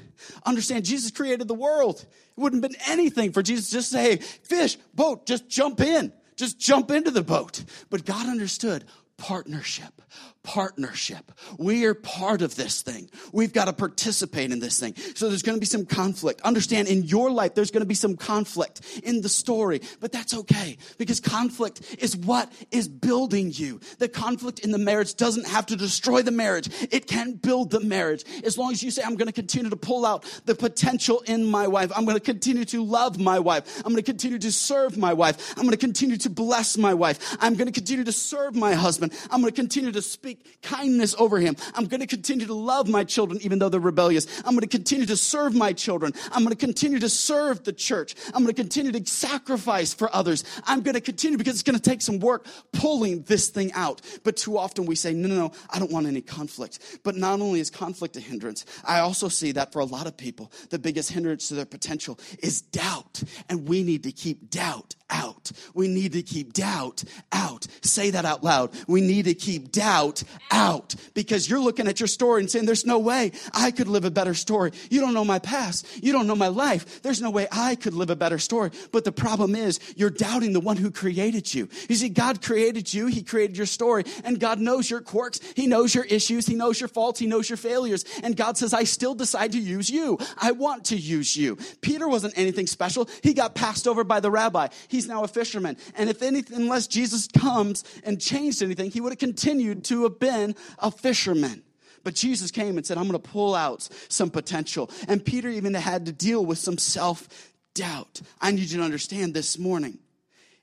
Understand, 0.45 0.85
Jesus 0.85 1.11
created 1.11 1.47
the 1.47 1.55
world. 1.55 2.05
It 2.05 2.41
wouldn't 2.41 2.63
have 2.63 2.73
been 2.73 2.81
anything 2.89 3.33
for 3.33 3.43
Jesus 3.43 3.71
just 3.71 3.93
to 3.93 3.97
say, 3.97 4.11
Hey, 4.11 4.17
fish, 4.17 4.77
boat, 4.95 5.27
just 5.27 5.49
jump 5.49 5.81
in. 5.81 6.13
Just 6.35 6.59
jump 6.59 6.91
into 6.91 7.11
the 7.11 7.23
boat. 7.23 7.63
But 7.89 8.05
God 8.05 8.27
understood 8.27 8.85
partnership 9.17 10.03
partnership. 10.47 11.33
We 11.59 11.85
are 11.87 11.95
part 11.95 12.41
of 12.41 12.55
this 12.55 12.81
thing. 12.81 13.11
We've 13.33 13.53
got 13.53 13.65
to 13.65 13.73
participate 13.73 14.53
in 14.53 14.61
this 14.61 14.79
thing. 14.79 14.95
So 15.17 15.29
there's 15.29 15.43
going 15.43 15.57
to 15.57 15.61
be 15.61 15.67
some 15.67 15.85
conflict. 15.85 16.41
Understand 16.43 16.87
in 16.87 17.03
your 17.03 17.33
life, 17.33 17.55
there's 17.55 17.73
going 17.73 17.83
to 17.83 17.87
be 17.87 17.97
some 17.97 18.17
conflict 18.17 18.81
in 19.03 19.23
the 19.23 19.29
story, 19.29 19.81
but 20.01 20.13
that's 20.13 20.35
okay 20.35 20.79
because 20.99 21.19
conflict 21.19 21.97
is 21.99 22.17
what 22.17 22.51
is 22.71 22.87
building 22.87 23.51
you. 23.53 23.81
The 23.99 24.09
conflict 24.09 24.61
in 24.61 24.71
the 24.71 24.79
marriage 24.79 25.17
doesn't 25.17 25.49
have 25.49 25.67
to 25.67 25.77
destroy 25.77 26.23
the 26.23 26.31
marriage. 26.31 26.71
It 26.93 27.09
can 27.09 27.33
build 27.33 27.73
the 27.73 27.81
marriage. 27.81 28.25
As 28.45 28.57
long 28.57 28.71
as 28.71 28.85
you 28.85 28.93
say, 28.93 29.03
I'm 29.03 29.17
going 29.17 29.27
to 29.27 29.33
continue 29.33 29.71
to 29.71 29.77
pull 29.77 30.07
out 30.07 30.25
the 30.45 30.55
potential 30.55 31.23
in 31.27 31.45
my 31.45 31.67
wife. 31.67 31.91
I'm 31.97 32.05
going 32.05 32.17
to 32.17 32.25
continue 32.25 32.65
to 32.67 32.85
love 32.85 33.19
my 33.19 33.41
wife. 33.41 33.79
I'm 33.79 33.93
going 33.93 33.97
to 33.97 34.03
continue 34.03 34.39
to 34.39 34.53
serve 34.53 34.97
my 34.97 35.13
wife. 35.13 35.55
I'm 35.57 35.65
going 35.65 35.73
to 35.73 35.77
continue 35.77 36.17
to 36.19 36.31
bless 36.31 36.79
my 36.79 36.95
wife. 36.95 37.37
I'm 37.41 37.55
going 37.55 37.67
to 37.67 37.73
continue 37.73 38.05
to 38.05 38.13
serve 38.13 38.55
my 38.55 38.75
husband. 38.75 39.13
I'm 39.29 39.41
going 39.41 39.53
to 39.53 39.61
continue 39.61 39.91
to 39.91 40.03
speak 40.03 40.36
speak 40.37 40.63
kindness 40.63 41.15
over 41.19 41.39
him. 41.39 41.57
I'm 41.75 41.87
going 41.87 42.01
to 42.01 42.07
continue 42.07 42.47
to 42.47 42.55
love 42.55 42.89
my 42.89 43.05
children 43.05 43.41
even 43.43 43.59
though 43.59 43.69
they're 43.69 43.81
rebellious. 43.81 44.27
I'm 44.39 44.53
going 44.53 44.61
to 44.61 44.67
continue 44.67 45.07
to 45.07 45.17
serve 45.17 45.55
my 45.55 45.73
children. 45.73 46.13
I'm 46.33 46.43
going 46.43 46.55
to 46.55 46.57
continue 46.57 46.99
to 46.99 47.09
serve 47.09 47.65
the 47.65 47.73
church. 47.73 48.15
I'm 48.29 48.43
going 48.43 48.55
to 48.55 48.61
continue 48.61 48.93
to 48.93 49.07
sacrifice 49.07 49.95
for 49.95 50.15
others. 50.15 50.45
I'm 50.65 50.83
going 50.83 50.95
to 50.95 51.01
continue 51.01 51.39
because 51.39 51.55
it's 51.55 51.63
going 51.63 51.79
to 51.79 51.83
take 51.83 52.03
some 52.03 52.19
work 52.19 52.47
pulling 52.73 53.23
this 53.23 53.49
thing 53.49 53.73
out. 53.73 54.03
But 54.25 54.37
too 54.37 54.59
often 54.59 54.87
we 54.87 54.95
say, 54.95 55.13
no, 55.13 55.29
no, 55.29 55.37
no, 55.37 55.53
I 55.71 55.79
don't 55.79 55.91
want 55.91 56.07
any 56.07 56.21
conflict. 56.21 57.01
But 57.05 57.17
not 57.17 57.41
only 57.41 57.61
is 57.61 57.71
conflict 57.71 58.17
a 58.17 58.21
hindrance, 58.21 58.65
I 58.85 59.01
also 59.01 59.29
see 59.29 59.53
that 59.53 59.73
for 59.73 59.81
a 59.81 59.85
lot 59.85 60.07
of 60.07 60.17
people, 60.17 60.51
the 60.71 60.79
biggest 60.79 61.11
hindrance 61.13 61.49
to 61.49 61.55
their 61.55 61.67
potential 61.67 62.19
is 62.41 62.61
doubt. 62.61 63.23
And 63.49 63.69
we 63.69 63.83
need 63.83 64.03
to 64.05 64.13
keep 64.13 64.51
doubt 64.51 64.95
out. 65.11 65.53
We 65.75 65.89
need 65.89 66.13
to 66.13 66.23
keep 66.23 66.53
doubt 66.53 67.05
out. 67.33 67.67
Say 67.83 68.11
that 68.11 68.25
out 68.25 68.43
loud. 68.43 68.71
We 68.89 69.01
need 69.01 69.27
to 69.27 69.35
keep 69.35 69.73
doubt 69.73 70.25
out 70.51 70.95
because 71.15 71.49
you're 71.49 71.61
looking 71.61 71.89
at 71.89 72.01
your 72.01 72.07
story 72.07 72.41
and 72.41 72.51
saying, 72.51 72.67
There's 72.67 72.87
no 72.87 72.99
way 72.99 73.33
I 73.53 73.71
could 73.71 73.89
live 73.89 74.05
a 74.05 74.11
better 74.11 74.35
story. 74.35 74.73
You 74.91 75.01
don't 75.01 75.15
know 75.15 75.25
my 75.25 75.39
past. 75.39 75.87
You 76.03 76.13
don't 76.13 76.27
know 76.27 76.37
my 76.37 76.49
life. 76.49 77.03
There's 77.03 77.23
no 77.23 77.31
way 77.31 77.49
I 77.51 77.75
could 77.75 77.95
live 77.95 78.11
a 78.11 78.17
better 78.17 78.39
story. 78.39 78.71
But 78.93 79.05
the 79.05 79.13
problem 79.13 79.55
is, 79.55 79.81
you're 79.97 80.11
doubting 80.11 80.53
the 80.53 80.61
one 80.61 80.77
who 80.77 80.91
created 80.91 81.53
you. 81.53 81.69
You 81.89 81.97
see, 81.97 82.09
God 82.09 82.43
created 82.43 82.93
you, 82.93 83.07
He 83.07 83.23
created 83.23 83.57
your 83.57 83.67
story, 83.67 84.05
and 84.25 84.39
God 84.41 84.59
knows 84.61 84.91
your 84.91 85.01
quirks. 85.01 85.41
He 85.55 85.67
knows 85.67 85.95
your 85.95 86.05
issues. 86.05 86.47
He 86.47 86.55
knows 86.55 86.81
your 86.81 86.89
faults. 86.89 87.19
He 87.19 87.27
knows 87.27 87.49
your 87.49 87.57
failures. 87.57 88.05
And 88.23 88.37
God 88.37 88.57
says, 88.57 88.75
I 88.75 88.85
still 88.85 89.15
decide 89.15 89.53
to 89.53 89.59
use 89.59 89.91
you. 89.91 90.19
I 90.39 90.53
want 90.53 90.87
to 90.87 90.97
use 90.97 91.37
you. 91.37 91.57
Peter 91.81 92.09
wasn't 92.09 92.37
anything 92.37 92.67
special. 92.67 93.09
He 93.23 93.35
got 93.35 93.55
passed 93.55 93.87
over 93.87 94.05
by 94.05 94.21
the 94.21 94.31
rabbi. 94.31 94.69
He's 94.89 95.09
now 95.09 95.25
a 95.25 95.29
fisherman. 95.29 95.77
And 95.97 96.11
if 96.11 96.23
anything, 96.23 96.57
unless 96.57 96.87
Jesus 96.87 97.29
comes 97.29 97.85
and 98.05 98.21
changed 98.21 98.63
anything, 98.63 98.91
he 98.91 99.01
would 99.01 99.13
have 99.13 99.19
continued 99.19 99.85
to 99.85 100.05
have 100.17 100.21
been 100.21 100.55
a 100.79 100.91
fisherman. 100.91 101.63
But 102.05 102.15
Jesus 102.15 102.51
came 102.51 102.77
and 102.77 102.87
said, 102.87 102.99
I'm 102.99 103.09
going 103.09 103.21
to 103.21 103.29
pull 103.31 103.55
out 103.55 103.89
some 104.09 104.31
potential. 104.31 104.91
And 105.09 105.25
Peter 105.25 105.49
even 105.49 105.75
had 105.75 106.07
to 106.07 106.13
deal 106.13 106.45
with 106.45 106.59
some 106.59 106.79
self 106.79 107.53
doubt. 107.75 108.23
I 108.41 108.53
need 108.53 108.71
you 108.71 108.79
to 108.79 108.85
understand 108.85 109.35
this 109.35 109.59
morning. 109.59 109.99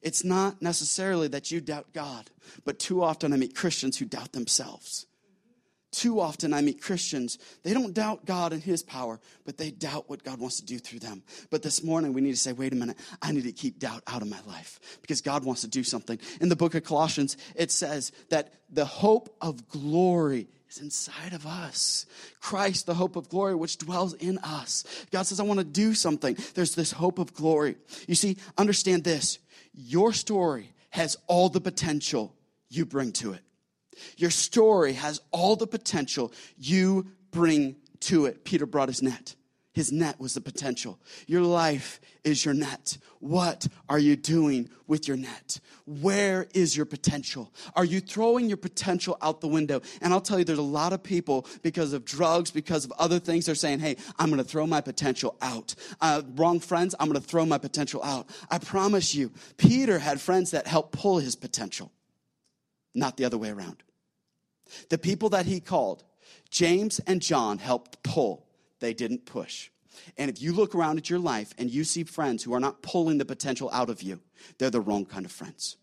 It's 0.01 0.23
not 0.23 0.61
necessarily 0.61 1.27
that 1.29 1.51
you 1.51 1.61
doubt 1.61 1.87
God, 1.93 2.29
but 2.65 2.79
too 2.79 3.03
often 3.03 3.31
I 3.33 3.37
meet 3.37 3.55
Christians 3.55 3.97
who 3.97 4.05
doubt 4.05 4.33
themselves. 4.33 5.05
Too 5.93 6.19
often 6.19 6.55
I 6.55 6.61
meet 6.61 6.81
Christians, 6.81 7.37
they 7.61 7.71
don't 7.71 7.93
doubt 7.93 8.25
God 8.25 8.51
and 8.51 8.63
His 8.63 8.81
power, 8.81 9.19
but 9.45 9.57
they 9.57 9.69
doubt 9.69 10.09
what 10.09 10.23
God 10.23 10.39
wants 10.39 10.57
to 10.57 10.65
do 10.65 10.79
through 10.79 10.99
them. 10.99 11.21
But 11.51 11.61
this 11.61 11.83
morning 11.83 12.13
we 12.13 12.21
need 12.21 12.31
to 12.31 12.37
say, 12.37 12.51
wait 12.51 12.73
a 12.73 12.75
minute, 12.75 12.97
I 13.21 13.31
need 13.31 13.43
to 13.43 13.51
keep 13.51 13.77
doubt 13.77 14.01
out 14.07 14.23
of 14.23 14.27
my 14.27 14.39
life 14.47 14.79
because 15.01 15.21
God 15.21 15.45
wants 15.45 15.61
to 15.61 15.67
do 15.67 15.83
something. 15.83 16.17
In 16.41 16.49
the 16.49 16.55
book 16.55 16.73
of 16.73 16.83
Colossians, 16.83 17.37
it 17.55 17.69
says 17.69 18.11
that 18.29 18.53
the 18.71 18.85
hope 18.85 19.35
of 19.39 19.69
glory 19.69 20.47
is 20.67 20.79
inside 20.79 21.33
of 21.33 21.45
us. 21.45 22.07
Christ, 22.41 22.87
the 22.87 22.95
hope 22.95 23.15
of 23.15 23.29
glory, 23.29 23.53
which 23.53 23.77
dwells 23.77 24.15
in 24.15 24.39
us. 24.39 24.83
God 25.11 25.27
says, 25.27 25.39
I 25.39 25.43
want 25.43 25.59
to 25.59 25.63
do 25.63 25.93
something. 25.93 26.35
There's 26.55 26.73
this 26.73 26.91
hope 26.91 27.19
of 27.19 27.35
glory. 27.35 27.75
You 28.07 28.15
see, 28.15 28.37
understand 28.57 29.03
this 29.03 29.37
your 29.75 30.11
story 30.11 30.71
has 30.89 31.17
all 31.27 31.49
the 31.49 31.61
potential 31.61 32.35
you 32.69 32.83
bring 32.85 33.11
to 33.11 33.33
it. 33.33 33.41
Your 34.17 34.31
story 34.31 34.93
has 34.93 35.21
all 35.31 35.55
the 35.55 35.67
potential 35.67 36.31
you 36.57 37.07
bring 37.31 37.75
to 38.01 38.25
it. 38.25 38.43
Peter 38.43 38.65
brought 38.65 38.89
his 38.89 39.01
net. 39.01 39.35
His 39.73 39.91
net 39.91 40.19
was 40.19 40.35
the 40.35 40.41
potential. 40.41 40.99
Your 41.25 41.41
life 41.41 41.99
is 42.23 42.45
your 42.45 42.53
net. 42.53 42.99
What 43.19 43.67
are 43.89 43.97
you 43.97 44.15
doing 44.15 44.69
with 44.85 45.07
your 45.07 45.17
net? 45.17 45.59
Where 45.87 46.45
is 46.53 46.77
your 46.77 46.85
potential? 46.85 47.51
Are 47.75 47.83
you 47.83 47.99
throwing 47.99 48.47
your 48.49 48.57
potential 48.57 49.17
out 49.19 49.41
the 49.41 49.47
window? 49.47 49.81
And 49.99 50.13
I'll 50.13 50.21
tell 50.21 50.37
you, 50.37 50.45
there's 50.45 50.59
a 50.59 50.61
lot 50.61 50.93
of 50.93 51.01
people, 51.01 51.47
because 51.63 51.91
of 51.91 52.05
drugs, 52.05 52.51
because 52.51 52.85
of 52.85 52.93
other 52.99 53.17
things, 53.17 53.47
they're 53.47 53.55
saying, 53.55 53.79
hey, 53.79 53.97
I'm 54.19 54.29
going 54.29 54.37
to 54.37 54.47
throw 54.47 54.67
my 54.67 54.79
potential 54.79 55.35
out. 55.41 55.73
Uh, 55.99 56.21
wrong 56.35 56.59
friends, 56.59 56.93
I'm 56.99 57.09
going 57.09 57.19
to 57.19 57.27
throw 57.27 57.43
my 57.43 57.57
potential 57.57 58.03
out. 58.03 58.29
I 58.51 58.59
promise 58.59 59.15
you, 59.15 59.31
Peter 59.57 59.97
had 59.97 60.21
friends 60.21 60.51
that 60.51 60.67
helped 60.67 60.91
pull 60.91 61.17
his 61.17 61.35
potential 61.35 61.91
not 62.93 63.17
the 63.17 63.25
other 63.25 63.37
way 63.37 63.49
around. 63.49 63.83
The 64.89 64.97
people 64.97 65.29
that 65.29 65.45
he 65.45 65.59
called, 65.59 66.03
James 66.49 66.99
and 66.99 67.21
John, 67.21 67.57
helped 67.57 68.03
pull, 68.03 68.45
they 68.79 68.93
didn't 68.93 69.25
push. 69.25 69.69
And 70.17 70.29
if 70.29 70.41
you 70.41 70.53
look 70.53 70.73
around 70.73 70.97
at 70.97 71.09
your 71.09 71.19
life 71.19 71.53
and 71.57 71.69
you 71.69 71.83
see 71.83 72.03
friends 72.03 72.43
who 72.43 72.53
are 72.53 72.59
not 72.59 72.81
pulling 72.81 73.17
the 73.17 73.25
potential 73.25 73.69
out 73.71 73.89
of 73.89 74.01
you, 74.01 74.19
they're 74.57 74.69
the 74.69 74.81
wrong 74.81 75.05
kind 75.05 75.25
of 75.25 75.31
friends. 75.31 75.77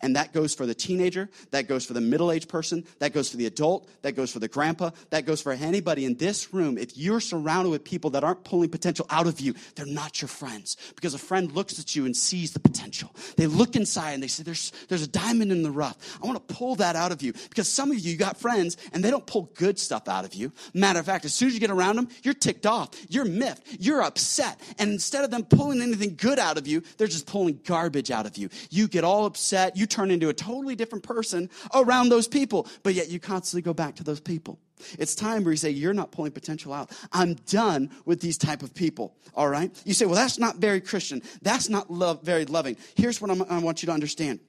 And 0.00 0.16
that 0.16 0.32
goes 0.32 0.54
for 0.54 0.66
the 0.66 0.74
teenager, 0.74 1.28
that 1.50 1.68
goes 1.68 1.84
for 1.84 1.92
the 1.92 2.00
middle 2.00 2.30
aged 2.32 2.48
person, 2.48 2.84
that 2.98 3.12
goes 3.12 3.30
for 3.30 3.36
the 3.36 3.46
adult, 3.46 3.88
that 4.02 4.12
goes 4.12 4.32
for 4.32 4.38
the 4.38 4.48
grandpa, 4.48 4.90
that 5.10 5.26
goes 5.26 5.42
for 5.42 5.52
anybody 5.52 6.04
in 6.04 6.16
this 6.16 6.52
room. 6.52 6.78
If 6.78 6.96
you're 6.96 7.20
surrounded 7.20 7.70
with 7.70 7.84
people 7.84 8.10
that 8.10 8.24
aren't 8.24 8.44
pulling 8.44 8.70
potential 8.70 9.06
out 9.10 9.26
of 9.26 9.40
you, 9.40 9.54
they're 9.74 9.86
not 9.86 10.20
your 10.20 10.28
friends. 10.28 10.76
Because 10.94 11.14
a 11.14 11.18
friend 11.18 11.52
looks 11.52 11.78
at 11.78 11.94
you 11.96 12.04
and 12.04 12.16
sees 12.16 12.52
the 12.52 12.60
potential. 12.60 13.14
They 13.36 13.46
look 13.46 13.76
inside 13.76 14.12
and 14.12 14.22
they 14.22 14.28
say, 14.28 14.42
There's, 14.42 14.72
there's 14.88 15.02
a 15.02 15.08
diamond 15.08 15.52
in 15.52 15.62
the 15.62 15.70
rough. 15.70 16.18
I 16.22 16.26
want 16.26 16.46
to 16.46 16.54
pull 16.54 16.76
that 16.76 16.96
out 16.96 17.12
of 17.12 17.22
you. 17.22 17.32
Because 17.32 17.68
some 17.68 17.90
of 17.90 17.98
you, 17.98 18.12
you 18.12 18.16
got 18.16 18.36
friends 18.36 18.76
and 18.92 19.02
they 19.02 19.10
don't 19.10 19.26
pull 19.26 19.50
good 19.54 19.78
stuff 19.78 20.08
out 20.08 20.24
of 20.24 20.34
you. 20.34 20.52
Matter 20.72 21.00
of 21.00 21.06
fact, 21.06 21.24
as 21.24 21.34
soon 21.34 21.48
as 21.48 21.54
you 21.54 21.60
get 21.60 21.70
around 21.70 21.96
them, 21.96 22.08
you're 22.22 22.34
ticked 22.34 22.66
off, 22.66 22.90
you're 23.08 23.24
miffed, 23.24 23.80
you're 23.80 24.02
upset. 24.02 24.60
And 24.78 24.90
instead 24.90 25.24
of 25.24 25.30
them 25.30 25.44
pulling 25.44 25.80
anything 25.80 26.16
good 26.16 26.38
out 26.38 26.58
of 26.58 26.66
you, 26.66 26.82
they're 26.96 27.06
just 27.06 27.26
pulling 27.26 27.60
garbage 27.64 28.10
out 28.10 28.26
of 28.26 28.36
you. 28.36 28.48
You 28.70 28.88
get 28.88 29.04
all 29.04 29.26
upset 29.26 29.63
you 29.74 29.86
turn 29.86 30.10
into 30.10 30.28
a 30.28 30.34
totally 30.34 30.74
different 30.74 31.04
person 31.04 31.50
around 31.74 32.08
those 32.08 32.28
people, 32.28 32.68
but 32.82 32.94
yet 32.94 33.08
you 33.08 33.18
constantly 33.18 33.62
go 33.62 33.74
back 33.74 33.96
to 33.96 34.04
those 34.04 34.20
people. 34.20 34.58
It's 34.98 35.14
time 35.14 35.44
where 35.44 35.52
you 35.52 35.56
say, 35.56 35.70
You're 35.70 35.94
not 35.94 36.12
pulling 36.12 36.32
potential 36.32 36.72
out. 36.72 36.90
I'm 37.12 37.34
done 37.34 37.90
with 38.04 38.20
these 38.20 38.36
type 38.36 38.62
of 38.62 38.74
people. 38.74 39.16
All 39.34 39.48
right? 39.48 39.70
You 39.84 39.94
say, 39.94 40.06
Well, 40.06 40.14
that's 40.14 40.38
not 40.38 40.56
very 40.56 40.80
Christian. 40.80 41.22
That's 41.42 41.68
not 41.68 41.90
love, 41.90 42.22
very 42.22 42.44
loving. 42.44 42.76
Here's 42.96 43.20
what 43.20 43.30
I'm, 43.30 43.42
I 43.42 43.58
want 43.58 43.82
you 43.82 43.86
to 43.86 43.92
understand 43.92 44.40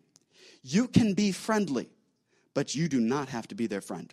you 0.63 0.87
can 0.87 1.13
be 1.13 1.31
friendly, 1.31 1.89
but 2.55 2.73
you 2.73 2.87
do 2.87 2.99
not 2.99 3.29
have 3.29 3.47
to 3.49 3.55
be 3.55 3.67
their 3.67 3.81
friend. 3.81 4.11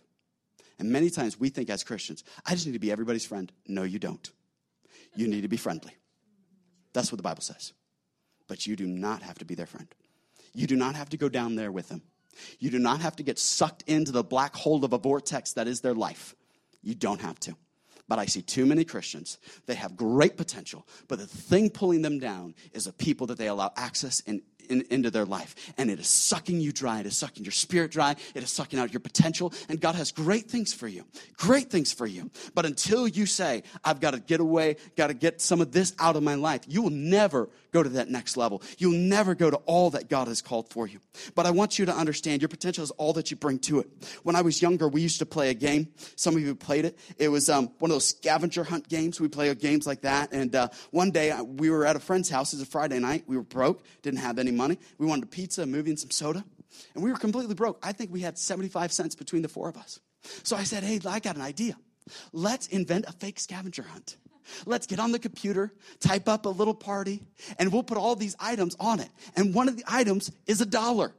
And 0.79 0.91
many 0.91 1.09
times 1.09 1.39
we 1.39 1.49
think 1.49 1.71
as 1.71 1.83
Christians, 1.83 2.25
I 2.45 2.51
just 2.51 2.67
need 2.67 2.73
to 2.73 2.79
be 2.79 2.93
everybody's 2.93 3.25
friend. 3.25 3.51
No, 3.67 3.85
you 3.85 3.99
don't. 3.99 4.31
You 5.15 5.29
need 5.29 5.43
to 5.43 5.49
be 5.49 5.57
friendly. 5.57 5.97
That's 6.93 7.11
what 7.11 7.17
the 7.17 7.23
Bible 7.23 7.41
says. 7.41 7.73
But 8.49 8.67
you 8.67 8.77
do 8.77 8.87
not 8.87 9.23
have 9.23 9.39
to 9.39 9.45
be 9.45 9.55
their 9.55 9.67
friend. 9.67 9.89
You 10.55 10.67
do 10.67 10.77
not 10.77 10.95
have 10.95 11.09
to 11.11 11.17
go 11.17 11.29
down 11.29 11.57
there 11.57 11.73
with 11.73 11.89
them. 11.89 12.03
You 12.59 12.71
do 12.71 12.79
not 12.79 13.01
have 13.01 13.17
to 13.17 13.23
get 13.23 13.39
sucked 13.39 13.83
into 13.87 14.13
the 14.13 14.25
black 14.25 14.55
hole 14.55 14.85
of 14.85 14.93
a 14.93 14.99
vortex 14.99 15.53
that 15.53 15.69
is 15.69 15.81
their 15.81 15.95
life. 15.95 16.35
You 16.83 16.95
don't 16.95 17.21
have 17.21 17.39
to. 17.41 17.57
But 18.09 18.19
I 18.19 18.27
see 18.27 18.43
too 18.43 18.67
many 18.67 18.85
Christians. 18.85 19.39
They 19.67 19.75
have 19.75 19.97
great 19.97 20.37
potential, 20.37 20.87
but 21.09 21.19
the 21.19 21.27
thing 21.27 21.71
pulling 21.71 22.03
them 22.03 22.19
down 22.19 22.55
is 22.73 22.85
the 22.85 22.93
people 22.93 23.27
that 23.29 23.39
they 23.39 23.49
allow 23.49 23.73
access 23.77 24.23
and 24.27 24.43
in, 24.73 24.85
into 24.91 25.11
their 25.11 25.25
life. 25.25 25.55
And 25.79 25.91
it 25.91 26.01
is 26.01 26.09
sucking 26.09 26.61
you 26.61 26.73
dry. 26.73 27.01
It 27.01 27.07
is 27.07 27.17
sucking 27.17 27.45
your 27.45 27.53
spirit 27.53 27.91
dry. 27.91 28.17
It 28.35 28.43
is 28.43 28.51
sucking 28.51 28.79
out 28.79 28.93
your 28.93 29.01
potential. 29.01 29.53
And 29.69 29.81
God 29.81 29.95
has 29.95 30.11
great 30.11 30.51
things 30.51 30.73
for 30.73 30.89
you. 30.89 31.05
Great 31.37 31.71
things 31.71 31.93
for 31.93 32.07
you. 32.07 32.31
But 32.55 32.67
until 32.67 33.07
you 33.07 33.27
say, 33.27 33.63
I've 33.85 34.01
got 34.01 34.13
to 34.13 34.21
get 34.21 34.41
away, 34.41 34.77
got 34.97 35.09
to 35.09 35.15
get 35.15 35.41
some 35.41 35.61
of 35.61 35.73
this 35.73 35.95
out 35.99 36.17
of 36.17 36.23
my 36.23 36.35
life, 36.35 36.63
you 36.67 36.83
will 36.83 36.91
never 36.91 37.49
go 37.73 37.83
to 37.83 37.89
that 37.91 38.09
next 38.09 38.37
level. 38.37 38.63
You'll 38.79 38.93
never 38.93 39.35
go 39.35 39.51
to 39.51 39.57
all 39.59 39.91
that 39.91 40.09
God 40.09 40.29
has 40.29 40.43
called 40.43 40.71
for 40.71 40.87
you. 40.87 41.01
But 41.35 41.47
I 41.47 41.51
want 41.51 41.79
you 41.79 41.87
to 41.87 41.95
understand 41.95 42.43
your 42.43 42.49
potential 42.49 42.85
is 42.85 42.91
all 42.93 43.13
that 43.15 43.31
you 43.31 43.37
bring 43.37 43.59
to 43.61 43.81
it. 43.81 43.89
When 44.23 44.37
I 44.37 44.43
was 44.43 44.61
younger, 44.61 44.89
we 44.89 45.01
used 45.01 45.19
to 45.21 45.27
play 45.27 45.51
a 45.51 45.55
game. 45.55 45.89
Some 46.17 46.37
of 46.37 46.43
you 46.43 46.55
played 46.55 46.85
it. 46.85 46.99
It 47.19 47.29
was 47.29 47.49
um, 47.49 47.71
one 47.79 47.91
of 47.91 47.95
those 47.95 48.09
scavenger 48.09 48.65
hunt 48.65 48.89
games. 48.89 49.21
We 49.21 49.29
play 49.29 49.53
games 49.55 49.87
like 49.87 50.03
that. 50.03 50.33
And 50.33 50.55
uh, 50.55 50.69
one 50.91 51.11
day 51.11 51.31
uh, 51.31 51.43
we 51.43 51.71
were 51.71 51.87
at 51.87 51.97
a 51.97 52.01
friend's 52.01 52.29
house. 52.29 52.53
It 52.53 52.57
was 52.57 52.69
a 52.69 52.71
Friday 52.71 52.99
night. 52.99 53.25
We 53.27 53.37
were 53.37 53.43
broke, 53.43 53.83
didn't 54.03 54.21
have 54.21 54.39
any 54.39 54.51
money. 54.51 54.62
We 54.99 55.07
wanted 55.07 55.25
a 55.25 55.27
pizza, 55.27 55.63
a 55.63 55.67
movie, 55.67 55.91
and 55.91 55.99
some 55.99 56.11
soda. 56.11 56.45
And 56.95 57.03
we 57.03 57.11
were 57.11 57.19
completely 57.19 57.55
broke. 57.55 57.79
I 57.83 57.93
think 57.93 58.13
we 58.13 58.21
had 58.21 58.39
75 58.39 58.93
cents 58.93 59.15
between 59.15 59.43
the 59.43 59.49
four 59.49 59.69
of 59.69 59.77
us. 59.77 60.01
So 60.43 60.57
I 60.57 60.65
said, 60.65 60.83
hey, 60.83 61.01
I 61.07 61.21
got 61.21 61.37
an 61.37 61.43
idea. 61.43 61.77
Let's 62.33 62.67
invent 62.69 63.07
a 63.07 63.13
fake 63.13 63.39
scavenger 63.39 63.83
hunt. 63.83 64.17
Let's 64.67 64.87
get 64.87 64.99
on 64.99 65.13
the 65.13 65.19
computer, 65.19 65.73
type 66.01 66.29
up 66.29 66.47
a 66.47 66.49
little 66.49 66.75
party, 66.75 67.23
and 67.59 67.73
we'll 67.73 67.85
put 67.85 67.97
all 67.97 68.17
these 68.17 68.35
items 68.41 68.77
on 68.81 69.01
it. 69.01 69.09
And 69.37 69.55
one 69.55 69.69
of 69.69 69.77
the 69.77 69.85
items 69.87 70.33
is 70.47 70.61
a 70.61 70.67
dollar. 70.67 71.15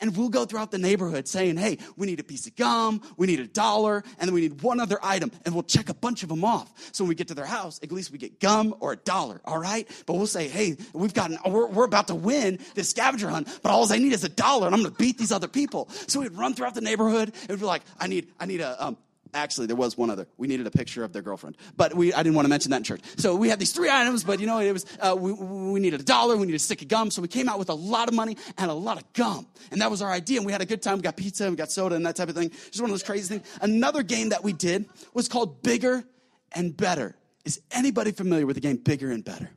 And 0.00 0.16
we'll 0.16 0.28
go 0.28 0.44
throughout 0.44 0.70
the 0.70 0.78
neighborhood 0.78 1.28
saying, 1.28 1.56
hey, 1.56 1.78
we 1.96 2.06
need 2.06 2.20
a 2.20 2.24
piece 2.24 2.46
of 2.46 2.56
gum, 2.56 3.00
we 3.16 3.26
need 3.26 3.40
a 3.40 3.46
dollar, 3.46 4.02
and 4.18 4.28
then 4.28 4.34
we 4.34 4.42
need 4.42 4.62
one 4.62 4.80
other 4.80 4.98
item. 5.02 5.30
And 5.44 5.54
we'll 5.54 5.62
check 5.62 5.88
a 5.88 5.94
bunch 5.94 6.22
of 6.22 6.28
them 6.28 6.44
off. 6.44 6.72
So 6.92 7.04
when 7.04 7.08
we 7.08 7.14
get 7.14 7.28
to 7.28 7.34
their 7.34 7.46
house, 7.46 7.80
at 7.82 7.92
least 7.92 8.10
we 8.10 8.18
get 8.18 8.40
gum 8.40 8.74
or 8.80 8.92
a 8.92 8.96
dollar, 8.96 9.40
all 9.44 9.58
right? 9.58 9.88
But 10.06 10.14
we'll 10.14 10.26
say, 10.26 10.48
hey, 10.48 10.76
we've 10.92 11.14
gotten, 11.14 11.38
we're, 11.46 11.66
we're 11.66 11.84
about 11.84 12.08
to 12.08 12.14
win 12.14 12.58
this 12.74 12.90
scavenger 12.90 13.28
hunt, 13.28 13.48
but 13.62 13.70
all 13.70 13.90
I 13.92 13.98
need 13.98 14.12
is 14.12 14.24
a 14.24 14.28
dollar, 14.28 14.66
and 14.66 14.74
I'm 14.74 14.82
gonna 14.82 14.94
beat 14.94 15.18
these 15.18 15.32
other 15.32 15.48
people. 15.48 15.88
So 16.06 16.20
we'd 16.20 16.32
run 16.32 16.54
throughout 16.54 16.74
the 16.74 16.80
neighborhood, 16.80 17.32
and 17.42 17.50
we'd 17.50 17.60
be 17.60 17.66
like, 17.66 17.82
I 17.98 18.06
need, 18.06 18.32
I 18.40 18.46
need 18.46 18.60
a, 18.60 18.84
um, 18.84 18.96
Actually, 19.34 19.66
there 19.66 19.76
was 19.76 19.98
one 19.98 20.10
other. 20.10 20.28
We 20.36 20.46
needed 20.46 20.64
a 20.68 20.70
picture 20.70 21.02
of 21.02 21.12
their 21.12 21.20
girlfriend, 21.20 21.56
but 21.76 21.92
we, 21.92 22.14
I 22.14 22.22
didn't 22.22 22.36
want 22.36 22.46
to 22.46 22.50
mention 22.50 22.70
that 22.70 22.76
in 22.76 22.84
church. 22.84 23.00
So 23.16 23.34
we 23.34 23.48
had 23.48 23.58
these 23.58 23.72
three 23.72 23.90
items, 23.90 24.22
but 24.22 24.38
you 24.38 24.46
know, 24.46 24.60
it 24.60 24.72
was 24.72 24.86
uh, 25.00 25.16
we, 25.18 25.32
we 25.32 25.80
needed 25.80 26.00
a 26.00 26.04
dollar, 26.04 26.36
we 26.36 26.46
needed 26.46 26.56
a 26.56 26.60
stick 26.60 26.82
of 26.82 26.88
gum, 26.88 27.10
so 27.10 27.20
we 27.20 27.26
came 27.26 27.48
out 27.48 27.58
with 27.58 27.68
a 27.68 27.74
lot 27.74 28.06
of 28.06 28.14
money 28.14 28.36
and 28.58 28.70
a 28.70 28.74
lot 28.74 28.96
of 28.96 29.12
gum, 29.12 29.48
and 29.72 29.80
that 29.80 29.90
was 29.90 30.02
our 30.02 30.12
idea. 30.12 30.38
And 30.38 30.46
we 30.46 30.52
had 30.52 30.62
a 30.62 30.66
good 30.66 30.82
time. 30.82 30.98
We 30.98 31.02
got 31.02 31.16
pizza, 31.16 31.50
we 31.50 31.56
got 31.56 31.72
soda, 31.72 31.96
and 31.96 32.06
that 32.06 32.14
type 32.14 32.28
of 32.28 32.36
thing. 32.36 32.50
Just 32.50 32.80
one 32.80 32.90
of 32.90 32.92
those 32.92 33.02
crazy 33.02 33.26
things. 33.26 33.58
Another 33.60 34.04
game 34.04 34.28
that 34.28 34.44
we 34.44 34.52
did 34.52 34.86
was 35.14 35.28
called 35.28 35.62
Bigger 35.62 36.04
and 36.52 36.76
Better. 36.76 37.16
Is 37.44 37.60
anybody 37.72 38.12
familiar 38.12 38.46
with 38.46 38.54
the 38.54 38.60
game 38.60 38.76
Bigger 38.76 39.10
and 39.10 39.24
Better? 39.24 39.50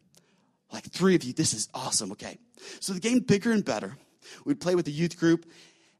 Like 0.73 0.85
three 0.85 1.13
of 1.13 1.23
you, 1.23 1.33
this 1.33 1.53
is 1.53 1.69
awesome. 1.75 2.11
Okay, 2.13 2.39
so 2.79 2.93
the 2.93 2.99
game 2.99 3.19
Bigger 3.19 3.51
and 3.51 3.63
Better. 3.63 3.95
We'd 4.43 4.59
play 4.59 4.75
with 4.75 4.85
the 4.85 4.91
youth 4.91 5.17
group, 5.17 5.45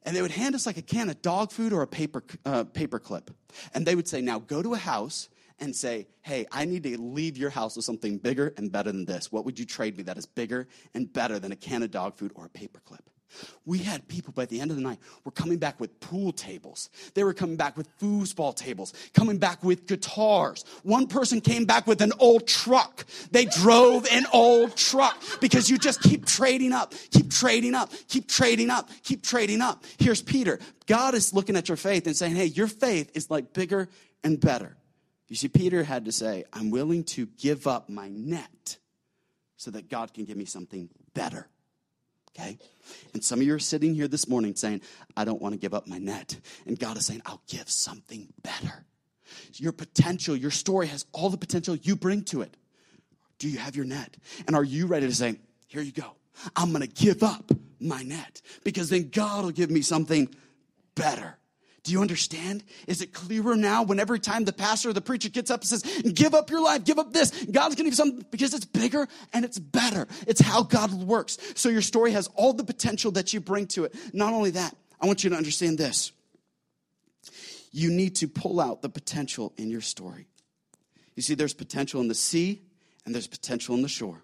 and 0.08 0.16
they 0.16 0.22
would 0.22 0.32
hand 0.32 0.56
us 0.56 0.66
like 0.66 0.78
a 0.78 0.82
can 0.82 1.10
of 1.10 1.22
dog 1.22 1.52
food 1.52 1.74
or 1.74 1.82
a 1.82 1.88
paper, 1.88 2.24
uh, 2.46 2.64
paper 2.64 2.98
clip. 2.98 3.30
And 3.74 3.86
they 3.86 3.94
would 3.94 4.08
say, 4.08 4.22
now 4.22 4.40
go 4.40 4.64
to 4.64 4.74
a 4.74 4.78
house 4.78 5.28
and 5.60 5.76
say, 5.76 6.08
hey, 6.22 6.46
I 6.50 6.64
need 6.64 6.84
to 6.84 6.98
leave 6.98 7.38
your 7.38 7.50
house 7.50 7.76
with 7.76 7.84
something 7.84 8.18
bigger 8.18 8.54
and 8.56 8.72
better 8.72 8.90
than 8.90 9.04
this. 9.04 9.34
What 9.34 9.44
would 9.44 9.60
you 9.60 9.66
trade 9.66 9.98
me 9.98 10.04
that 10.04 10.18
is 10.18 10.26
bigger 10.26 10.70
and 10.94 11.12
better 11.12 11.40
than 11.40 11.52
a 11.52 11.58
can 11.58 11.84
of 11.84 11.92
dog 11.92 12.16
food 12.16 12.32
or 12.36 12.46
a 12.46 12.50
paper 12.50 12.80
clip? 12.86 13.10
We 13.66 13.80
had 13.80 14.08
people 14.08 14.34
by 14.34 14.46
the 14.46 14.62
end 14.62 14.72
of 14.72 14.78
the 14.78 14.84
night 14.84 15.00
were 15.24 15.32
coming 15.32 15.58
back 15.58 15.80
with 15.80 16.00
pool 16.00 16.32
tables. 16.32 16.90
They 17.14 17.24
were 17.24 17.34
coming 17.34 17.58
back 17.58 17.76
with 17.76 17.88
foosball 18.00 18.56
tables, 18.56 18.94
coming 19.14 19.38
back 19.38 19.64
with 19.64 19.88
guitars. 19.88 20.64
One 20.84 21.08
person 21.08 21.42
came 21.42 21.66
back 21.66 21.86
with 21.88 22.02
an 22.02 22.14
old 22.20 22.48
truck. 22.48 23.06
They 23.32 23.46
drove 23.46 24.08
an 24.12 24.26
old 24.32 24.76
truck 24.76 25.22
because 25.42 25.70
you 25.70 25.78
just 25.78 26.02
keep 26.02 26.26
trading 26.26 26.72
up, 26.72 26.94
keep 27.12 27.30
trading 27.30 27.76
up, 27.76 27.92
keep 28.08 28.28
trading 28.28 28.70
up, 28.70 28.90
keep 29.04 29.24
trading 29.24 29.62
up. 29.62 29.84
Here's 30.00 30.22
Peter. 30.22 30.60
God 30.86 31.14
is 31.14 31.34
looking 31.34 31.58
at 31.58 31.68
your 31.68 31.78
faith 31.78 32.08
and 32.08 32.16
saying, 32.16 32.36
hey, 32.36 32.46
your 32.46 32.68
faith 32.68 33.12
is 33.14 33.30
like 33.30 33.54
bigger 33.54 33.90
and 34.24 34.40
better. 34.40 34.78
You 35.28 35.36
see, 35.36 35.50
Peter 35.50 35.84
had 35.84 36.06
to 36.06 36.14
say, 36.14 36.46
I'm 36.54 36.70
willing 36.70 37.04
to 37.06 37.26
give 37.26 37.68
up 37.68 37.90
my 37.90 38.08
net 38.08 38.78
so 39.58 39.72
that 39.72 39.90
God 39.90 40.14
can 40.14 40.24
give 40.24 40.38
me 40.38 40.46
something 40.46 40.90
better 41.14 41.50
okay? 42.38 42.58
And 43.14 43.24
some 43.24 43.40
of 43.40 43.46
you 43.46 43.54
are 43.54 43.60
sitting 43.60 43.94
here 43.94 44.08
this 44.08 44.28
morning 44.28 44.56
saying, 44.56 44.82
I 45.16 45.26
don't 45.26 45.42
want 45.42 45.54
to 45.54 45.60
give 45.60 45.74
up 45.74 45.88
my 45.88 45.98
net. 45.98 46.38
And 46.66 46.78
God 46.80 46.98
is 46.98 47.06
saying, 47.06 47.22
I'll 47.26 47.42
give 47.48 47.70
something 47.70 48.28
better. 48.44 48.86
Your 49.56 49.72
potential, 49.72 50.36
your 50.36 50.52
story 50.52 50.88
has 50.88 51.06
all 51.14 51.30
the 51.30 51.38
potential 51.38 51.76
you 51.76 51.96
bring 51.96 52.24
to 52.26 52.42
it. 52.42 52.56
Do 53.40 53.50
you 53.50 53.60
have 53.60 53.76
your 53.76 53.86
net? 53.86 54.16
And 54.48 54.56
are 54.56 54.64
you 54.64 54.88
ready 54.88 55.08
to 55.08 55.14
say, 55.14 55.38
Here 55.68 55.82
you 55.82 55.92
go. 55.92 56.16
I'm 56.56 56.72
going 56.72 56.88
to 56.88 56.88
give 56.88 57.24
up 57.24 57.52
my 57.80 58.04
net 58.04 58.42
because 58.64 58.90
then 58.90 59.10
God 59.10 59.44
will 59.44 59.52
give 59.52 59.70
me 59.70 59.82
something 59.82 60.30
better. 60.96 61.38
Do 61.88 61.94
you 61.94 62.02
understand? 62.02 62.66
Is 62.86 63.02
it 63.02 63.14
clearer 63.14 63.56
now 63.56 63.82
when 63.82 63.98
every 63.98 64.20
time 64.20 64.44
the 64.44 64.52
pastor 64.52 64.90
or 64.90 64.94
the 64.94 65.00
preacher 65.00 65.30
gets 65.30 65.50
up 65.50 65.62
and 65.62 65.70
says, 65.70 65.84
give 66.14 66.36
up 66.36 66.50
your 66.50 66.62
life, 66.62 66.84
give 66.84 67.00
up 67.00 67.14
this, 67.14 67.32
God's 67.46 67.76
gonna 67.76 67.88
give 67.88 67.96
something 67.96 68.26
because 68.30 68.54
it's 68.54 68.66
bigger 68.66 69.08
and 69.32 69.46
it's 69.46 69.58
better. 69.58 70.06
It's 70.28 70.42
how 70.42 70.64
God 70.64 70.92
works. 70.92 71.38
So 71.56 71.70
your 71.70 71.82
story 71.82 72.12
has 72.12 72.28
all 72.36 72.52
the 72.52 72.66
potential 72.66 73.12
that 73.12 73.32
you 73.32 73.40
bring 73.40 73.68
to 73.68 73.86
it. 73.86 73.96
Not 74.14 74.34
only 74.34 74.50
that, 74.52 74.76
I 75.00 75.06
want 75.06 75.24
you 75.24 75.30
to 75.30 75.38
understand 75.38 75.78
this. 75.78 76.12
You 77.72 77.90
need 77.90 78.18
to 78.18 78.28
pull 78.28 78.60
out 78.60 78.82
the 78.82 78.90
potential 78.90 79.54
in 79.56 79.70
your 79.70 79.80
story. 79.80 80.28
You 81.16 81.22
see, 81.22 81.36
there's 81.36 81.54
potential 81.54 82.02
in 82.02 82.10
the 82.10 82.16
sea 82.16 82.64
and 83.06 83.16
there's 83.16 83.28
potential 83.28 83.76
in 83.76 83.82
the 83.82 83.88
shore, 83.88 84.22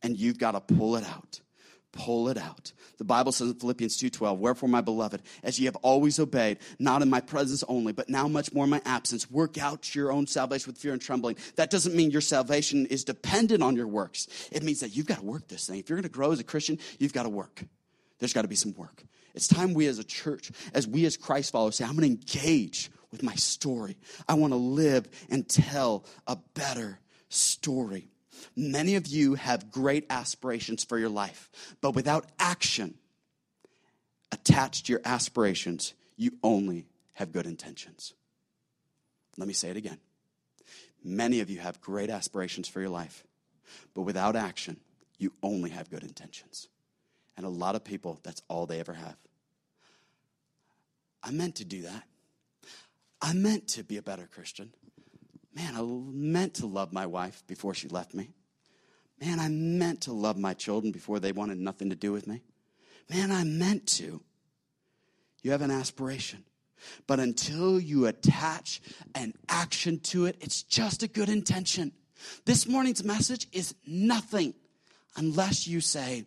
and 0.00 0.16
you've 0.16 0.38
got 0.38 0.52
to 0.52 0.60
pull 0.60 0.94
it 0.94 1.04
out 1.04 1.40
pull 1.92 2.28
it 2.28 2.38
out. 2.38 2.72
The 2.98 3.04
Bible 3.04 3.32
says 3.32 3.48
in 3.50 3.54
Philippians 3.54 3.96
2:12, 3.96 4.38
"Wherefore 4.38 4.68
my 4.68 4.80
beloved, 4.80 5.22
as 5.42 5.58
ye 5.58 5.64
have 5.64 5.76
always 5.76 6.18
obeyed, 6.18 6.58
not 6.78 7.02
in 7.02 7.08
my 7.10 7.20
presence 7.20 7.64
only, 7.66 7.92
but 7.92 8.08
now 8.08 8.28
much 8.28 8.52
more 8.52 8.64
in 8.64 8.70
my 8.70 8.82
absence, 8.84 9.30
work 9.30 9.56
out 9.58 9.94
your 9.94 10.12
own 10.12 10.26
salvation 10.26 10.70
with 10.70 10.78
fear 10.78 10.92
and 10.92 11.00
trembling." 11.00 11.36
That 11.56 11.70
doesn't 11.70 11.94
mean 11.94 12.10
your 12.10 12.20
salvation 12.20 12.86
is 12.86 13.04
dependent 13.04 13.62
on 13.62 13.76
your 13.76 13.88
works. 13.88 14.28
It 14.52 14.62
means 14.62 14.80
that 14.80 14.94
you've 14.94 15.06
got 15.06 15.20
to 15.20 15.24
work 15.24 15.48
this 15.48 15.66
thing. 15.66 15.78
If 15.78 15.88
you're 15.88 15.96
going 15.96 16.02
to 16.02 16.08
grow 16.08 16.32
as 16.32 16.40
a 16.40 16.44
Christian, 16.44 16.78
you've 16.98 17.12
got 17.12 17.22
to 17.24 17.30
work. 17.30 17.64
There's 18.18 18.32
got 18.34 18.42
to 18.42 18.48
be 18.48 18.56
some 18.56 18.74
work. 18.74 19.04
It's 19.34 19.48
time 19.48 19.74
we 19.74 19.86
as 19.86 19.98
a 19.98 20.04
church, 20.04 20.50
as 20.74 20.86
we 20.86 21.04
as 21.06 21.16
Christ 21.16 21.52
followers 21.52 21.76
say, 21.76 21.84
I'm 21.84 21.96
going 21.96 22.16
to 22.16 22.20
engage 22.20 22.90
with 23.10 23.22
my 23.22 23.34
story. 23.34 23.96
I 24.28 24.34
want 24.34 24.52
to 24.52 24.58
live 24.58 25.08
and 25.28 25.48
tell 25.48 26.04
a 26.26 26.36
better 26.54 27.00
story. 27.28 28.10
Many 28.56 28.96
of 28.96 29.06
you 29.06 29.34
have 29.34 29.70
great 29.70 30.06
aspirations 30.10 30.84
for 30.84 30.98
your 30.98 31.08
life, 31.08 31.50
but 31.80 31.94
without 31.94 32.26
action 32.38 32.94
attached 34.32 34.86
to 34.86 34.92
your 34.92 35.00
aspirations, 35.04 35.94
you 36.16 36.32
only 36.42 36.86
have 37.14 37.32
good 37.32 37.46
intentions. 37.46 38.14
Let 39.36 39.48
me 39.48 39.54
say 39.54 39.70
it 39.70 39.76
again. 39.76 39.98
Many 41.02 41.40
of 41.40 41.48
you 41.48 41.58
have 41.58 41.80
great 41.80 42.10
aspirations 42.10 42.68
for 42.68 42.80
your 42.80 42.90
life, 42.90 43.24
but 43.94 44.02
without 44.02 44.36
action, 44.36 44.78
you 45.18 45.32
only 45.42 45.70
have 45.70 45.90
good 45.90 46.02
intentions. 46.02 46.68
And 47.36 47.46
a 47.46 47.50
lot 47.50 47.74
of 47.74 47.84
people, 47.84 48.20
that's 48.22 48.42
all 48.48 48.66
they 48.66 48.80
ever 48.80 48.94
have. 48.94 49.16
I 51.22 51.30
meant 51.30 51.56
to 51.56 51.64
do 51.64 51.82
that. 51.82 52.04
I 53.22 53.32
meant 53.34 53.68
to 53.68 53.82
be 53.82 53.96
a 53.96 54.02
better 54.02 54.28
Christian. 54.32 54.72
Man, 55.54 55.74
I 55.76 55.82
meant 55.82 56.54
to 56.54 56.66
love 56.66 56.92
my 56.92 57.06
wife 57.06 57.42
before 57.46 57.74
she 57.74 57.88
left 57.88 58.14
me. 58.14 58.30
Man, 59.20 59.38
I 59.38 59.48
meant 59.48 60.02
to 60.02 60.12
love 60.12 60.38
my 60.38 60.54
children 60.54 60.92
before 60.92 61.20
they 61.20 61.32
wanted 61.32 61.58
nothing 61.58 61.90
to 61.90 61.96
do 61.96 62.12
with 62.12 62.26
me. 62.26 62.42
Man, 63.08 63.30
I 63.30 63.44
meant 63.44 63.86
to. 63.98 64.22
You 65.42 65.50
have 65.50 65.62
an 65.62 65.70
aspiration. 65.70 66.44
But 67.06 67.20
until 67.20 67.78
you 67.78 68.06
attach 68.06 68.80
an 69.14 69.34
action 69.48 70.00
to 70.00 70.26
it, 70.26 70.36
it's 70.40 70.62
just 70.62 71.02
a 71.02 71.08
good 71.08 71.28
intention. 71.28 71.92
This 72.46 72.66
morning's 72.66 73.04
message 73.04 73.46
is 73.52 73.74
nothing 73.86 74.54
unless 75.16 75.66
you 75.66 75.80
say, 75.80 76.26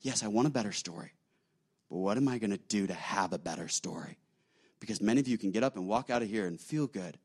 Yes, 0.00 0.22
I 0.22 0.28
want 0.28 0.46
a 0.46 0.50
better 0.50 0.72
story. 0.72 1.12
But 1.90 1.96
what 1.96 2.16
am 2.16 2.28
I 2.28 2.38
going 2.38 2.50
to 2.50 2.58
do 2.58 2.86
to 2.86 2.94
have 2.94 3.32
a 3.32 3.38
better 3.38 3.66
story? 3.66 4.18
Because 4.78 5.00
many 5.00 5.20
of 5.20 5.26
you 5.26 5.38
can 5.38 5.50
get 5.50 5.64
up 5.64 5.76
and 5.76 5.88
walk 5.88 6.10
out 6.10 6.22
of 6.22 6.28
here 6.28 6.46
and 6.46 6.60
feel 6.60 6.86
good 6.86 7.18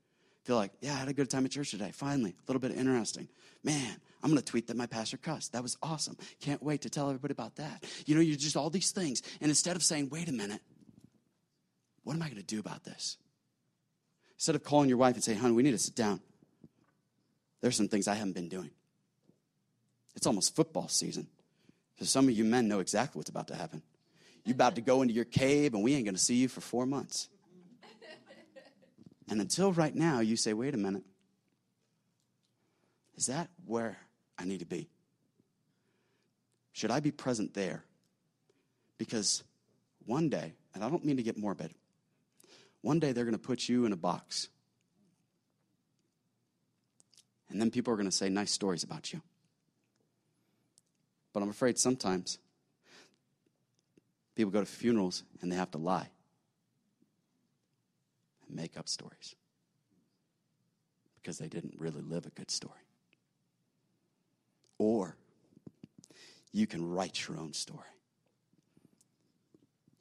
feel 0.43 0.55
like, 0.55 0.71
yeah, 0.81 0.93
I 0.93 0.97
had 0.97 1.07
a 1.07 1.13
good 1.13 1.29
time 1.29 1.45
at 1.45 1.51
church 1.51 1.71
today. 1.71 1.91
Finally, 1.93 2.31
a 2.31 2.51
little 2.51 2.59
bit 2.59 2.71
interesting. 2.77 3.27
Man, 3.63 3.95
I'm 4.23 4.29
going 4.29 4.41
to 4.41 4.45
tweet 4.45 4.67
that 4.67 4.77
my 4.77 4.87
pastor 4.87 5.17
cussed. 5.17 5.53
That 5.53 5.63
was 5.63 5.77
awesome. 5.81 6.17
Can't 6.39 6.61
wait 6.63 6.81
to 6.81 6.89
tell 6.89 7.07
everybody 7.09 7.31
about 7.31 7.55
that. 7.57 7.83
You 8.05 8.15
know, 8.15 8.21
you're 8.21 8.35
just 8.35 8.57
all 8.57 8.69
these 8.69 8.91
things. 8.91 9.21
And 9.39 9.49
instead 9.49 9.75
of 9.75 9.83
saying, 9.83 10.09
wait 10.09 10.29
a 10.29 10.31
minute, 10.31 10.61
what 12.03 12.15
am 12.15 12.21
I 12.21 12.25
going 12.25 12.37
to 12.37 12.43
do 12.43 12.59
about 12.59 12.83
this? 12.83 13.17
Instead 14.35 14.55
of 14.55 14.63
calling 14.63 14.89
your 14.89 14.97
wife 14.97 15.13
and 15.13 15.23
saying, 15.23 15.37
honey, 15.37 15.53
we 15.53 15.61
need 15.63 15.71
to 15.71 15.77
sit 15.77 15.95
down. 15.95 16.19
There's 17.61 17.75
some 17.75 17.87
things 17.87 18.07
I 18.07 18.15
haven't 18.15 18.33
been 18.33 18.49
doing. 18.49 18.71
It's 20.15 20.25
almost 20.25 20.55
football 20.55 20.87
season. 20.87 21.27
So 21.99 22.05
some 22.05 22.27
of 22.27 22.31
you 22.31 22.43
men 22.43 22.67
know 22.67 22.79
exactly 22.79 23.19
what's 23.19 23.29
about 23.29 23.47
to 23.49 23.55
happen. 23.55 23.83
You're 24.43 24.55
about 24.55 24.75
to 24.75 24.81
go 24.81 25.03
into 25.03 25.13
your 25.13 25.25
cave, 25.25 25.75
and 25.75 25.83
we 25.83 25.93
ain't 25.93 26.05
going 26.05 26.15
to 26.15 26.21
see 26.21 26.35
you 26.35 26.47
for 26.47 26.61
four 26.61 26.87
months. 26.87 27.29
And 29.31 29.39
until 29.39 29.71
right 29.71 29.95
now, 29.95 30.19
you 30.19 30.35
say, 30.35 30.51
wait 30.51 30.73
a 30.73 30.77
minute, 30.77 31.05
is 33.15 33.27
that 33.27 33.49
where 33.65 33.97
I 34.37 34.43
need 34.43 34.59
to 34.59 34.65
be? 34.65 34.89
Should 36.73 36.91
I 36.91 36.99
be 36.99 37.11
present 37.11 37.53
there? 37.53 37.85
Because 38.97 39.41
one 40.05 40.27
day, 40.27 40.53
and 40.75 40.83
I 40.83 40.89
don't 40.89 41.05
mean 41.05 41.15
to 41.15 41.23
get 41.23 41.37
morbid, 41.37 41.73
one 42.81 42.99
day 42.99 43.13
they're 43.13 43.23
going 43.23 43.33
to 43.33 43.39
put 43.39 43.69
you 43.69 43.85
in 43.85 43.93
a 43.93 43.97
box. 43.97 44.49
And 47.49 47.61
then 47.61 47.71
people 47.71 47.93
are 47.93 47.97
going 47.97 48.09
to 48.09 48.15
say 48.15 48.27
nice 48.27 48.51
stories 48.51 48.83
about 48.83 49.13
you. 49.13 49.21
But 51.31 51.41
I'm 51.41 51.49
afraid 51.49 51.79
sometimes 51.79 52.37
people 54.35 54.51
go 54.51 54.59
to 54.59 54.65
funerals 54.65 55.23
and 55.41 55.49
they 55.49 55.55
have 55.55 55.71
to 55.71 55.77
lie 55.77 56.09
make 58.51 58.77
up 58.77 58.87
stories 58.87 59.35
because 61.15 61.37
they 61.37 61.47
didn't 61.47 61.75
really 61.77 62.01
live 62.01 62.25
a 62.25 62.29
good 62.31 62.49
story. 62.49 62.73
Or 64.77 65.15
you 66.51 66.67
can 66.67 66.89
write 66.89 67.27
your 67.27 67.37
own 67.37 67.53
story. 67.53 67.79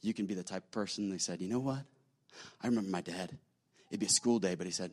You 0.03 0.15
can 0.15 0.27
be 0.27 0.35
the 0.35 0.43
type 0.43 0.65
of 0.65 0.71
person 0.71 1.11
they 1.11 1.19
said, 1.19 1.41
you 1.41 1.49
know 1.49 1.59
what? 1.59 1.85
I 2.63 2.67
remember 2.67 2.91
my 2.91 3.03
dad. 3.03 3.37
It'd 3.91 4.01
be 4.01 4.07
a 4.07 4.11
school 4.11 4.39
day, 4.39 4.55
but 4.55 4.67
he 4.67 4.73
said, 4.73 4.93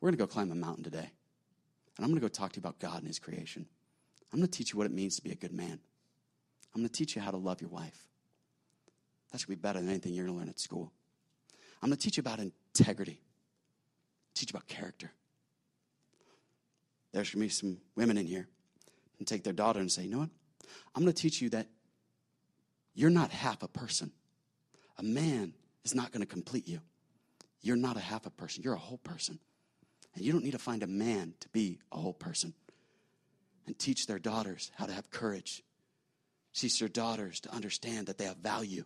We're 0.00 0.08
going 0.10 0.18
to 0.18 0.24
go 0.24 0.26
climb 0.26 0.52
a 0.52 0.54
mountain 0.54 0.84
today. 0.84 1.10
And 1.96 2.04
I'm 2.04 2.10
going 2.10 2.20
to 2.20 2.24
go 2.24 2.28
talk 2.28 2.52
to 2.52 2.56
you 2.56 2.60
about 2.60 2.78
God 2.78 2.98
and 2.98 3.06
His 3.06 3.18
creation. 3.18 3.66
I'm 4.32 4.38
going 4.38 4.48
to 4.48 4.56
teach 4.56 4.72
you 4.72 4.78
what 4.78 4.86
it 4.86 4.92
means 4.92 5.16
to 5.16 5.22
be 5.22 5.32
a 5.32 5.36
good 5.36 5.52
man. 5.52 5.80
I'm 6.74 6.82
going 6.82 6.88
to 6.88 6.92
teach 6.92 7.16
you 7.16 7.22
how 7.22 7.30
to 7.30 7.36
love 7.36 7.60
your 7.60 7.70
wife. 7.70 8.06
That 9.32 9.40
should 9.40 9.48
be 9.48 9.54
better 9.54 9.80
than 9.80 9.88
anything 9.88 10.12
you're 10.12 10.26
going 10.26 10.36
to 10.36 10.40
learn 10.40 10.48
at 10.48 10.60
school. 10.60 10.92
I'm 11.82 11.88
going 11.88 11.98
to 11.98 12.02
teach 12.02 12.16
you 12.16 12.20
about 12.20 12.40
integrity, 12.40 13.20
teach 14.34 14.52
you 14.52 14.56
about 14.56 14.66
character. 14.66 15.12
There's 17.12 17.30
going 17.30 17.40
to 17.40 17.46
be 17.46 17.48
some 17.48 17.78
women 17.96 18.18
in 18.18 18.26
here 18.26 18.48
and 19.18 19.26
take 19.26 19.44
their 19.44 19.52
daughter 19.52 19.80
and 19.80 19.90
say, 19.90 20.02
you 20.02 20.10
know 20.10 20.18
what? 20.18 20.30
I'm 20.94 21.02
going 21.02 21.14
to 21.14 21.22
teach 21.22 21.40
you 21.40 21.50
that 21.50 21.66
you're 22.94 23.10
not 23.10 23.30
half 23.30 23.62
a 23.62 23.68
person. 23.68 24.12
A 24.98 25.02
man 25.02 25.54
is 25.84 25.94
not 25.94 26.12
going 26.12 26.20
to 26.20 26.26
complete 26.26 26.66
you. 26.68 26.80
You're 27.60 27.76
not 27.76 27.96
a 27.96 28.00
half 28.00 28.26
a 28.26 28.30
person, 28.30 28.62
you're 28.62 28.74
a 28.74 28.78
whole 28.78 28.98
person. 28.98 29.38
And 30.14 30.24
you 30.24 30.32
don't 30.32 30.44
need 30.44 30.52
to 30.52 30.58
find 30.58 30.82
a 30.82 30.86
man 30.86 31.34
to 31.40 31.48
be 31.50 31.78
a 31.92 31.96
whole 31.96 32.12
person. 32.12 32.54
And 33.66 33.78
teach 33.78 34.06
their 34.06 34.18
daughters 34.18 34.72
how 34.74 34.86
to 34.86 34.92
have 34.92 35.10
courage. 35.10 35.62
Teach 36.54 36.78
their 36.80 36.88
daughters 36.88 37.40
to 37.40 37.54
understand 37.54 38.06
that 38.06 38.18
they 38.18 38.24
have 38.24 38.38
value. 38.38 38.84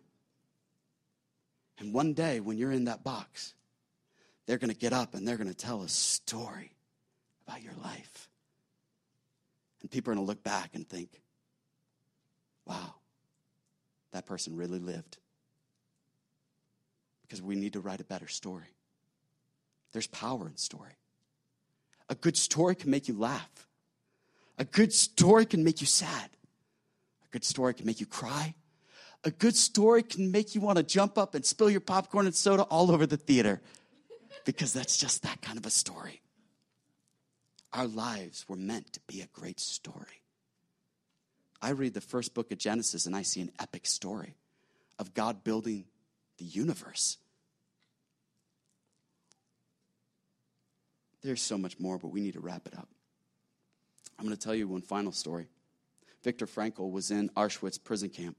And 1.83 1.93
one 1.93 2.13
day, 2.13 2.39
when 2.39 2.57
you're 2.57 2.71
in 2.71 2.85
that 2.85 3.03
box, 3.03 3.53
they're 4.45 4.57
going 4.57 4.69
to 4.69 4.75
get 4.75 4.93
up 4.93 5.15
and 5.15 5.27
they're 5.27 5.35
going 5.35 5.49
to 5.49 5.53
tell 5.53 5.81
a 5.81 5.89
story 5.89 6.71
about 7.45 7.61
your 7.61 7.73
life. 7.83 8.29
And 9.81 9.91
people 9.91 10.11
are 10.11 10.15
going 10.15 10.25
to 10.25 10.29
look 10.29 10.41
back 10.43 10.75
and 10.75 10.87
think, 10.87 11.09
wow, 12.65 12.95
that 14.13 14.25
person 14.25 14.55
really 14.55 14.79
lived. 14.79 15.17
Because 17.23 17.41
we 17.41 17.55
need 17.55 17.73
to 17.73 17.81
write 17.81 17.99
a 17.99 18.05
better 18.05 18.29
story. 18.29 18.77
There's 19.91 20.07
power 20.07 20.47
in 20.47 20.55
story. 20.55 20.95
A 22.07 22.15
good 22.15 22.37
story 22.37 22.75
can 22.75 22.91
make 22.91 23.09
you 23.09 23.19
laugh. 23.19 23.67
A 24.57 24.63
good 24.63 24.93
story 24.93 25.45
can 25.45 25.65
make 25.65 25.81
you 25.81 25.87
sad. 25.87 26.29
A 27.25 27.27
good 27.31 27.43
story 27.43 27.73
can 27.73 27.85
make 27.85 27.99
you 27.99 28.05
cry. 28.05 28.55
A 29.25 29.31
good 29.31 29.55
story 29.55 30.03
can 30.03 30.31
make 30.31 30.53
you 30.53 30.61
want 30.61 30.77
to 30.77 30.83
jump 30.83 31.17
up 31.17 31.33
and 31.33 31.45
spill 31.45 31.69
your 31.69 31.79
popcorn 31.79 32.25
and 32.25 32.35
soda 32.35 32.63
all 32.63 32.91
over 32.91 33.05
the 33.05 33.17
theater 33.17 33.61
because 34.45 34.73
that's 34.73 34.97
just 34.97 35.23
that 35.23 35.41
kind 35.41 35.57
of 35.57 35.65
a 35.65 35.69
story. 35.69 36.21
Our 37.71 37.87
lives 37.87 38.45
were 38.47 38.57
meant 38.57 38.93
to 38.93 38.99
be 39.07 39.21
a 39.21 39.27
great 39.27 39.59
story. 39.59 40.21
I 41.61 41.69
read 41.69 41.93
the 41.93 42.01
first 42.01 42.33
book 42.33 42.51
of 42.51 42.57
Genesis 42.57 43.05
and 43.05 43.15
I 43.15 43.21
see 43.21 43.41
an 43.41 43.51
epic 43.59 43.85
story 43.85 44.35
of 44.99 45.13
God 45.13 45.43
building 45.43 45.85
the 46.37 46.45
universe. 46.45 47.17
There's 51.21 51.41
so 51.41 51.57
much 51.57 51.79
more, 51.79 51.97
but 51.97 52.09
we 52.09 52.19
need 52.19 52.33
to 52.33 52.41
wrap 52.41 52.67
it 52.67 52.77
up. 52.77 52.89
I'm 54.19 54.25
going 54.25 54.35
to 54.35 54.43
tell 54.43 54.53
you 54.53 54.67
one 54.67 54.81
final 54.81 55.13
story. 55.13 55.47
Viktor 56.21 56.45
Frankl 56.45 56.91
was 56.91 57.11
in 57.11 57.29
Auschwitz 57.29 57.81
prison 57.81 58.09
camp. 58.09 58.35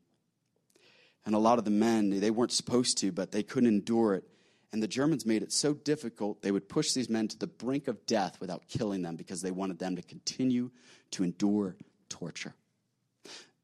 And 1.26 1.34
a 1.34 1.38
lot 1.38 1.58
of 1.58 1.64
the 1.64 1.70
men, 1.70 2.10
they 2.20 2.30
weren't 2.30 2.52
supposed 2.52 2.98
to, 2.98 3.12
but 3.12 3.32
they 3.32 3.42
couldn't 3.42 3.68
endure 3.68 4.14
it. 4.14 4.24
And 4.72 4.82
the 4.82 4.88
Germans 4.88 5.24
made 5.24 5.42
it 5.42 5.52
so 5.52 5.72
difficult, 5.72 6.42
they 6.42 6.50
would 6.50 6.68
push 6.68 6.92
these 6.92 7.08
men 7.08 7.28
to 7.28 7.38
the 7.38 7.46
brink 7.46 7.86
of 7.86 8.04
death 8.06 8.40
without 8.40 8.66
killing 8.68 9.02
them 9.02 9.14
because 9.16 9.40
they 9.40 9.52
wanted 9.52 9.78
them 9.78 9.94
to 9.96 10.02
continue 10.02 10.70
to 11.12 11.22
endure 11.22 11.76
torture. 12.08 12.54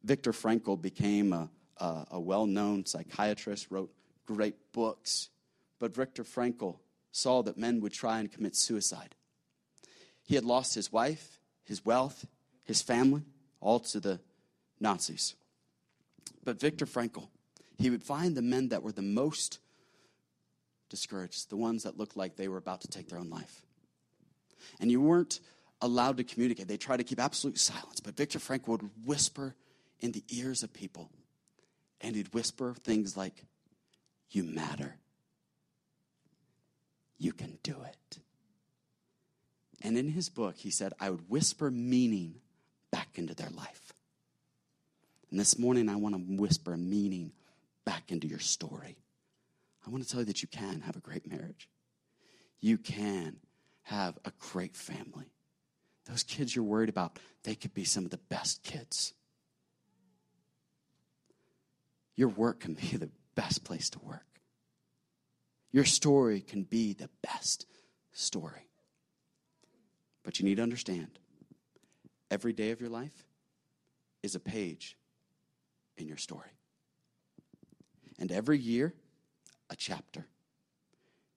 Viktor 0.05 0.33
Frankl 0.33 0.81
became 0.81 1.33
a, 1.33 1.51
a, 1.79 2.07
a 2.13 2.21
well 2.21 2.47
known 2.47 2.87
psychiatrist, 2.87 3.67
wrote 3.71 3.93
great 4.25 4.55
books, 4.73 5.31
But 5.81 5.95
Viktor 5.95 6.23
Frankl 6.25 6.79
saw 7.11 7.43
that 7.43 7.59
men 7.59 7.81
would 7.81 7.93
try 7.93 8.21
and 8.21 8.31
commit 8.31 8.55
suicide. 8.55 9.17
He 10.23 10.37
had 10.37 10.45
lost 10.45 10.75
his 10.75 10.93
wife, 10.93 11.41
his 11.65 11.85
wealth, 11.85 12.25
his 12.63 12.83
family, 12.83 13.23
all 13.61 13.81
to 13.81 13.99
the 13.99 14.21
Nazis. 14.79 15.35
But 16.45 16.61
Viktor 16.61 16.87
Frankl, 16.87 17.29
he 17.81 17.91
would 17.91 18.03
find 18.03 18.37
the 18.37 18.43
men 18.43 18.69
that 18.69 18.83
were 18.83 18.93
the 18.93 19.03
most 19.03 19.59
discouraged, 20.91 21.49
the 21.49 21.57
ones 21.57 21.85
that 21.85 21.97
looked 21.97 22.17
like 22.17 22.37
they 22.37 22.49
were 22.49 22.59
about 22.59 22.83
to 22.83 22.89
take 22.89 23.09
their 23.09 23.19
own 23.19 23.31
life. 23.31 23.63
And 24.81 24.91
you 24.91 25.01
weren't 25.01 25.41
allowed 25.81 26.19
to 26.19 26.25
communicate. 26.25 26.69
They 26.69 26.77
tried 26.77 26.99
to 26.99 27.05
keep 27.05 27.19
absolute 27.19 27.59
silence. 27.59 28.01
But 28.01 28.17
Viktor 28.17 28.39
Frankl 28.39 28.69
would 28.69 28.91
whisper 29.05 29.55
in 30.01 30.13
the 30.13 30.23
ears 30.29 30.63
of 30.63 30.73
people, 30.73 31.11
and 32.01 32.15
he'd 32.15 32.35
whisper 32.35 32.75
things 32.75 33.17
like, 33.17 33.45
You 34.31 34.45
matter. 34.45 34.97
You 37.19 37.33
can 37.33 37.59
do 37.63 37.77
it. 37.87 38.19
And 39.83 39.97
in 39.97 40.09
his 40.09 40.29
book, 40.29 40.57
he 40.57 40.71
said, 40.71 40.93
I 41.01 41.11
would 41.11 41.29
whisper 41.31 41.71
meaning 41.71 42.37
back 42.91 43.09
into 43.19 43.35
their 43.35 43.51
life. 43.51 43.93
And 45.31 45.39
this 45.39 45.59
morning, 45.59 45.89
I 45.89 45.97
want 45.97 46.15
to 46.15 46.21
whisper 46.37 46.77
meaning 46.77 47.33
back 47.91 48.13
into 48.13 48.29
your 48.29 48.39
story. 48.39 48.97
I 49.85 49.91
want 49.91 50.05
to 50.05 50.09
tell 50.09 50.21
you 50.21 50.27
that 50.27 50.43
you 50.43 50.47
can 50.47 50.83
have 50.83 50.95
a 50.95 51.01
great 51.01 51.29
marriage. 51.29 51.69
You 52.61 52.79
can 52.79 53.39
have 53.83 54.17
a 54.25 54.31
great 54.39 54.77
family. 54.77 55.33
Those 56.07 56.23
kids 56.23 56.55
you're 56.55 56.65
worried 56.65 56.89
about, 56.89 57.19
they 57.43 57.57
could 57.57 57.75
be 57.75 57.83
some 57.83 58.05
of 58.05 58.13
the 58.13 58.21
best 58.29 58.63
kids. 58.63 59.13
Your 62.15 62.29
work 62.29 62.61
can 62.61 62.75
be 62.75 62.97
the 62.97 63.11
best 63.35 63.65
place 63.65 63.91
to 63.91 63.99
work. 63.99 64.41
Your 65.73 65.85
story 65.85 66.43
can 66.43 66.63
be 66.63 66.93
the 66.93 67.11
best 67.25 67.67
story. 68.13 68.69
But 70.23 70.39
you 70.39 70.45
need 70.45 70.59
to 70.59 70.63
understand 70.63 71.19
every 72.31 72.53
day 72.53 72.71
of 72.71 72.81
your 72.81 72.91
life 72.91 73.25
is 74.23 74.37
a 74.37 74.41
page 74.41 74.97
in 75.97 76.07
your 76.07 76.19
story. 76.19 76.51
And 78.21 78.31
every 78.31 78.59
year, 78.59 78.95
a 79.71 79.77
chapter. 79.77 80.27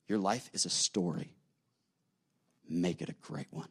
Your 0.07 0.19
life 0.19 0.49
is 0.53 0.65
a 0.65 0.69
story. 0.69 1.33
Make 2.67 3.01
it 3.01 3.09
a 3.09 3.15
great 3.21 3.47
one. 3.51 3.69